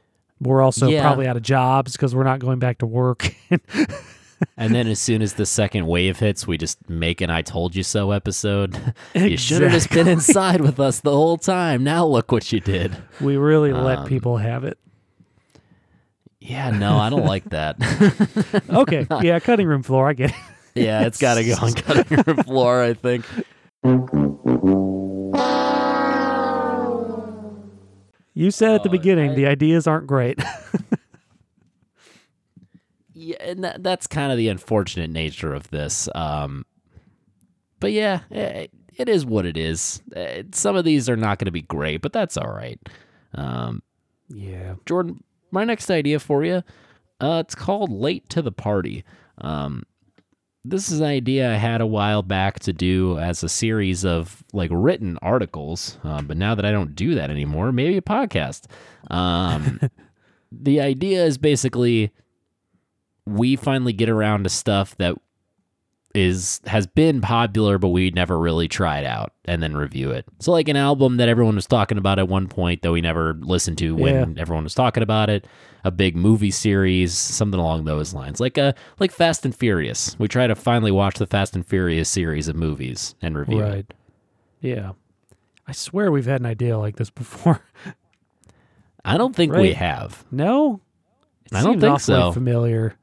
we're 0.41 0.63
also 0.63 0.89
Yeah. 0.89 1.03
probably 1.03 1.27
out 1.27 1.37
of 1.37 1.43
jobs 1.43 1.93
because 1.93 2.15
we're 2.15 2.25
not 2.25 2.39
going 2.39 2.59
back 2.61 2.79
to 2.79 2.87
work. 2.87 3.35
And 4.57 4.75
then 4.75 4.87
as 4.87 5.01
soon 5.01 5.21
as 5.23 5.35
the 5.35 5.47
second 5.47 5.87
wave 5.87 6.19
hits, 6.19 6.47
we 6.47 6.59
just 6.59 6.89
make 6.89 7.21
an 7.21 7.31
"I 7.31 7.43
told 7.43 7.75
you 7.75 7.83
so" 7.83 8.13
episode. 8.13 8.77
you 9.15 9.37
should 9.37 9.63
have 9.63 9.73
just 9.73 9.91
been 9.91 10.07
inside 10.09 10.61
with 10.61 10.79
us 10.79 11.01
the 11.01 11.11
whole 11.13 11.37
time. 11.39 11.83
Now 11.85 12.07
look 12.07 12.31
what 12.33 12.53
you 12.53 12.61
did. 12.61 12.97
we 13.21 13.37
really 13.37 13.73
let 13.73 13.99
Um, 14.01 14.07
people 14.07 14.37
have 14.37 14.65
it. 14.65 14.79
Yeah, 16.41 16.71
no, 16.71 16.97
I 16.99 17.11
don't 17.11 17.25
like 17.27 17.45
that. 17.51 17.77
Okay, 18.71 19.07
yeah, 19.23 19.39
cutting 19.41 19.67
room 19.67 19.83
floor. 19.83 20.09
I 20.09 20.13
get 20.13 20.31
it. 20.31 20.37
yeah, 20.77 21.03
it's 21.07 21.19
got 21.19 21.35
to 21.35 21.45
go 21.45 21.55
on 21.61 21.73
cutting 21.73 22.23
room 22.27 22.37
floor. 22.45 22.83
I 22.83 22.95
think. 22.95 23.25
You 28.35 28.51
said 28.53 28.71
at 28.73 28.83
the 28.85 28.89
Oh, 28.89 28.93
beginning 28.93 29.33
I- 29.33 29.35
the 29.35 29.47
ideas 29.47 29.87
aren't 29.87 30.07
great. 30.07 30.39
Yeah, 33.21 33.37
and 33.41 33.65
that, 33.65 33.83
that's 33.83 34.07
kind 34.07 34.31
of 34.31 34.39
the 34.39 34.49
unfortunate 34.49 35.11
nature 35.11 35.53
of 35.53 35.69
this. 35.71 36.09
Um, 36.15 36.65
but 37.81 37.91
yeah, 37.91 38.21
it, 38.31 38.71
it 38.97 39.09
is 39.09 39.27
what 39.27 39.45
it 39.45 39.57
is. 39.57 40.01
Uh, 40.15 40.45
Some 40.53 40.77
of 40.77 40.85
these 40.85 41.09
are 41.09 41.17
not 41.17 41.41
going 41.41 41.47
to 41.47 41.53
be 41.53 41.63
great, 41.63 42.01
but 42.01 42.13
that's 42.13 42.37
all 42.37 42.49
right. 42.49 42.79
Um, 43.35 43.83
yeah. 44.29 44.75
Jordan, 44.87 45.25
my 45.51 45.65
next 45.65 45.91
idea 45.91 46.21
for 46.21 46.45
you, 46.45 46.63
uh, 47.21 47.43
it's 47.45 47.57
called 47.57 47.91
"Late 47.91 48.29
to 48.31 48.41
the 48.41 48.53
Party." 48.53 49.03
Um, 49.39 49.83
this 50.65 50.89
is 50.89 51.01
an 51.01 51.07
idea 51.07 51.53
I 51.53 51.57
had 51.57 51.81
a 51.81 51.87
while 51.87 52.23
back 52.23 52.61
to 52.61 52.73
do 52.73 53.19
as 53.19 53.43
a 53.43 53.49
series 53.49 54.05
of 54.05 54.45
like 54.53 54.71
written 54.73 55.19
articles, 55.23 55.99
um, 56.05 56.29
but 56.29 56.37
now 56.37 56.55
that 56.55 56.65
I 56.65 56.71
don't 56.71 56.95
do 56.95 57.17
that 57.17 57.31
anymore, 57.31 57.73
maybe 57.73 57.97
a 57.97 58.03
podcast. 58.03 58.67
Um, 59.11 59.81
the 60.53 60.81
idea 60.81 61.25
is 61.25 61.37
basically 61.37 62.13
we 63.29 63.57
finally 63.57 63.93
get 63.93 64.09
around 64.09 64.45
to 64.45 64.51
stuff 64.51 64.97
that 64.99 65.17
is 66.15 66.61
has 66.67 66.87
been 66.87 67.21
popular 67.21 67.77
but 67.77 67.89
we 67.89 68.11
never 68.11 68.39
really 68.39 68.67
tried 68.67 69.05
out 69.05 69.33
and 69.45 69.63
then 69.63 69.77
review 69.77 70.11
it. 70.11 70.25
So 70.41 70.53
like 70.53 70.69
an 70.69 70.77
album 70.77 71.19
that 71.19 71.29
everyone 71.29 71.55
was 71.55 71.67
talking 71.67 71.99
about 71.99 72.19
at 72.19 72.29
one 72.29 72.49
point 72.49 72.83
that 72.83 72.93
we 72.93 73.01
never 73.01 73.35
listened 73.41 73.79
to 73.79 73.95
when 73.95 74.39
everyone 74.39 74.65
was 74.65 74.75
talking 74.75 75.03
about 75.03 75.29
it, 75.29 75.47
a 75.85 75.91
big 75.91 76.17
movie 76.17 76.51
series, 76.51 77.13
something 77.13 77.61
along 77.61 77.85
those 77.85 78.15
lines. 78.15 78.41
Like 78.41 78.57
a 78.57 78.75
like 78.99 79.13
Fast 79.13 79.45
and 79.45 79.55
Furious. 79.55 80.19
We 80.19 80.29
try 80.29 80.47
to 80.47 80.55
finally 80.55 80.91
watch 80.91 81.19
the 81.19 81.27
Fast 81.27 81.55
and 81.55 81.65
Furious 81.65 82.09
series 82.09 82.49
of 82.49 82.57
movies 82.57 83.15
and 83.21 83.37
review 83.37 83.61
it. 83.61 83.63
Right. 83.63 83.95
Yeah. 84.61 84.93
I 85.67 85.73
swear 85.73 86.11
we've 86.11 86.27
had 86.27 86.41
an 86.41 86.47
idea 86.47 86.79
like 86.79 86.97
this 86.97 87.11
before. 87.11 87.61
I 89.05 89.19
don't 89.19 89.37
think 89.37 89.53
we 89.53 89.75
have. 89.75 90.25
no? 90.31 90.81
It 91.45 91.55
I 91.57 91.63
don't 91.63 91.81
think 91.81 92.01
so. 92.01 92.33
Familiar. 92.33 92.98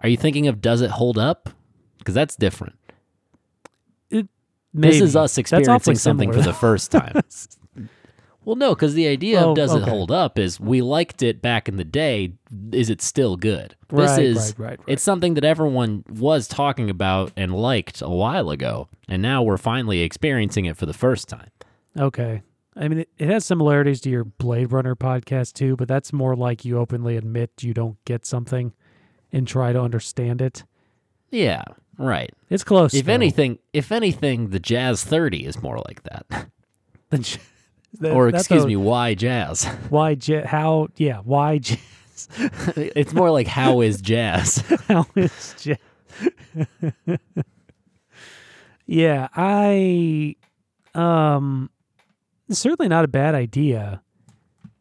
Are 0.00 0.08
you 0.08 0.16
thinking 0.16 0.46
of 0.46 0.60
Does 0.60 0.80
It 0.80 0.90
Hold 0.90 1.18
Up? 1.18 1.50
Because 1.98 2.14
that's 2.14 2.36
different. 2.36 2.74
Maybe. 4.74 4.92
This 4.92 5.00
is 5.00 5.16
us 5.16 5.38
experiencing 5.38 5.94
something 5.96 6.28
for 6.30 6.34
similar, 6.34 6.52
the 6.52 6.58
first 6.58 6.92
time. 6.92 7.22
well, 8.44 8.54
no, 8.54 8.74
because 8.74 8.92
the 8.94 9.08
idea 9.08 9.40
Oh, 9.40 9.50
of 9.50 9.56
does 9.56 9.74
it 9.74 9.82
hold 9.82 10.10
up 10.12 10.38
is 10.38 10.60
we 10.60 10.82
liked 10.82 11.22
it 11.22 11.40
back 11.40 11.68
in 11.70 11.76
the 11.78 11.84
day. 11.84 12.34
Is 12.72 12.90
it 12.90 13.00
still 13.00 13.36
good? 13.38 13.74
Right, 13.90 14.06
this 14.06 14.18
is 14.18 14.58
right, 14.58 14.68
right, 14.78 14.80
it's 14.86 15.02
something 15.02 15.34
that 15.34 15.44
everyone 15.44 16.04
was 16.10 16.46
talking 16.46 16.90
about 16.90 17.32
and 17.34 17.54
liked 17.54 18.02
a 18.02 18.10
while 18.10 18.50
ago, 18.50 18.88
and 19.08 19.22
now 19.22 19.42
we're 19.42 19.56
finally 19.56 20.00
experiencing 20.00 20.66
it 20.66 20.76
for 20.76 20.84
the 20.84 20.94
first 20.94 21.28
time. 21.28 21.50
Okay. 21.98 22.42
I 22.76 22.88
mean, 22.88 22.98
it, 23.00 23.08
it 23.18 23.28
has 23.30 23.46
similarities 23.46 24.02
to 24.02 24.10
your 24.10 24.24
Blade 24.24 24.70
Runner 24.70 24.94
podcast 24.94 25.54
too, 25.54 25.76
but 25.76 25.88
that's 25.88 26.12
more 26.12 26.36
like 26.36 26.64
you 26.64 26.78
openly 26.78 27.16
admit 27.16 27.50
you 27.62 27.72
don't 27.74 27.96
get 28.04 28.26
something 28.26 28.74
and 29.32 29.46
try 29.46 29.72
to 29.72 29.80
understand 29.80 30.40
it. 30.42 30.64
Yeah, 31.30 31.62
right. 31.98 32.30
It's 32.50 32.64
close. 32.64 32.94
If 32.94 33.06
though. 33.06 33.12
anything, 33.12 33.58
if 33.72 33.92
anything, 33.92 34.48
the 34.50 34.58
Jazz 34.58 35.04
Thirty 35.04 35.44
is 35.44 35.62
more 35.62 35.78
like 35.86 36.02
that. 36.04 36.26
Then 37.10 37.22
j- 37.22 37.40
that- 38.00 38.12
or 38.12 38.28
excuse 38.28 38.66
me, 38.66 38.76
why 38.76 39.14
jazz? 39.14 39.64
why 39.88 40.16
how 40.44 40.88
yeah 40.96 41.18
why 41.24 41.56
jazz? 41.58 42.28
it's 42.76 43.14
more 43.14 43.30
like 43.30 43.46
how 43.46 43.80
is 43.80 44.02
jazz? 44.02 44.58
how 44.88 45.06
is 45.16 45.54
j- 45.58 45.78
yeah 48.86 49.28
I 49.34 50.36
um 50.94 51.70
certainly 52.50 52.88
not 52.88 53.04
a 53.04 53.08
bad 53.08 53.34
idea. 53.34 54.02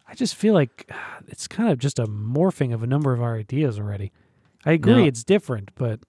I 0.08 0.16
just 0.16 0.36
feel 0.36 0.54
like 0.54 0.92
it's 1.28 1.48
kind 1.48 1.70
of 1.70 1.80
just 1.80 2.00
a 2.00 2.06
morphing 2.08 2.74
of 2.74 2.84
a 2.84 2.88
number 2.88 3.14
of 3.14 3.22
our 3.22 3.36
ideas 3.38 3.80
already. 3.80 4.12
I 4.66 4.74
agree 4.74 4.94
No. 4.94 5.06
it's 5.06 5.24
different, 5.24 5.72
but 5.76 6.00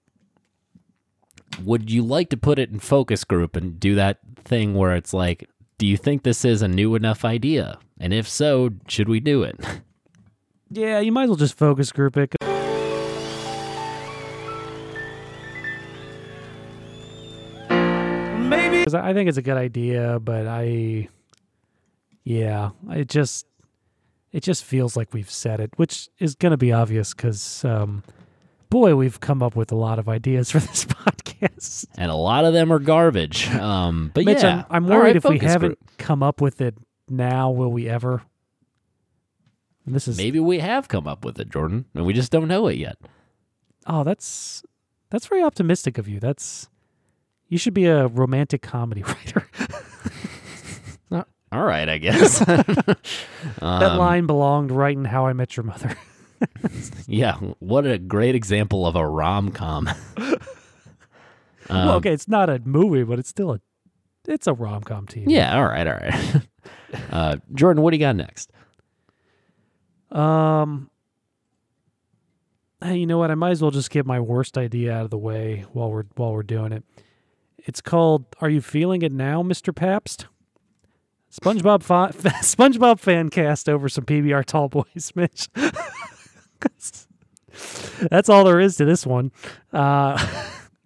would 1.63 1.89
you 1.91 2.03
like 2.03 2.29
to 2.29 2.37
put 2.37 2.59
it 2.59 2.69
in 2.69 2.79
focus 2.79 3.23
group 3.23 3.55
and 3.55 3.79
do 3.79 3.95
that 3.95 4.19
thing 4.43 4.73
where 4.75 4.95
it's 4.95 5.13
like, 5.13 5.49
do 5.77 5.85
you 5.87 5.97
think 5.97 6.23
this 6.23 6.43
is 6.45 6.61
a 6.61 6.67
new 6.67 6.95
enough 6.95 7.23
idea? 7.25 7.77
And 7.99 8.13
if 8.13 8.27
so, 8.27 8.71
should 8.87 9.07
we 9.09 9.19
do 9.19 9.43
it? 9.43 9.59
yeah, 10.71 10.99
you 10.99 11.11
might 11.11 11.23
as 11.23 11.29
well 11.29 11.37
just 11.37 11.57
focus 11.57 11.91
group 11.91 12.17
it. 12.17 12.35
Maybe 17.69 18.83
'Cause 18.83 18.93
I 18.93 19.09
I 19.09 19.13
think 19.13 19.29
it's 19.29 19.37
a 19.37 19.41
good 19.41 19.57
idea, 19.57 20.19
but 20.19 20.47
I, 20.47 21.07
yeah, 22.23 22.71
it 22.89 23.07
just, 23.07 23.45
it 24.31 24.41
just 24.43 24.63
feels 24.63 24.95
like 24.97 25.13
we've 25.13 25.29
said 25.29 25.59
it, 25.59 25.71
which 25.77 26.09
is 26.19 26.35
going 26.35 26.51
to 26.51 26.57
be 26.57 26.71
obvious 26.71 27.13
because, 27.13 27.63
um, 27.65 28.03
boy, 28.69 28.95
we've 28.95 29.19
come 29.19 29.41
up 29.43 29.55
with 29.55 29.71
a 29.71 29.75
lot 29.75 29.99
of 29.99 30.07
ideas 30.09 30.51
for 30.51 30.59
this 30.59 30.85
podcast. 30.85 31.85
And 31.97 32.11
a 32.11 32.15
lot 32.15 32.45
of 32.45 32.53
them 32.53 32.71
are 32.71 32.79
garbage. 32.79 33.49
Um, 33.49 34.11
but 34.13 34.25
Mitch, 34.25 34.43
yeah, 34.43 34.65
I'm, 34.69 34.85
I'm 34.85 34.89
worried 34.89 35.03
right, 35.03 35.15
if 35.15 35.25
we 35.25 35.39
haven't 35.39 35.79
group. 35.79 35.97
come 35.97 36.21
up 36.23 36.41
with 36.41 36.61
it 36.61 36.75
now, 37.09 37.49
will 37.51 37.71
we 37.71 37.87
ever? 37.89 38.21
And 39.85 39.95
this 39.95 40.07
is 40.07 40.17
maybe 40.17 40.39
we 40.39 40.59
have 40.59 40.87
come 40.87 41.07
up 41.07 41.25
with 41.25 41.39
it, 41.39 41.49
Jordan, 41.49 41.85
and 41.95 42.05
we 42.05 42.13
just 42.13 42.31
don't 42.31 42.47
know 42.47 42.67
it 42.67 42.77
yet. 42.77 42.97
oh, 43.87 44.03
that's 44.03 44.61
that's 45.09 45.25
very 45.25 45.41
optimistic 45.41 45.97
of 45.97 46.07
you. 46.07 46.19
That's 46.19 46.69
you 47.47 47.57
should 47.57 47.73
be 47.73 47.87
a 47.87 48.05
romantic 48.07 48.61
comedy 48.61 49.01
writer. 49.07 49.47
All 51.51 51.63
right, 51.63 51.89
I 51.89 51.97
guess. 51.97 52.37
that 52.45 52.97
Um, 53.63 53.97
line 53.97 54.27
belonged 54.27 54.69
right 54.69 54.95
in 54.95 55.05
How 55.05 55.25
I 55.25 55.33
Met 55.33 55.57
Your 55.57 55.63
Mother. 55.63 55.97
Yeah, 57.07 57.35
what 57.59 57.85
a 57.85 57.97
great 57.97 58.35
example 58.35 58.85
of 58.85 58.95
a 58.95 59.05
rom 59.07 59.51
com. 59.51 59.89
well, 61.69 61.95
okay, 61.95 62.13
it's 62.13 62.27
not 62.27 62.49
a 62.49 62.59
movie, 62.63 63.03
but 63.03 63.19
it's 63.19 63.29
still 63.29 63.53
a 63.53 63.61
it's 64.27 64.47
a 64.47 64.53
rom 64.53 64.83
com 64.83 65.05
TV. 65.07 65.25
Yeah, 65.27 65.55
all 65.57 65.65
right, 65.65 65.87
all 65.87 65.93
right. 65.93 66.41
Uh, 67.11 67.37
Jordan, 67.53 67.83
what 67.83 67.91
do 67.91 67.97
you 67.97 68.01
got 68.01 68.15
next? 68.15 68.51
Um. 70.11 70.89
Hey, 72.83 72.97
you 72.97 73.05
know 73.05 73.17
what? 73.17 73.29
I 73.29 73.35
might 73.35 73.51
as 73.51 73.61
well 73.61 73.71
just 73.71 73.89
get 73.91 74.05
my 74.05 74.19
worst 74.19 74.57
idea 74.57 74.93
out 74.93 75.03
of 75.03 75.09
the 75.11 75.17
way 75.17 75.65
while 75.73 75.91
we're 75.91 76.05
while 76.15 76.33
we're 76.33 76.43
doing 76.43 76.71
it. 76.71 76.83
It's 77.57 77.79
called 77.81 78.25
"Are 78.41 78.49
You 78.49 78.61
Feeling 78.61 79.01
It 79.03 79.11
Now, 79.11 79.43
Mister 79.43 79.71
Pabst?" 79.71 80.27
SpongeBob 81.31 81.83
fa- 81.83 82.11
SpongeBob 82.41 82.99
fan 82.99 83.29
cast 83.29 83.69
over 83.69 83.87
some 83.87 84.05
PBR 84.05 84.45
Tall 84.45 84.67
Boys, 84.67 85.11
Mitch. 85.15 85.47
That's 88.09 88.29
all 88.29 88.43
there 88.43 88.59
is 88.59 88.77
to 88.77 88.85
this 88.85 89.05
one. 89.05 89.31
Uh, 89.73 90.17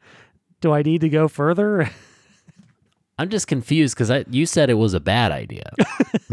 do 0.61 0.71
I 0.73 0.81
need 0.81 1.01
to 1.01 1.09
go 1.09 1.27
further? 1.27 1.89
I'm 3.19 3.29
just 3.29 3.47
confused 3.47 3.95
because 3.97 4.25
you 4.31 4.45
said 4.47 4.69
it 4.71 4.73
was 4.75 4.93
a 4.95 4.99
bad 4.99 5.31
idea, 5.31 5.71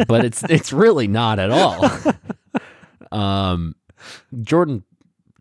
but 0.09 0.25
it's 0.25 0.43
it's 0.45 0.73
really 0.73 1.07
not 1.09 1.39
at 1.39 1.51
all. 1.51 1.91
um, 3.13 3.75
Jordan, 4.43 4.83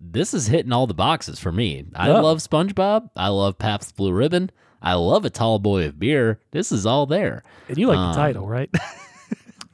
this 0.01 0.33
is 0.33 0.47
hitting 0.47 0.73
all 0.73 0.85
the 0.85 0.93
boxes 0.93 1.39
for 1.39 1.51
me. 1.51 1.85
I 1.95 2.09
Oh. 2.09 2.21
love 2.21 2.39
SpongeBob. 2.39 3.09
I 3.15 3.29
love 3.29 3.57
Pabst 3.57 3.95
Blue 3.95 4.11
Ribbon. 4.11 4.51
I 4.81 4.93
love 4.95 5.23
a 5.23 5.29
tall 5.29 5.59
boy 5.59 5.85
of 5.85 5.97
beer. 5.99 6.39
This 6.51 6.71
is 6.73 6.85
all 6.85 7.05
there. 7.05 7.43
And 7.69 7.77
you 7.77 7.87
like 7.87 7.97
Um, 7.97 8.11
the 8.11 8.17
title, 8.17 8.47
right? 8.47 8.69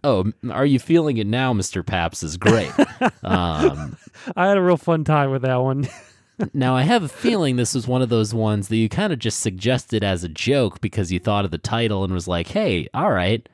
Oh, 0.06 0.32
are 0.52 0.68
you 0.68 0.78
feeling 0.78 1.18
it 1.18 1.26
now, 1.26 1.52
Mr. 1.52 1.84
Pabst 1.84 2.22
is 2.22 2.38
great. 2.38 2.72
um, 3.24 3.98
I 4.36 4.48
had 4.48 4.56
a 4.56 4.62
real 4.62 4.78
fun 4.78 5.04
time 5.04 5.32
with 5.32 5.42
that 5.42 5.56
one. 5.56 5.88
now, 6.54 6.76
I 6.76 6.84
have 6.84 7.02
a 7.02 7.08
feeling 7.08 7.56
this 7.56 7.74
was 7.74 7.88
one 7.88 8.04
of 8.04 8.10
those 8.10 8.32
ones 8.32 8.68
that 8.68 8.78
you 8.78 8.88
kind 8.88 9.12
of 9.12 9.18
just 9.18 9.40
suggested 9.40 10.04
as 10.04 10.24
a 10.24 10.30
joke 10.30 10.80
because 10.80 11.12
you 11.12 11.20
thought 11.20 11.44
of 11.44 11.50
the 11.50 11.58
title 11.58 12.04
and 12.04 12.14
was 12.14 12.28
like, 12.28 12.50
hey, 12.50 12.88
all 12.94 13.10
right, 13.10 13.50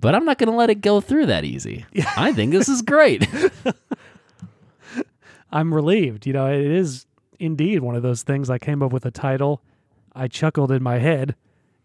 but 0.00 0.16
I'm 0.16 0.24
not 0.24 0.38
going 0.38 0.50
to 0.50 0.56
let 0.56 0.68
it 0.68 0.80
go 0.80 1.00
through 1.00 1.26
that 1.26 1.44
easy. 1.44 1.86
I 2.16 2.32
think 2.32 2.50
this 2.50 2.68
is 2.68 2.82
great. 2.82 3.28
I'm 5.52 5.72
relieved. 5.72 6.26
You 6.26 6.32
know, 6.32 6.52
it 6.52 6.60
is 6.60 7.06
indeed 7.38 7.82
one 7.82 7.94
of 7.94 8.02
those 8.02 8.24
things. 8.24 8.50
I 8.50 8.58
came 8.58 8.82
up 8.82 8.92
with 8.92 9.06
a 9.06 9.12
title. 9.12 9.62
I 10.12 10.26
chuckled 10.26 10.72
in 10.72 10.82
my 10.82 10.98
head, 10.98 11.36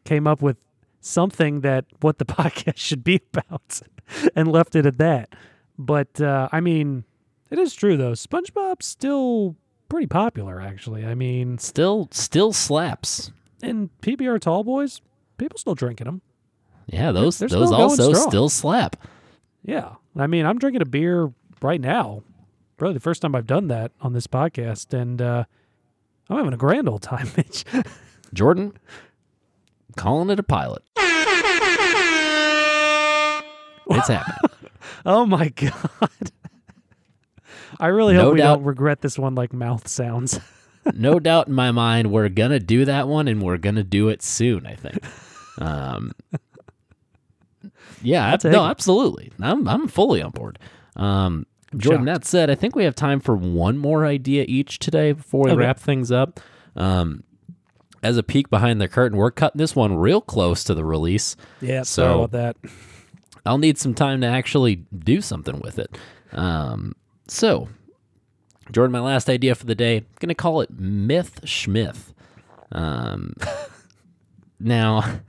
came 0.03 0.25
up 0.25 0.41
with 0.41 0.57
something 1.03 1.61
that 1.61 1.85
what 2.01 2.17
the 2.17 2.25
podcast 2.39 2.77
should 2.77 3.03
be 3.03 3.21
about, 3.33 3.81
and 4.35 4.51
left 4.51 4.75
it 4.75 4.85
at 4.85 4.97
that. 4.97 5.35
But 5.77 6.19
uh, 6.19 6.49
I 6.51 6.59
mean, 6.59 7.03
it 7.51 7.59
is 7.59 7.73
true 7.75 7.97
though. 7.97 8.13
SpongeBob's 8.13 8.85
still 8.85 9.55
pretty 9.89 10.07
popular, 10.07 10.59
actually. 10.59 11.05
I 11.05 11.13
mean, 11.13 11.59
still, 11.59 12.07
still 12.11 12.51
slaps. 12.51 13.31
and 13.61 13.89
PBR 14.01 14.39
Tall 14.39 14.63
Boys, 14.63 15.01
people 15.37 15.59
still 15.59 15.75
drinking 15.75 16.05
them. 16.05 16.21
Yeah, 16.87 17.11
those 17.11 17.37
they're 17.37 17.47
those 17.47 17.67
still 17.67 17.77
going 17.77 17.81
also 17.81 18.13
still 18.13 18.49
slap. 18.49 18.95
Yeah. 19.63 19.93
I 20.17 20.27
mean, 20.27 20.45
I'm 20.45 20.59
drinking 20.59 20.81
a 20.81 20.85
beer 20.85 21.31
right 21.61 21.79
now. 21.79 22.23
Probably 22.77 22.95
the 22.95 22.99
first 22.99 23.21
time 23.21 23.35
I've 23.35 23.47
done 23.47 23.67
that 23.67 23.91
on 24.01 24.13
this 24.13 24.27
podcast, 24.27 24.93
and 24.93 25.21
uh, 25.21 25.45
I'm 26.29 26.37
having 26.37 26.53
a 26.53 26.57
grand 26.57 26.89
old 26.89 27.01
time, 27.01 27.29
Mitch. 27.37 27.63
Jordan, 28.33 28.73
calling 29.95 30.29
it 30.29 30.39
a 30.39 30.43
pilot. 30.43 30.83
It's 33.89 34.07
happening. 34.07 34.37
Oh 35.05 35.25
my 35.25 35.49
god. 35.49 36.31
I 37.77 37.87
really 37.87 38.13
No 38.13 38.21
hope 38.21 38.33
we 38.35 38.39
doubt. 38.39 38.55
don't 38.57 38.63
regret 38.63 39.01
this 39.01 39.19
one 39.19 39.35
like 39.35 39.51
mouth 39.51 39.85
sounds. 39.85 40.39
no 40.93 41.19
doubt 41.19 41.47
in 41.49 41.53
my 41.53 41.71
mind, 41.71 42.09
we're 42.09 42.29
gonna 42.29 42.59
do 42.61 42.85
that 42.85 43.09
one, 43.09 43.27
and 43.27 43.41
we're 43.41 43.57
gonna 43.57 43.83
do 43.83 44.07
it 44.07 44.21
soon. 44.21 44.65
I 44.65 44.75
think. 44.75 44.99
Um, 45.57 46.13
yeah, 48.01 48.33
ab- 48.33 48.45
no, 48.45 48.63
absolutely. 48.65 49.33
I'm 49.41 49.67
I'm 49.67 49.89
fully 49.89 50.21
on 50.21 50.31
board. 50.31 50.57
Um, 50.95 51.45
Jordan, 51.75 52.05
shocked. 52.05 52.21
that 52.21 52.25
said, 52.27 52.49
I 52.49 52.55
think 52.55 52.77
we 52.77 52.85
have 52.85 52.95
time 52.95 53.19
for 53.19 53.35
one 53.35 53.77
more 53.77 54.05
idea 54.05 54.45
each 54.47 54.79
today 54.79 55.11
before 55.11 55.45
we 55.45 55.51
Okay. 55.51 55.59
wrap 55.59 55.79
things 55.79 56.13
up. 56.13 56.39
Um, 56.77 57.23
as 58.03 58.17
a 58.17 58.23
peek 58.23 58.49
behind 58.49 58.79
the 58.81 58.87
curtain, 58.87 59.17
we're 59.17 59.31
cutting 59.31 59.57
this 59.57 59.75
one 59.75 59.95
real 59.95 60.21
close 60.21 60.63
to 60.65 60.73
the 60.75 60.83
release. 60.85 61.35
Yeah, 61.61 61.83
So- 61.83 62.03
sorry 62.03 62.13
about 62.15 62.31
that. 62.31 62.57
I'll 63.45 63.57
need 63.57 63.77
some 63.77 63.93
time 63.93 64.21
to 64.21 64.27
actually 64.27 64.85
do 64.97 65.19
something 65.21 65.59
with 65.59 65.77
it. 65.79 65.97
Um, 66.31 66.93
so, 67.27 67.67
Jordan, 68.71 68.91
my 68.93 69.01
last 69.01 69.29
idea 69.29 69.53
for 69.55 69.65
the 69.65 69.75
day, 69.75 69.97
I'm 69.97 70.05
going 70.19 70.29
to 70.29 70.35
call 70.35 70.61
it 70.61 70.69
Myth 70.71 71.41
Schmith. 71.43 72.13
Um, 72.71 73.33
now, 74.59 75.19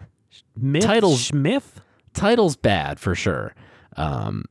Myth 0.57 0.85
titles- 0.85 1.31
Schmith? 1.31 1.81
title's 2.13 2.55
bad 2.57 3.01
for 3.01 3.15
sure. 3.17 3.55
Um, 3.97 4.45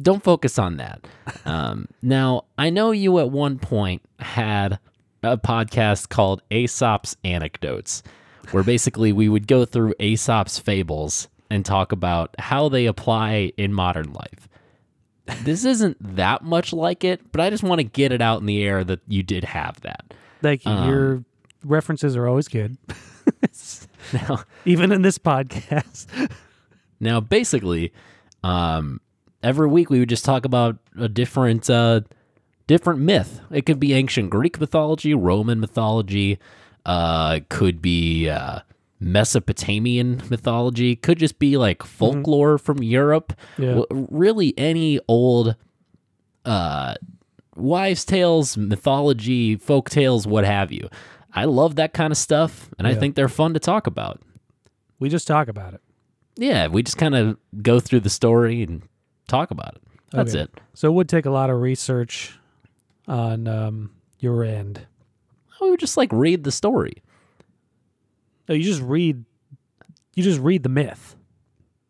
don't 0.00 0.22
focus 0.24 0.58
on 0.58 0.78
that. 0.78 1.06
Um, 1.44 1.86
now, 2.02 2.44
I 2.56 2.70
know 2.70 2.90
you 2.90 3.18
at 3.18 3.30
one 3.30 3.58
point 3.58 4.00
had 4.18 4.78
a 5.24 5.36
podcast 5.36 6.08
called 6.08 6.42
Aesop's 6.50 7.16
Anecdotes, 7.24 8.02
where 8.50 8.62
basically 8.62 9.12
we 9.12 9.28
would 9.28 9.46
go 9.46 9.64
through 9.64 9.94
Aesop's 10.00 10.58
fables 10.58 11.28
and 11.50 11.64
talk 11.64 11.92
about 11.92 12.34
how 12.38 12.68
they 12.68 12.86
apply 12.86 13.52
in 13.56 13.72
modern 13.72 14.12
life. 14.12 14.48
This 15.42 15.64
isn't 15.64 15.96
that 16.16 16.42
much 16.42 16.72
like 16.72 17.04
it, 17.04 17.32
but 17.32 17.40
I 17.40 17.48
just 17.50 17.62
want 17.62 17.78
to 17.78 17.84
get 17.84 18.12
it 18.12 18.20
out 18.20 18.40
in 18.40 18.46
the 18.46 18.62
air 18.62 18.84
that 18.84 19.00
you 19.08 19.22
did 19.22 19.44
have 19.44 19.80
that. 19.80 20.12
Thank 20.42 20.64
you. 20.66 20.70
Um, 20.70 20.88
Your 20.88 21.24
references 21.64 22.16
are 22.16 22.26
always 22.26 22.48
good, 22.48 22.76
Now, 24.12 24.44
even 24.66 24.92
in 24.92 25.00
this 25.02 25.16
podcast. 25.18 26.30
Now, 27.00 27.20
basically, 27.20 27.92
um, 28.42 29.00
every 29.42 29.66
week 29.66 29.88
we 29.88 29.98
would 29.98 30.10
just 30.10 30.24
talk 30.24 30.44
about 30.44 30.76
a 30.98 31.08
different, 31.08 31.70
uh, 31.70 32.02
different 32.66 33.00
myth. 33.00 33.40
It 33.50 33.66
could 33.66 33.78
be 33.80 33.92
ancient 33.92 34.30
Greek 34.30 34.60
mythology, 34.60 35.14
Roman 35.14 35.60
mythology, 35.60 36.38
uh, 36.86 37.40
could 37.48 37.80
be 37.82 38.28
uh, 38.28 38.60
Mesopotamian 39.00 40.22
mythology, 40.30 40.96
could 40.96 41.18
just 41.18 41.38
be 41.38 41.56
like 41.56 41.82
folklore 41.82 42.58
from 42.58 42.82
Europe. 42.82 43.32
Yeah. 43.58 43.74
W- 43.74 44.06
really, 44.10 44.54
any 44.58 45.00
old 45.08 45.56
uh, 46.44 46.94
wives' 47.56 48.04
tales, 48.04 48.56
mythology, 48.56 49.56
folk 49.56 49.88
tales, 49.90 50.26
what 50.26 50.44
have 50.44 50.72
you. 50.72 50.88
I 51.32 51.46
love 51.46 51.76
that 51.76 51.92
kind 51.92 52.12
of 52.12 52.16
stuff, 52.16 52.70
and 52.78 52.86
I 52.86 52.94
think 52.94 53.14
they're 53.16 53.28
fun 53.28 53.54
to 53.54 53.60
talk 53.60 53.86
about. 53.86 54.20
We 55.00 55.08
just 55.08 55.26
talk 55.26 55.48
about 55.48 55.74
it. 55.74 55.80
Yeah, 56.36 56.68
we 56.68 56.82
just 56.82 56.96
kind 56.96 57.14
of 57.14 57.36
go 57.62 57.80
through 57.80 58.00
the 58.00 58.10
story 58.10 58.62
and 58.62 58.82
talk 59.26 59.50
about 59.50 59.74
it. 59.76 59.82
That's 60.12 60.34
Okay. 60.34 60.44
it. 60.44 60.60
So 60.74 60.88
it 60.88 60.92
would 60.92 61.08
take 61.08 61.26
a 61.26 61.30
lot 61.30 61.50
of 61.50 61.60
research 61.60 62.38
on 63.08 63.46
um, 63.48 63.90
your 64.18 64.44
end. 64.44 64.86
We 65.60 65.70
would 65.70 65.80
just 65.80 65.96
like 65.96 66.12
read 66.12 66.44
the 66.44 66.52
story. 66.52 67.02
No, 68.48 68.54
you 68.54 68.64
just 68.64 68.82
read. 68.82 69.24
You 70.14 70.22
just 70.22 70.40
read 70.40 70.62
the 70.62 70.68
myth. 70.68 71.16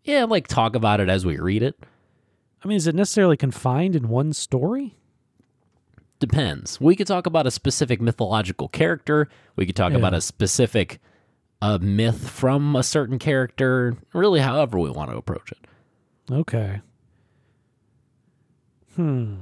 Yeah, 0.04 0.24
like 0.24 0.46
talk 0.46 0.76
about 0.76 1.00
it 1.00 1.08
as 1.08 1.24
we 1.26 1.38
read 1.38 1.62
it. 1.62 1.76
I 2.64 2.68
mean, 2.68 2.76
is 2.76 2.86
it 2.86 2.94
necessarily 2.94 3.36
confined 3.36 3.96
in 3.96 4.08
one 4.08 4.32
story? 4.32 4.96
Depends. 6.20 6.80
We 6.80 6.94
could 6.96 7.06
talk 7.06 7.26
about 7.26 7.46
a 7.46 7.50
specific 7.50 8.00
mythological 8.00 8.68
character. 8.68 9.28
We 9.56 9.66
could 9.66 9.76
talk 9.76 9.92
Yeah. 9.92 9.98
about 9.98 10.14
a 10.14 10.20
specific 10.20 11.00
uh, 11.60 11.78
myth 11.80 12.28
from 12.28 12.76
a 12.76 12.82
certain 12.82 13.18
character. 13.18 13.96
Really, 14.12 14.40
however 14.40 14.78
we 14.78 14.90
want 14.90 15.10
to 15.10 15.16
approach 15.16 15.52
it. 15.52 15.58
Okay. 16.32 16.80
Hmm. 18.96 19.34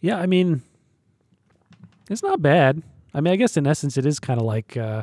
Yeah, 0.00 0.18
I 0.18 0.26
mean, 0.26 0.62
it's 2.10 2.22
not 2.22 2.40
bad. 2.42 2.82
I 3.14 3.20
mean, 3.20 3.32
I 3.32 3.36
guess 3.36 3.56
in 3.56 3.66
essence, 3.66 3.96
it 3.96 4.06
is 4.06 4.20
kind 4.20 4.38
of 4.40 4.46
like 4.46 4.76
uh, 4.76 5.02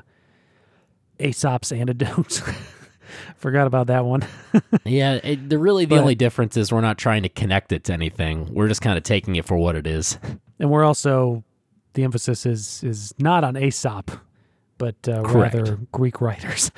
Aesop's 1.20 1.72
antidotes. 1.72 2.41
Forgot 3.38 3.68
about 3.68 3.88
that 3.88 4.06
one. 4.06 4.24
Yeah, 4.86 5.16
it, 5.24 5.50
the 5.50 5.58
really 5.58 5.86
the 5.86 5.96
But- 5.96 6.02
only 6.02 6.16
difference 6.16 6.56
is 6.58 6.72
we're 6.72 6.82
not 6.82 6.98
trying 6.98 7.24
to 7.24 7.30
connect 7.30 7.72
it 7.72 7.84
to 7.86 7.93
anything. 7.93 8.54
We're 8.54 8.68
just 8.68 8.82
kind 8.82 8.98
of 8.98 9.04
taking 9.04 9.36
it 9.36 9.46
for 9.46 9.58
what 9.58 9.76
it 9.76 9.86
is. 9.88 10.18
And 10.60 10.70
we're 10.72 10.86
also 10.86 11.43
the 11.96 12.04
emphasis 12.04 12.46
is 12.46 12.82
is 12.84 13.14
not 13.20 13.43
on 13.43 13.58
Aesop, 13.58 14.10
but 14.78 14.96
uh, 15.06 15.22
rather 15.24 15.78
Greek 15.91 16.22
writers. 16.22 16.72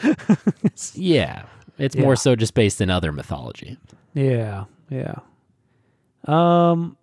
Yeah, 0.96 1.44
it's 1.78 1.96
Yeah. 1.96 2.02
more 2.02 2.16
so 2.16 2.36
just 2.36 2.56
based 2.56 2.82
in 2.82 2.90
other 2.90 3.12
mythology. 3.12 3.78
yeah, 4.16 4.64
yeah. 4.90 5.14
Um, 6.26 6.98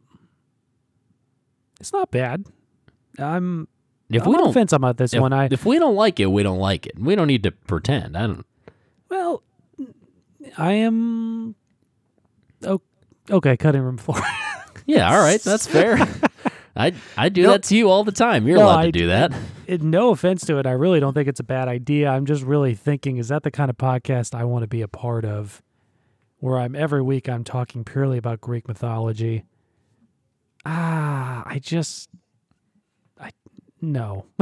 it's 1.85 1.93
not 1.93 2.11
bad. 2.11 2.47
I'm 3.19 3.69
If 4.09 4.23
I'm 4.23 4.31
we 4.31 4.37
on 4.37 4.45
don't 4.45 4.53
fence 4.55 4.73
about 4.73 4.97
this 4.97 5.13
if, 5.13 5.21
one. 5.21 5.35
I 5.35 5.49
if 5.51 5.67
we 5.67 5.79
don't 5.79 5.95
like 5.95 6.19
it, 6.19 6.27
we 6.27 6.43
don't 6.43 6.59
like 6.59 6.87
it. 6.87 6.99
We 6.99 7.15
don't 7.15 7.27
need 7.27 7.43
to 7.43 7.51
pretend. 7.51 8.17
I 8.17 8.27
don't. 8.27 8.47
well, 9.11 9.43
I 10.57 10.73
am. 10.73 11.55
Oh, 12.67 12.81
okay. 13.31 13.57
Cutting 13.59 13.83
room 13.83 13.99
floor. 13.99 14.19
Yeah, 14.87 15.11
all 15.11 15.19
right, 15.19 15.41
that's 15.41 15.67
fair. 15.67 15.97
I 16.77 16.93
I 17.17 17.31
do 17.31 17.43
No. 17.45 17.53
that 17.53 17.63
to 17.65 17.77
you 17.77 17.89
all 17.89 18.05
the 18.05 18.13
time. 18.13 18.47
You're 18.47 18.59
No, 18.59 18.65
allowed 18.67 18.79
I 18.81 18.85
to 18.87 18.93
do 18.93 19.07
that. 19.07 19.33
it, 19.67 19.81
no 19.83 20.11
offense 20.11 20.45
to 20.47 20.59
it, 20.59 20.67
I 20.67 20.73
really 20.73 21.01
don't 21.01 21.15
think 21.15 21.27
it's 21.27 21.41
a 21.41 21.45
bad 21.45 21.69
idea. 21.69 22.11
I'm 22.11 22.27
just 22.27 22.43
really 22.43 22.75
thinking: 22.75 23.17
is 23.17 23.29
that 23.29 23.43
the 23.45 23.51
kind 23.51 23.71
of 23.71 23.79
podcast 23.79 24.35
I 24.35 24.45
want 24.45 24.63
to 24.63 24.67
be 24.69 24.83
a 24.83 24.89
part 24.89 25.25
of, 25.25 25.63
where 26.39 26.59
I'm 26.59 26.75
every 26.75 27.01
week 27.01 27.31
I'm 27.31 27.45
talking 27.45 27.83
purely 27.83 28.19
about 28.19 28.43
Greek 28.43 28.69
mythology? 28.69 29.45
Ah, 30.67 31.43
I 31.47 31.59
just, 31.59 32.09
I 33.21 33.31
no. 33.81 34.25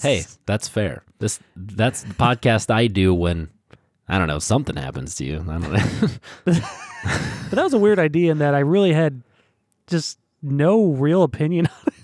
Hey, 0.00 0.24
that's 0.46 0.68
fair. 0.68 1.02
This 1.18 1.38
that's 1.54 2.02
the 2.04 2.14
podcast 2.14 2.70
I 2.74 2.86
do 2.86 3.12
when 3.12 3.50
I 4.08 4.18
don't 4.18 4.28
know, 4.28 4.38
something 4.38 4.76
happens 4.76 5.14
to 5.16 5.24
you. 5.24 5.44
I 5.48 5.58
don't 5.58 5.72
know. 5.72 6.54
But 7.50 7.56
that 7.56 7.62
was 7.64 7.72
a 7.74 7.78
weird 7.78 7.98
idea 7.98 8.30
in 8.30 8.38
that 8.38 8.54
I 8.54 8.58
really 8.60 8.92
had 8.92 9.22
just 9.86 10.18
no 10.42 10.86
real 10.92 11.22
opinion 11.22 11.66
on 11.76 11.82
it. 11.86 11.94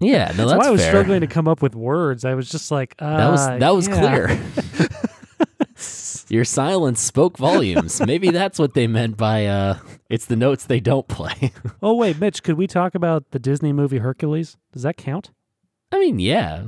yeah, 0.00 0.26
no, 0.36 0.46
That's 0.46 0.50
that's 0.52 0.58
why 0.58 0.66
I 0.68 0.70
was 0.70 0.80
fair. 0.82 0.90
struggling 0.90 1.20
to 1.22 1.26
come 1.26 1.48
up 1.48 1.62
with 1.62 1.74
words. 1.74 2.24
I 2.24 2.34
was 2.34 2.48
just 2.48 2.70
like, 2.70 2.94
uh, 3.00 3.16
That 3.16 3.30
was 3.30 3.46
that 3.60 3.70
was 3.74 3.88
yeah. 3.88 3.98
clear. 3.98 4.40
Your 6.28 6.44
silence 6.44 7.00
spoke 7.00 7.38
volumes. 7.38 8.00
Maybe 8.06 8.30
that's 8.30 8.58
what 8.58 8.74
they 8.74 8.86
meant 8.86 9.16
by 9.16 9.46
uh 9.46 9.78
it's 10.10 10.26
the 10.26 10.36
notes 10.36 10.66
they 10.66 10.80
don't 10.80 11.08
play. 11.08 11.52
Oh 11.82 11.94
wait, 11.94 12.18
Mitch, 12.18 12.42
could 12.42 12.56
we 12.56 12.66
talk 12.66 12.94
about 12.94 13.30
the 13.30 13.38
Disney 13.38 13.72
movie 13.72 13.98
Hercules? 13.98 14.56
Does 14.72 14.82
that 14.82 14.96
count? 14.96 15.30
I 15.92 16.00
mean, 16.00 16.18
yeah. 16.18 16.64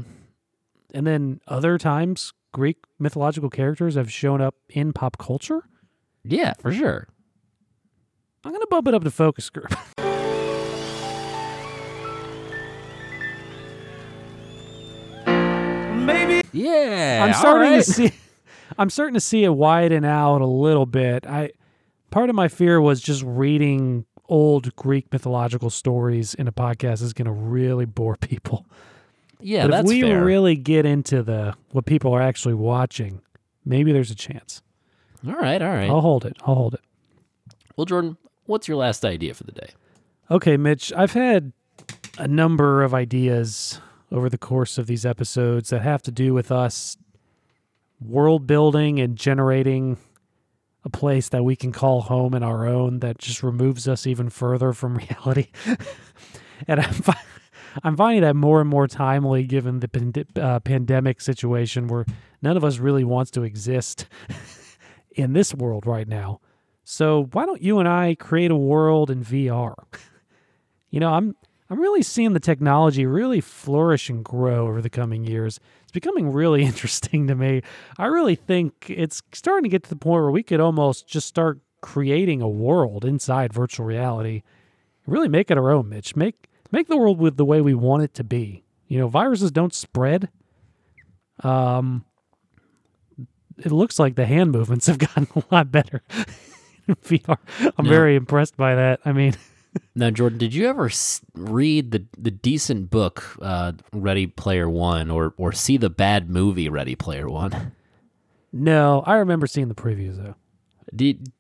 And 0.95 1.07
then 1.07 1.41
other 1.49 1.77
times 1.77 2.33
Greek 2.53 2.77
mythological 2.99 3.51
characters 3.51 3.97
have 3.97 4.13
shown 4.13 4.41
up 4.41 4.55
in 4.69 4.93
pop 4.93 5.19
culture? 5.19 5.65
Yeah, 6.25 6.53
for 6.61 6.73
sure. 6.73 7.09
I'm 8.45 8.53
going 8.53 8.61
to 8.61 8.69
bump 8.71 8.87
it 8.87 8.95
up 8.95 9.03
to 9.03 9.11
focus 9.11 9.51
group. 9.51 9.71
Maybe. 16.07 16.43
Yeah. 16.53 17.25
I'm 17.27 17.35
starting 17.35 17.73
right. 17.73 17.85
to 17.85 17.93
see 17.93 18.13
I'm 18.77 18.91
starting 18.91 19.15
to 19.15 19.21
see 19.21 19.45
it 19.45 19.51
widen 19.51 20.05
out 20.05 20.41
a 20.41 20.47
little 20.47 20.87
bit. 20.87 21.27
I 21.27 21.53
part 22.11 22.29
of 22.29 22.37
my 22.37 22.49
fear 22.49 22.81
was 22.81 23.01
just 23.01 23.23
reading 23.23 24.05
old 24.29 24.75
Greek 24.77 25.11
mythological 25.13 25.71
stories 25.71 26.35
in 26.35 26.47
a 26.47 26.53
podcast 26.53 27.03
is 27.03 27.13
going 27.13 27.27
to 27.27 27.33
really 27.33 27.87
bore 27.87 28.17
people. 28.21 28.67
Yeah, 29.41 29.67
but 29.69 29.81
if 29.81 29.87
we 29.87 30.03
fair. 30.03 30.25
really 30.25 30.57
get 30.57 30.85
into 30.85 31.23
the 31.23 31.55
what 31.71 31.87
people 31.87 32.13
are 32.13 32.21
actually 32.21 32.55
watching, 32.55 33.21
maybe 33.65 33.93
there's 33.93 34.11
a 34.11 34.17
chance. 34.17 34.63
all 35.27 35.35
right, 35.35 35.63
all 35.63 35.69
right. 35.69 35.89
I'll 35.89 36.01
hold 36.01 36.25
it. 36.25 36.37
I'll 36.45 36.57
hold 36.57 36.75
it. 36.75 36.81
Well, 37.77 37.85
Jordan, 37.85 38.17
what's 38.47 38.67
your 38.67 38.77
last 38.77 39.05
idea 39.05 39.35
for 39.35 39.45
the 39.45 39.53
day? 39.53 39.71
Okay, 40.31 40.57
Mitch, 40.57 40.93
I've 40.93 41.13
had 41.13 41.53
a 42.19 42.27
number 42.27 42.83
of 42.83 42.93
ideas 42.93 43.81
over 44.11 44.29
the 44.29 44.39
course 44.39 44.77
of 44.77 44.87
these 44.89 45.07
episodes 45.07 45.71
that 45.71 45.83
have 45.83 46.03
to 46.03 46.11
do 46.11 46.35
with 46.35 46.51
us 46.51 46.97
world 48.01 48.47
building 48.47 49.01
and 49.01 49.17
generating 49.17 49.99
a 50.85 50.91
place 50.91 51.29
that 51.31 51.45
we 51.45 51.57
can 51.57 51.73
call 51.73 52.03
home 52.03 52.35
and 52.35 52.45
our 52.45 52.67
own 52.67 53.01
that 53.01 53.19
just 53.19 53.43
removes 53.43 53.89
us 53.89 54.07
even 54.07 54.31
further 54.31 54.73
from 54.73 54.97
reality. 55.09 55.49
and 56.67 56.81
I'm, 56.81 56.95
I'm 57.83 57.97
finding 57.97 58.23
that 58.23 58.37
more 58.37 58.61
and 58.61 58.71
more 58.71 58.87
timely 58.87 59.45
given 59.45 59.81
the 59.81 59.89
pand- 59.89 60.39
uh, 60.39 60.61
pandemic 60.61 61.21
situation 61.21 61.89
where 61.89 62.07
none 62.43 62.57
of 62.57 62.65
us 62.65 62.79
really 62.79 63.05
wants 63.05 63.31
to 63.33 63.43
exist 63.43 64.07
in 65.11 65.33
this 65.33 65.55
world 65.55 65.87
right 65.87 66.09
now. 66.09 66.41
So 66.85 67.29
why 67.33 67.45
don't 67.45 67.61
you 67.61 67.81
and 67.81 67.89
I 67.89 68.15
create 68.15 68.51
a 68.51 68.57
world 68.57 69.11
in 69.11 69.25
VR? 69.25 69.75
You 70.91 71.01
know, 71.01 71.13
I'm 71.13 71.37
I'm 71.71 71.81
really 71.81 72.03
seeing 72.03 72.33
the 72.33 72.41
technology 72.41 73.05
really 73.05 73.41
flourish 73.43 74.09
and 74.09 74.25
grow 74.25 74.69
over 74.69 74.81
the 74.81 74.89
coming 74.91 75.25
years. 75.25 75.61
It's 75.83 75.93
becoming 75.93 76.33
really 76.33 76.63
interesting 76.71 77.27
to 77.27 77.35
me. 77.35 77.63
I 77.99 78.07
really 78.07 78.35
think 78.37 78.87
it's 78.89 79.23
starting 79.33 79.65
to 79.65 79.69
get 79.69 79.83
to 79.85 79.91
the 79.91 79.97
point 79.97 80.23
where 80.23 80.31
we 80.31 80.43
could 80.43 80.61
almost 80.61 81.07
just 81.07 81.27
start 81.27 81.61
creating 81.81 82.41
a 82.43 82.49
world 82.49 83.05
inside 83.05 83.53
virtual 83.53 83.85
reality. 83.87 84.43
Really 85.07 85.29
make 85.29 85.51
it 85.51 85.59
our 85.59 85.71
own, 85.71 85.89
Mitch. 85.89 86.17
Make 86.17 86.49
make 86.71 86.89
the 86.89 86.97
world 86.97 87.19
with 87.19 87.37
the 87.37 87.45
way 87.45 87.61
we 87.61 87.75
want 87.75 88.03
it 88.03 88.15
to 88.15 88.25
be. 88.25 88.65
You 88.89 88.99
know, 88.99 89.09
viruses 89.09 89.51
don't 89.51 89.75
spread. 89.75 90.29
Um 91.43 92.05
it 93.59 93.73
looks 93.73 93.99
like 93.99 94.15
the 94.15 94.27
hand 94.27 94.53
movements 94.53 94.87
have 94.87 94.99
gotten 95.15 95.27
a 95.35 95.43
lot 95.55 95.71
better 95.73 96.03
in 96.87 96.95
VR. 96.97 97.37
I'm 97.77 97.85
Yeah. 97.87 97.91
very 97.91 98.17
impressed 98.17 98.57
by 98.57 98.75
that. 98.77 99.01
I 99.05 99.13
mean, 99.13 99.35
Now, 99.95 100.11
Jordan, 100.11 100.39
did 100.39 100.55
you 100.55 100.69
ever 100.69 100.91
read 101.35 101.91
the 101.91 102.05
the 102.17 102.31
decent 102.31 102.91
book 102.91 103.37
uh, 103.43 103.73
Ready 103.93 104.27
Player 104.27 104.69
One, 104.69 105.11
or 105.11 105.35
or 105.37 105.53
see 105.53 105.77
the 105.77 105.91
bad 105.91 106.31
movie 106.31 106.69
Ready 106.69 106.95
Player 106.95 107.29
One? 107.29 107.73
No, 108.53 109.03
I 109.07 109.17
remember 109.17 109.47
seeing 109.47 109.69
the 109.69 109.75
previews 109.75 110.17
though. 110.17 110.35
Did 110.95 111.33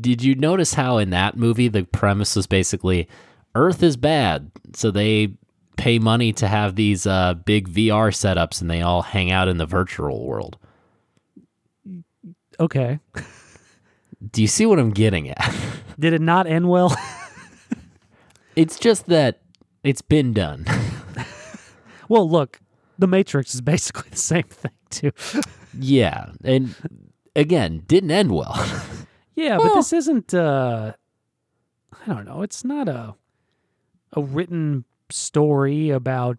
Did 0.00 0.22
you 0.22 0.34
notice 0.34 0.74
how 0.74 0.98
in 0.98 1.10
that 1.10 1.36
movie 1.36 1.68
the 1.68 1.84
premise 1.84 2.36
was 2.36 2.46
basically 2.46 3.08
Earth 3.54 3.82
is 3.82 3.96
bad, 3.96 4.50
so 4.74 4.90
they 4.90 5.34
pay 5.76 5.98
money 5.98 6.32
to 6.34 6.46
have 6.46 6.76
these 6.76 7.06
uh, 7.06 7.34
big 7.34 7.68
VR 7.68 8.10
setups, 8.10 8.60
and 8.60 8.70
they 8.70 8.82
all 8.82 9.02
hang 9.02 9.30
out 9.30 9.48
in 9.48 9.56
the 9.56 9.66
virtual 9.66 10.26
world. 10.26 10.58
Okay. 12.58 13.00
Do 14.30 14.42
you 14.42 14.48
see 14.48 14.66
what 14.66 14.78
I'm 14.78 14.90
getting 14.90 15.30
at? 15.30 15.54
Did 15.98 16.12
it 16.12 16.20
not 16.20 16.46
end 16.46 16.68
well? 16.68 16.94
It's 18.60 18.78
just 18.78 19.06
that 19.06 19.40
it's 19.82 20.02
been 20.02 20.32
done. 20.34 20.66
well, 22.08 22.28
look, 22.28 22.60
The 22.98 23.06
Matrix 23.06 23.54
is 23.54 23.60
basically 23.62 24.10
the 24.10 24.16
same 24.16 24.42
thing 24.44 24.72
too. 24.90 25.12
yeah, 25.78 26.26
and 26.44 26.74
again, 27.34 27.84
didn't 27.86 28.10
end 28.10 28.32
well. 28.32 28.54
yeah, 29.34 29.56
but 29.56 29.64
Well- 29.66 29.74
this 29.76 29.92
isn't 29.92 30.34
uh 30.34 30.92
I 32.06 32.12
don't 32.14 32.24
know, 32.26 32.42
it's 32.42 32.64
not 32.64 32.88
a 32.88 33.14
a 34.12 34.22
written 34.22 34.84
story 35.10 35.90
about 35.90 36.36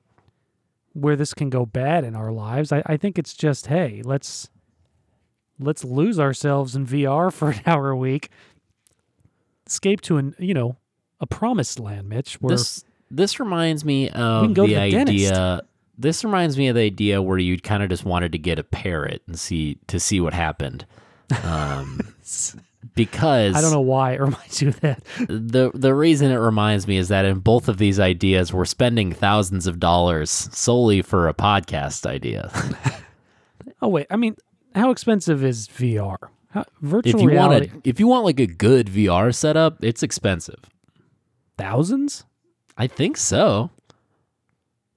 where 0.94 1.16
this 1.16 1.34
can 1.34 1.50
go 1.50 1.66
bad 1.66 2.04
in 2.04 2.16
our 2.16 2.32
lives. 2.32 2.72
I, 2.74 2.84
I 2.86 2.98
think 2.98 3.18
it's 3.18 3.34
just, 3.34 3.68
hey, 3.68 4.02
let's 4.04 4.50
let's 5.58 5.84
lose 5.84 6.20
ourselves 6.20 6.76
in 6.76 6.86
VR 6.86 7.32
for 7.38 7.50
an 7.52 7.62
hour 7.66 7.90
a 7.90 7.98
week. 7.98 8.30
Escape 9.66 10.02
to 10.02 10.18
an 10.18 10.36
you 10.38 10.54
know, 10.54 10.76
a 11.22 11.28
promised 11.28 11.80
land, 11.80 12.10
Mitch, 12.10 12.42
where 12.42 12.58
this 12.58 12.84
this 13.10 13.40
reminds 13.40 13.86
me 13.86 14.10
of 14.10 14.54
the, 14.54 14.66
the 14.66 14.74
dentist. 14.92 15.00
idea. 15.10 15.62
This 15.98 16.24
reminds 16.24 16.58
me 16.58 16.68
of 16.68 16.76
the 16.76 16.82
idea 16.82 17.22
where 17.22 17.38
you 17.38 17.60
kind 17.60 17.84
of 17.84 17.90
just 17.90 18.04
wanted 18.04 18.32
to 18.32 18.38
get 18.40 18.58
a 18.60 18.64
parrot 18.64 19.22
and 19.28 19.40
see 19.40 19.78
to 19.88 20.00
see 20.00 20.20
what 20.20 20.34
happened. 20.34 20.86
Um, 21.44 22.14
because 22.96 23.56
I 23.56 23.62
don't 23.62 23.72
know 23.72 23.82
why 23.82 24.14
it 24.14 24.22
reminds 24.22 24.62
you 24.62 24.70
of 24.70 24.80
that. 24.82 25.04
the 25.28 25.72
the 25.74 25.94
reason 25.94 26.32
it 26.32 26.38
reminds 26.38 26.88
me 26.88 26.98
is 26.98 27.10
that 27.10 27.26
in 27.26 27.40
both 27.40 27.70
of 27.70 27.78
these 27.78 28.00
ideas, 28.00 28.52
we're 28.52 28.66
spending 28.66 29.12
thousands 29.12 29.68
of 29.68 29.80
dollars 29.80 30.30
solely 30.30 31.02
for 31.02 31.28
a 31.28 31.34
podcast 31.34 32.06
idea. 32.06 32.52
Oh 33.84 33.88
wait, 33.88 34.06
I 34.12 34.16
mean, 34.16 34.36
how 34.76 34.92
expensive 34.92 35.44
is 35.44 35.68
VR? 35.68 36.18
How, 36.52 36.66
virtual 36.82 37.16
if 37.16 37.22
you 37.22 37.30
reality, 37.30 37.70
want 37.72 37.86
a, 37.86 37.90
if 37.90 38.00
you 38.00 38.08
want 38.08 38.26
like 38.26 38.40
a 38.40 38.46
good 38.46 38.88
VR 38.88 39.34
setup, 39.34 39.84
it's 39.84 40.04
expensive. 40.04 40.70
Thousands? 41.62 42.26
I 42.78 42.88
think 42.88 43.18
so. 43.18 43.70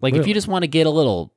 Like 0.00 0.14
if 0.14 0.26
you 0.26 0.34
just 0.34 0.48
want 0.48 0.62
to 0.62 0.68
get 0.68 0.86
a 0.86 0.90
little 0.90 1.32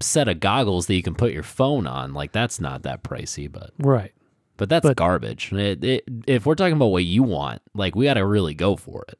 set 0.00 0.28
of 0.28 0.40
goggles 0.40 0.86
that 0.86 0.94
you 0.94 1.02
can 1.02 1.14
put 1.14 1.32
your 1.32 1.42
phone 1.42 1.86
on, 1.86 2.14
like 2.14 2.32
that's 2.32 2.60
not 2.60 2.82
that 2.82 3.02
pricey, 3.02 3.50
but 3.50 3.70
Right. 3.78 4.12
but 4.56 4.68
that's 4.68 4.86
But- 4.86 4.96
garbage. 4.96 5.52
It, 5.52 5.82
it, 5.84 6.04
if 6.26 6.46
we're 6.46 6.54
talking 6.54 6.74
about 6.74 6.86
what 6.88 7.04
you 7.04 7.22
want, 7.22 7.62
like 7.74 7.94
we 7.94 8.04
got 8.06 8.14
to 8.14 8.26
really 8.26 8.54
go 8.54 8.76
for 8.76 9.04
it. 9.08 9.18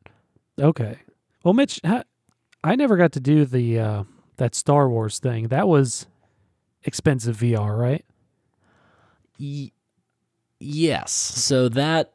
Okay. 0.60 0.98
Well, 1.44 1.54
Mitch, 1.54 1.80
I 1.84 2.76
never 2.76 2.96
got 2.96 3.12
to 3.12 3.20
do 3.20 3.44
the 3.44 3.78
uh, 3.80 4.04
that 4.36 4.54
Star 4.54 4.88
Wars 4.88 5.18
thing. 5.18 5.48
That 5.48 5.66
was 5.68 6.06
expensive 6.84 7.36
VR, 7.38 7.76
right? 7.78 8.04
Y- 9.40 9.72
yes. 10.60 11.10
So 11.12 11.68
that 11.70 12.12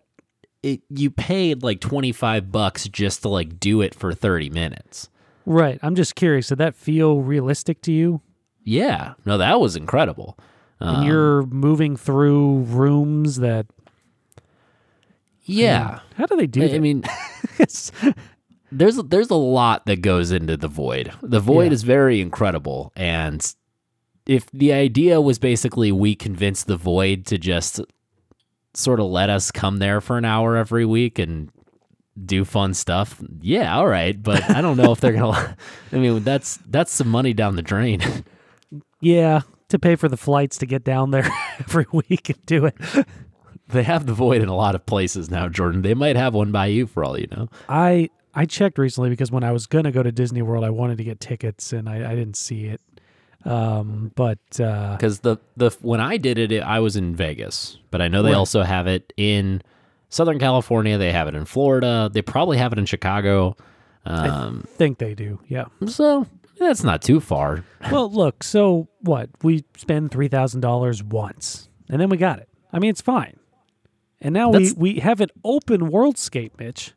it 0.64 0.82
you 0.90 1.10
paid 1.12 1.64
like 1.64 1.80
25 1.82 2.52
bucks 2.52 2.88
just 2.88 3.22
to 3.22 3.30
like 3.30 3.60
do 3.60 3.82
it 3.82 3.94
for 3.96 4.14
30 4.14 4.50
minutes. 4.50 5.10
Right. 5.46 5.80
I'm 5.82 5.96
just 5.96 6.16
curious. 6.16 6.48
Did 6.50 6.58
that 6.58 6.76
feel 6.76 7.22
realistic 7.22 7.82
to 7.84 7.92
you? 7.92 8.22
Yeah. 8.64 9.14
No, 9.26 9.38
that 9.38 9.60
was 9.62 9.76
incredible. 9.76 10.38
And 10.80 10.98
Um, 10.98 11.04
you're 11.08 11.44
moving 11.44 11.96
through 11.96 12.60
rooms 12.64 13.38
that. 13.38 13.66
yeah. 15.46 16.00
How 16.16 16.26
do 16.26 16.36
they 16.36 16.48
do 16.48 16.64
I, 16.64 16.68
that? 16.68 16.76
I 16.76 16.80
mean, 16.80 17.04
there's 18.72 18.98
there's 18.98 19.30
a 19.30 19.36
lot 19.36 19.86
that 19.86 20.02
goes 20.02 20.32
into 20.32 20.58
the 20.58 20.68
void. 20.68 21.12
The 21.22 21.40
void 21.40 21.68
Yeah. 21.68 21.72
is 21.74 21.84
very 21.84 22.20
incredible, 22.20 22.92
and 22.96 23.42
if 24.26 24.52
the 24.52 24.74
idea 24.74 25.22
was 25.22 25.40
basically 25.40 25.92
we 25.92 26.16
convince 26.16 26.64
the 26.64 26.76
void 26.78 27.26
to 27.28 27.38
just 27.38 27.80
sort 28.74 29.00
of 29.00 29.08
let 29.08 29.30
us 29.30 29.52
come 29.52 29.78
there 29.78 30.02
for 30.02 30.18
an 30.18 30.26
hour 30.26 30.56
every 30.56 30.86
week 30.86 31.20
and 31.20 31.52
do 32.26 32.46
fun 32.46 32.74
stuff, 32.74 33.22
yeah, 33.42 33.76
all 33.76 33.88
right. 33.88 34.22
But 34.22 34.50
I 34.50 34.62
don't 34.62 34.78
know 34.78 34.92
if 34.92 35.00
they're 35.00 35.14
gonna. 35.14 35.56
I 35.92 35.96
mean, 35.96 36.24
that's 36.24 36.58
that's 36.68 36.92
some 36.92 37.10
money 37.10 37.34
down 37.34 37.56
the 37.56 37.62
drain. 37.62 38.02
yeah, 39.02 39.42
to 39.70 39.80
pay 39.80 39.96
for 39.96 40.10
the 40.10 40.18
flights 40.18 40.58
to 40.60 40.66
get 40.66 40.84
down 40.84 41.12
there 41.12 41.30
every 41.60 41.86
week 41.92 42.30
and 42.30 42.46
do 42.46 42.66
it. 42.66 42.76
they 43.70 43.84
have 43.84 44.06
the 44.06 44.14
void 44.14 44.42
in 44.42 44.50
a 44.50 44.56
lot 44.56 44.76
of 44.76 44.86
places 44.86 45.30
now, 45.30 45.48
Jordan. 45.48 45.82
They 45.82 45.94
might 45.94 46.16
have 46.16 46.34
one 46.34 46.52
by 46.52 46.68
you 46.68 46.88
for 46.88 47.04
all 47.04 47.20
you 47.20 47.28
know. 47.32 47.50
I 47.70 48.10
I 48.34 48.46
checked 48.46 48.78
recently 48.78 49.10
because 49.10 49.32
when 49.32 49.44
I 49.44 49.52
was 49.52 49.68
gonna 49.68 49.92
go 49.92 50.04
to 50.04 50.12
Disney 50.12 50.42
World, 50.42 50.64
I 50.64 50.70
wanted 50.70 50.98
to 50.98 51.04
get 51.04 51.20
tickets 51.20 51.74
and 51.74 51.88
I, 51.88 52.12
I 52.12 52.16
didn't 52.16 52.38
see 52.38 52.66
it. 52.66 52.82
Um, 53.48 54.12
but 54.16 54.40
uh, 54.60 54.96
Because 54.98 55.22
the 55.22 55.38
the 55.56 55.70
when 55.82 56.02
I 56.02 56.18
did 56.18 56.38
it, 56.38 56.52
it, 56.52 56.62
I 56.64 56.80
was 56.80 56.96
in 56.98 57.16
Vegas, 57.16 57.78
but 57.92 58.02
I 58.02 58.08
know 58.10 58.22
they 58.22 58.32
Right. 58.32 58.38
also 58.38 58.62
have 58.64 58.88
it 58.88 59.14
in 59.16 59.62
Southern 60.10 60.38
California. 60.38 60.98
They 60.98 61.12
have 61.14 61.28
it 61.30 61.34
in 61.36 61.46
Florida. 61.46 62.10
They 62.12 62.22
probably 62.22 62.58
have 62.58 62.74
it 62.74 62.80
in 62.80 62.86
Chicago. 62.86 63.56
Um, 64.06 64.64
think 64.68 64.98
they 65.00 65.14
do. 65.16 65.40
Yeah. 65.48 65.66
so 65.88 66.28
that's 66.60 66.84
not 66.84 67.02
too 67.02 67.20
far. 67.22 67.64
well, 67.92 68.12
look. 68.12 68.44
So 68.44 68.90
what? 69.02 69.30
We 69.44 69.64
spend 69.78 70.12
three 70.12 70.28
thousand 70.28 70.62
dollars 70.62 71.02
once, 71.04 71.70
and 71.90 72.02
then 72.02 72.10
we 72.10 72.18
got 72.18 72.40
it. 72.40 72.50
I 72.74 72.80
mean, 72.80 72.90
it's 72.90 73.02
fine. 73.02 73.38
And 74.20 74.34
now 74.34 74.50
we 74.50 74.74
we 74.76 75.00
have 75.00 75.22
an 75.22 75.30
open 75.46 75.90
worldscape, 75.90 76.52
Mitch. 76.60 76.94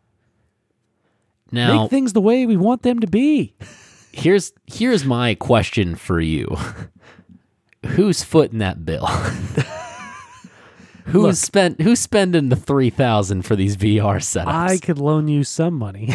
Now 1.53 1.83
Make 1.83 1.91
things 1.91 2.13
the 2.13 2.21
way 2.21 2.47
we 2.47 2.57
want 2.57 2.83
them 2.83 2.99
to 3.01 3.07
be. 3.07 3.55
here's 4.13 4.53
here's 4.67 5.05
my 5.05 5.35
question 5.35 5.95
for 5.95 6.21
you: 6.21 6.57
Who's 7.87 8.23
footing 8.23 8.59
that 8.59 8.85
bill? 8.85 9.07
Who's 11.07 11.23
Look. 11.23 11.35
spent? 11.35 11.81
Who's 11.81 11.99
spending 11.99 12.51
the 12.51 12.57
three 12.57 12.91
thousand 12.91 13.43
for 13.43 13.57
these 13.57 13.77
VR 13.77 14.17
setups? 14.17 14.47
I 14.47 14.79
could 14.79 14.99
loan 14.99 15.29
you 15.29 15.43
some 15.45 15.75
money. 15.75 16.15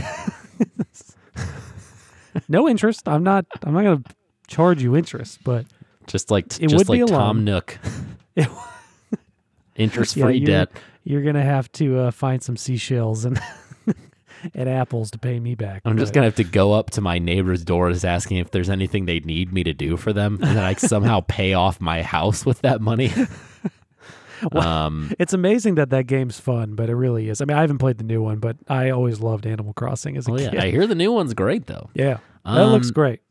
no 2.48 2.70
interest. 2.70 3.08
I'm 3.08 3.24
not. 3.24 3.46
I'm 3.64 3.74
not 3.74 3.84
going 3.84 4.04
to 4.04 4.16
charge 4.48 4.82
you 4.82 4.96
interest, 4.96 5.40
but 5.44 5.66
just 6.08 6.32
like 6.32 6.46
It 6.60 6.70
just 6.70 6.76
would 6.76 6.88
be 6.88 7.02
like 7.04 7.12
a 7.12 7.14
Tom 7.14 7.38
loan. 7.38 7.46
Nook, 7.46 7.78
interest 9.76 10.16
yeah, 10.18 10.26
free 10.26 10.38
you're, 10.38 10.48
debt. 10.48 10.72
You're 11.04 11.24
going 11.24 11.36
to 11.36 11.44
have 11.44 11.72
to 11.74 12.00
uh, 12.00 12.12
find 12.12 12.42
some 12.42 12.58
seashells 12.58 13.26
and 13.26 13.40
and 14.54 14.70
apples 14.70 15.12
to 15.12 15.18
pay 15.18 15.40
me 15.40 15.56
back. 15.56 15.82
I'm 15.86 15.98
just 15.98 16.12
but- 16.12 16.16
gonna 16.16 16.26
have 16.28 16.36
to 16.36 16.44
go 16.44 16.74
up 16.74 16.92
to 16.92 17.02
my 17.02 17.18
neighbor's 17.20 17.64
doors 17.64 18.06
asking 18.06 18.38
if 18.38 18.52
there's 18.52 18.70
anything 18.70 19.06
they 19.06 19.20
need 19.22 19.52
me 19.54 19.64
to 19.64 19.74
do 19.74 19.98
for 19.98 20.14
them, 20.14 20.40
and 20.42 20.58
then 20.58 20.64
I 20.64 20.74
somehow 20.78 21.22
pay 21.28 21.54
off 21.54 21.82
my 21.82 22.02
house 22.04 22.46
with 22.46 22.62
that 22.62 22.82
money. 22.82 23.12
um, 24.52 25.14
It's 25.20 25.34
amazing 25.34 25.76
that 25.76 25.90
that 25.92 26.08
game's 26.08 26.40
fun, 26.40 26.76
but 26.76 26.90
it 26.90 26.96
really 26.96 27.30
is. 27.30 27.42
I 27.42 27.46
mean, 27.46 27.58
I 27.58 27.62
haven't 27.62 27.78
played 27.80 27.98
the 27.98 28.04
new 28.04 28.22
one, 28.22 28.40
but 28.40 28.58
I 28.68 28.90
always 28.90 29.20
loved 29.20 29.46
Animal 29.46 29.74
Crossing 29.74 30.18
as 30.18 30.28
a 30.28 30.32
well, 30.32 30.40
kid. 30.40 30.54
yeah, 30.54 30.64
I 30.64 30.72
hear 30.72 30.88
the 30.88 30.96
new 30.96 31.12
one's 31.12 31.34
great 31.34 31.66
though. 31.68 31.90
Yeah, 31.94 32.18
that 32.46 32.66
looks 32.66 32.88
Um, 32.88 32.94
great. 32.94 33.22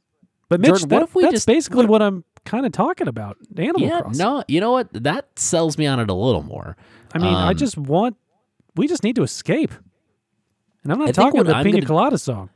But 0.48 0.60
Mitch, 0.60 0.70
Jordan, 0.70 0.88
what 0.88 0.98
that- 0.98 1.02
if 1.04 1.14
we 1.14 1.22
that's 1.22 1.32
just- 1.34 1.46
basically 1.46 1.86
what 1.86 2.02
I'm 2.02 2.24
kind 2.44 2.66
of 2.66 2.72
talking 2.72 3.08
about. 3.08 3.38
Animal 3.56 3.80
yeah, 3.80 4.00
Crossing. 4.02 4.18
no, 4.18 4.44
you 4.48 4.60
know 4.60 4.72
what? 4.72 4.88
That 4.92 5.38
sells 5.38 5.78
me 5.78 5.86
on 5.86 6.00
it 6.00 6.10
a 6.10 6.14
little 6.14 6.42
more. 6.42 6.76
I 7.14 7.18
mean, 7.18 7.32
I 7.34 7.50
um, 7.50 7.56
just 7.56 7.76
want. 7.78 8.16
We 8.76 8.88
just 8.88 9.04
need 9.04 9.16
to 9.16 9.22
escape. 9.22 9.72
And 10.85 10.93
I'm 10.93 10.99
not 10.99 11.05
I 11.09 11.12
think 11.12 11.16
talking 11.16 11.39
what 11.39 11.47
the 11.47 11.57
I'm 11.57 11.64
Pina 11.64 11.78
gonna- 11.78 11.87
Colada 11.87 12.18
song. 12.18 12.51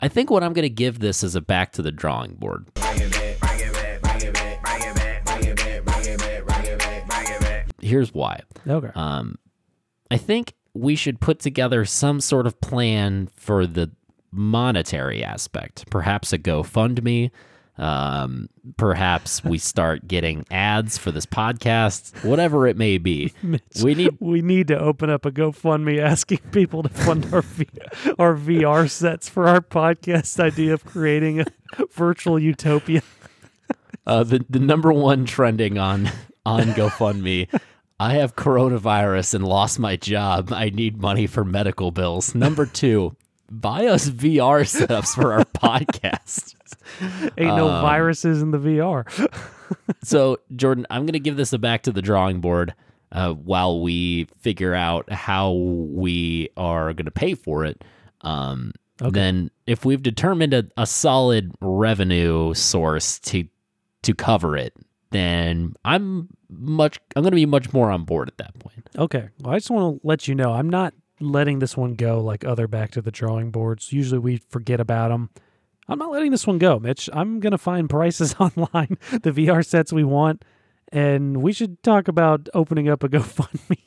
I 0.00 0.08
think 0.08 0.30
what 0.30 0.42
I'm 0.42 0.52
gonna 0.52 0.68
give 0.68 0.98
this 0.98 1.22
is 1.22 1.34
a 1.34 1.40
back 1.40 1.72
to 1.72 1.82
the 1.82 1.92
drawing 1.92 2.34
board. 2.34 2.66
Here's 7.80 8.14
why. 8.14 8.40
Okay. 8.66 8.90
Um, 8.94 9.36
I 10.10 10.16
think 10.16 10.54
we 10.72 10.94
should 10.94 11.20
put 11.20 11.40
together 11.40 11.84
some 11.84 12.20
sort 12.20 12.46
of 12.46 12.60
plan 12.60 13.28
for 13.34 13.66
the 13.66 13.90
monetary 14.30 15.22
aspect. 15.24 15.90
Perhaps 15.90 16.32
a 16.32 16.38
GoFundMe. 16.38 17.30
Um, 17.82 18.48
perhaps 18.76 19.42
we 19.42 19.58
start 19.58 20.06
getting 20.06 20.46
ads 20.52 20.98
for 20.98 21.10
this 21.10 21.26
podcast. 21.26 22.24
Whatever 22.24 22.66
it 22.68 22.76
may 22.76 22.98
be, 22.98 23.32
we 23.82 23.94
need. 23.96 24.16
we 24.20 24.40
need 24.40 24.68
to 24.68 24.78
open 24.78 25.10
up 25.10 25.26
a 25.26 25.32
GoFundMe 25.32 26.00
asking 26.00 26.38
people 26.52 26.84
to 26.84 26.88
fund 26.88 27.26
our 27.34 27.42
v- 27.42 27.68
our 28.18 28.36
VR 28.36 28.88
sets 28.88 29.28
for 29.28 29.48
our 29.48 29.60
podcast 29.60 30.38
idea 30.38 30.74
of 30.74 30.84
creating 30.84 31.40
a 31.40 31.46
virtual 31.90 32.38
utopia. 32.38 33.02
Uh, 34.06 34.22
the 34.22 34.44
the 34.48 34.60
number 34.60 34.92
one 34.92 35.24
trending 35.24 35.76
on 35.76 36.08
on 36.46 36.62
GoFundMe. 36.68 37.48
I 37.98 38.14
have 38.14 38.34
coronavirus 38.36 39.34
and 39.34 39.46
lost 39.46 39.78
my 39.78 39.96
job. 39.96 40.52
I 40.52 40.70
need 40.70 41.00
money 41.00 41.26
for 41.26 41.44
medical 41.44 41.90
bills. 41.92 42.34
Number 42.34 42.66
two, 42.66 43.14
buy 43.50 43.86
us 43.86 44.08
VR 44.08 44.62
setups 44.62 45.14
for 45.14 45.32
our 45.32 45.44
podcast. 45.56 46.54
Ain't 47.38 47.56
no 47.56 47.68
Um, 47.68 47.82
viruses 47.82 48.42
in 48.42 48.50
the 48.50 48.58
VR. 48.58 49.06
So, 50.02 50.38
Jordan, 50.54 50.86
I'm 50.90 51.02
going 51.02 51.14
to 51.14 51.18
give 51.20 51.36
this 51.36 51.54
a 51.54 51.58
back 51.58 51.82
to 51.84 51.92
the 51.92 52.02
drawing 52.02 52.40
board 52.42 52.74
uh, 53.10 53.32
while 53.32 53.80
we 53.80 54.26
figure 54.40 54.74
out 54.74 55.10
how 55.10 55.52
we 55.52 56.50
are 56.58 56.92
going 56.92 57.06
to 57.06 57.10
pay 57.10 57.34
for 57.34 57.64
it. 57.64 57.82
Um, 58.20 58.72
Okay. 59.00 59.10
Then, 59.10 59.50
if 59.66 59.84
we've 59.84 60.02
determined 60.02 60.52
a, 60.54 60.64
a 60.76 60.86
solid 60.86 61.52
revenue 61.60 62.52
source 62.54 63.18
to 63.20 63.44
to 64.02 64.14
cover 64.14 64.56
it, 64.56 64.74
then 65.10 65.74
I'm 65.84 66.28
much 66.50 67.00
I'm 67.16 67.22
going 67.22 67.32
to 67.32 67.36
be 67.36 67.46
much 67.46 67.72
more 67.72 67.90
on 67.90 68.04
board 68.04 68.28
at 68.28 68.36
that 68.38 68.56
point. 68.60 68.88
Okay. 68.96 69.30
Well, 69.40 69.54
I 69.54 69.56
just 69.58 69.70
want 69.70 70.00
to 70.02 70.06
let 70.06 70.28
you 70.28 70.34
know 70.36 70.52
I'm 70.52 70.68
not 70.68 70.94
letting 71.18 71.58
this 71.60 71.76
one 71.76 71.94
go 71.94 72.20
like 72.20 72.44
other 72.44 72.68
back 72.68 72.90
to 72.92 73.00
the 73.02 73.10
drawing 73.10 73.50
boards. 73.50 73.92
Usually 73.92 74.18
we 74.18 74.36
forget 74.36 74.78
about 74.80 75.08
them. 75.08 75.30
I'm 75.88 75.98
not 75.98 76.10
letting 76.10 76.30
this 76.30 76.46
one 76.46 76.58
go, 76.58 76.78
Mitch. 76.78 77.10
I'm 77.12 77.40
going 77.40 77.50
to 77.50 77.58
find 77.58 77.88
prices 77.90 78.34
online, 78.40 78.96
the 79.10 79.32
VR 79.32 79.64
sets 79.64 79.92
we 79.92 80.04
want, 80.04 80.44
and 80.92 81.42
we 81.42 81.52
should 81.52 81.82
talk 81.82 82.08
about 82.08 82.48
opening 82.54 82.88
up 82.88 83.02
a 83.02 83.08
GoFundMe. 83.10 83.78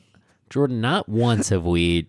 Jordan, 0.50 0.80
not 0.80 1.08
once 1.08 1.48
have 1.48 1.64
we 1.64 2.08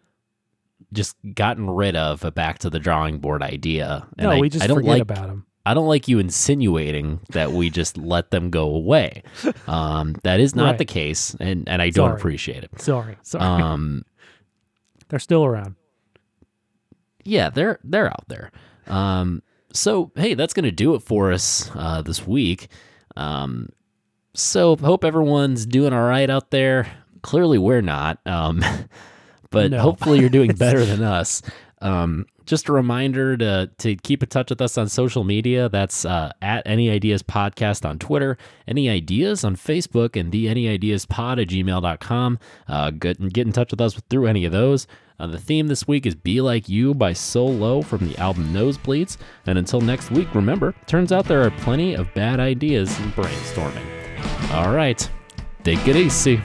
just 0.94 1.16
gotten 1.34 1.70
rid 1.70 1.96
of 1.96 2.24
a 2.24 2.32
back 2.32 2.60
to 2.60 2.70
the 2.70 2.80
drawing 2.80 3.20
board 3.20 3.42
idea. 3.42 4.08
And 4.18 4.26
no, 4.30 4.32
I, 4.36 4.40
we 4.40 4.50
just 4.50 4.64
I 4.64 4.68
don't 4.68 4.78
forget 4.78 4.90
like 4.92 5.02
about 5.02 5.28
them. 5.28 5.46
I 5.66 5.74
don't 5.74 5.88
like 5.88 6.08
you 6.08 6.20
insinuating 6.20 7.20
that 7.32 7.52
we 7.52 7.70
just 7.70 7.98
let 7.98 8.32
them 8.32 8.50
go 8.52 8.70
away. 8.74 9.24
Um, 9.68 10.16
that 10.24 10.40
is 10.40 10.56
not 10.56 10.66
Right. 10.72 10.78
the 10.78 10.86
case, 10.86 11.36
and, 11.42 11.68
and 11.68 11.82
I 11.82 11.90
don't 11.90 12.12
appreciate 12.12 12.64
it. 12.64 12.80
Sorry. 12.80 13.18
Sorry. 13.22 13.44
Um, 13.44 14.06
They're 15.10 15.20
still 15.20 15.44
around. 15.44 15.76
yeah, 17.26 17.50
they're 17.50 17.80
they're 17.84 18.08
out 18.08 18.24
there. 18.30 18.52
Um, 18.88 19.42
so 19.78 20.12
hey, 20.16 20.34
that's 20.34 20.54
gonna 20.54 20.72
do 20.72 20.96
it 20.96 21.02
for 21.02 21.32
us 21.32 21.70
uh, 21.76 22.02
this 22.02 22.26
week. 22.28 22.68
Um, 23.16 23.70
so 24.34 24.76
hope 24.78 25.04
everyone's 25.04 25.66
doing 25.66 25.94
all 25.94 26.08
right 26.08 26.30
out 26.30 26.52
there. 26.52 26.92
Clearly, 27.22 27.58
we're 27.58 27.82
not. 27.82 28.20
Um, 28.26 28.64
but 29.50 29.72
No. 29.72 29.80
hopefully, 29.82 30.20
you're 30.20 30.30
doing 30.30 30.52
better 30.56 30.86
than 30.86 31.02
us. 31.04 31.42
Um, 31.82 32.26
just 32.48 32.70
a 32.70 32.74
reminder 32.74 33.38
to 33.38 33.70
to 33.78 33.96
keep 33.96 34.24
in 34.24 34.30
touch 34.30 34.50
with 34.50 34.62
us 34.62 34.78
on 34.78 34.90
social 34.90 35.24
media. 35.24 35.70
That's 35.70 36.06
uh, 36.06 36.32
at 36.42 36.66
Any 36.66 36.90
Ideas 36.90 37.22
Podcast 37.22 37.88
on 37.88 38.00
Twitter, 38.00 38.38
Any 38.68 38.90
Ideas 38.90 39.44
on 39.44 39.56
Facebook, 39.56 40.20
and 40.20 40.32
the 40.32 40.48
Any 40.50 40.68
Ideas 40.68 41.06
Pod 41.06 41.40
at 41.40 41.50
gmail.com. 41.50 42.40
Uh, 42.68 42.92
get, 42.92 43.34
get 43.34 43.46
in 43.46 43.54
touch 43.54 43.72
with 43.72 43.82
us 43.82 44.00
through 44.10 44.28
any 44.28 44.46
of 44.46 44.52
those. 44.52 44.88
Uh, 45.20 45.28
the 45.28 45.40
theme 45.40 45.68
this 45.68 45.88
week 45.88 46.06
is 46.06 46.16
Be 46.16 46.42
Like 46.42 46.70
You 46.70 46.94
by 46.94 47.14
So 47.14 47.46
Low 47.46 47.82
from 47.82 48.08
the 48.08 48.18
album 48.18 48.54
Nosebleeds. 48.54 49.18
And 49.46 49.58
until 49.58 49.82
next 49.82 50.12
week, 50.12 50.34
remember, 50.36 50.74
turns 50.86 51.12
out 51.12 51.26
there 51.26 51.44
are 51.44 51.52
plenty 51.52 51.96
of 51.96 52.14
bad 52.14 52.40
ideas 52.40 52.98
in 53.00 53.12
brainstorming. 53.14 54.52
All 54.52 54.74
right, 54.74 55.10
take 55.64 55.88
it 55.88 55.96
easy. 55.96 56.42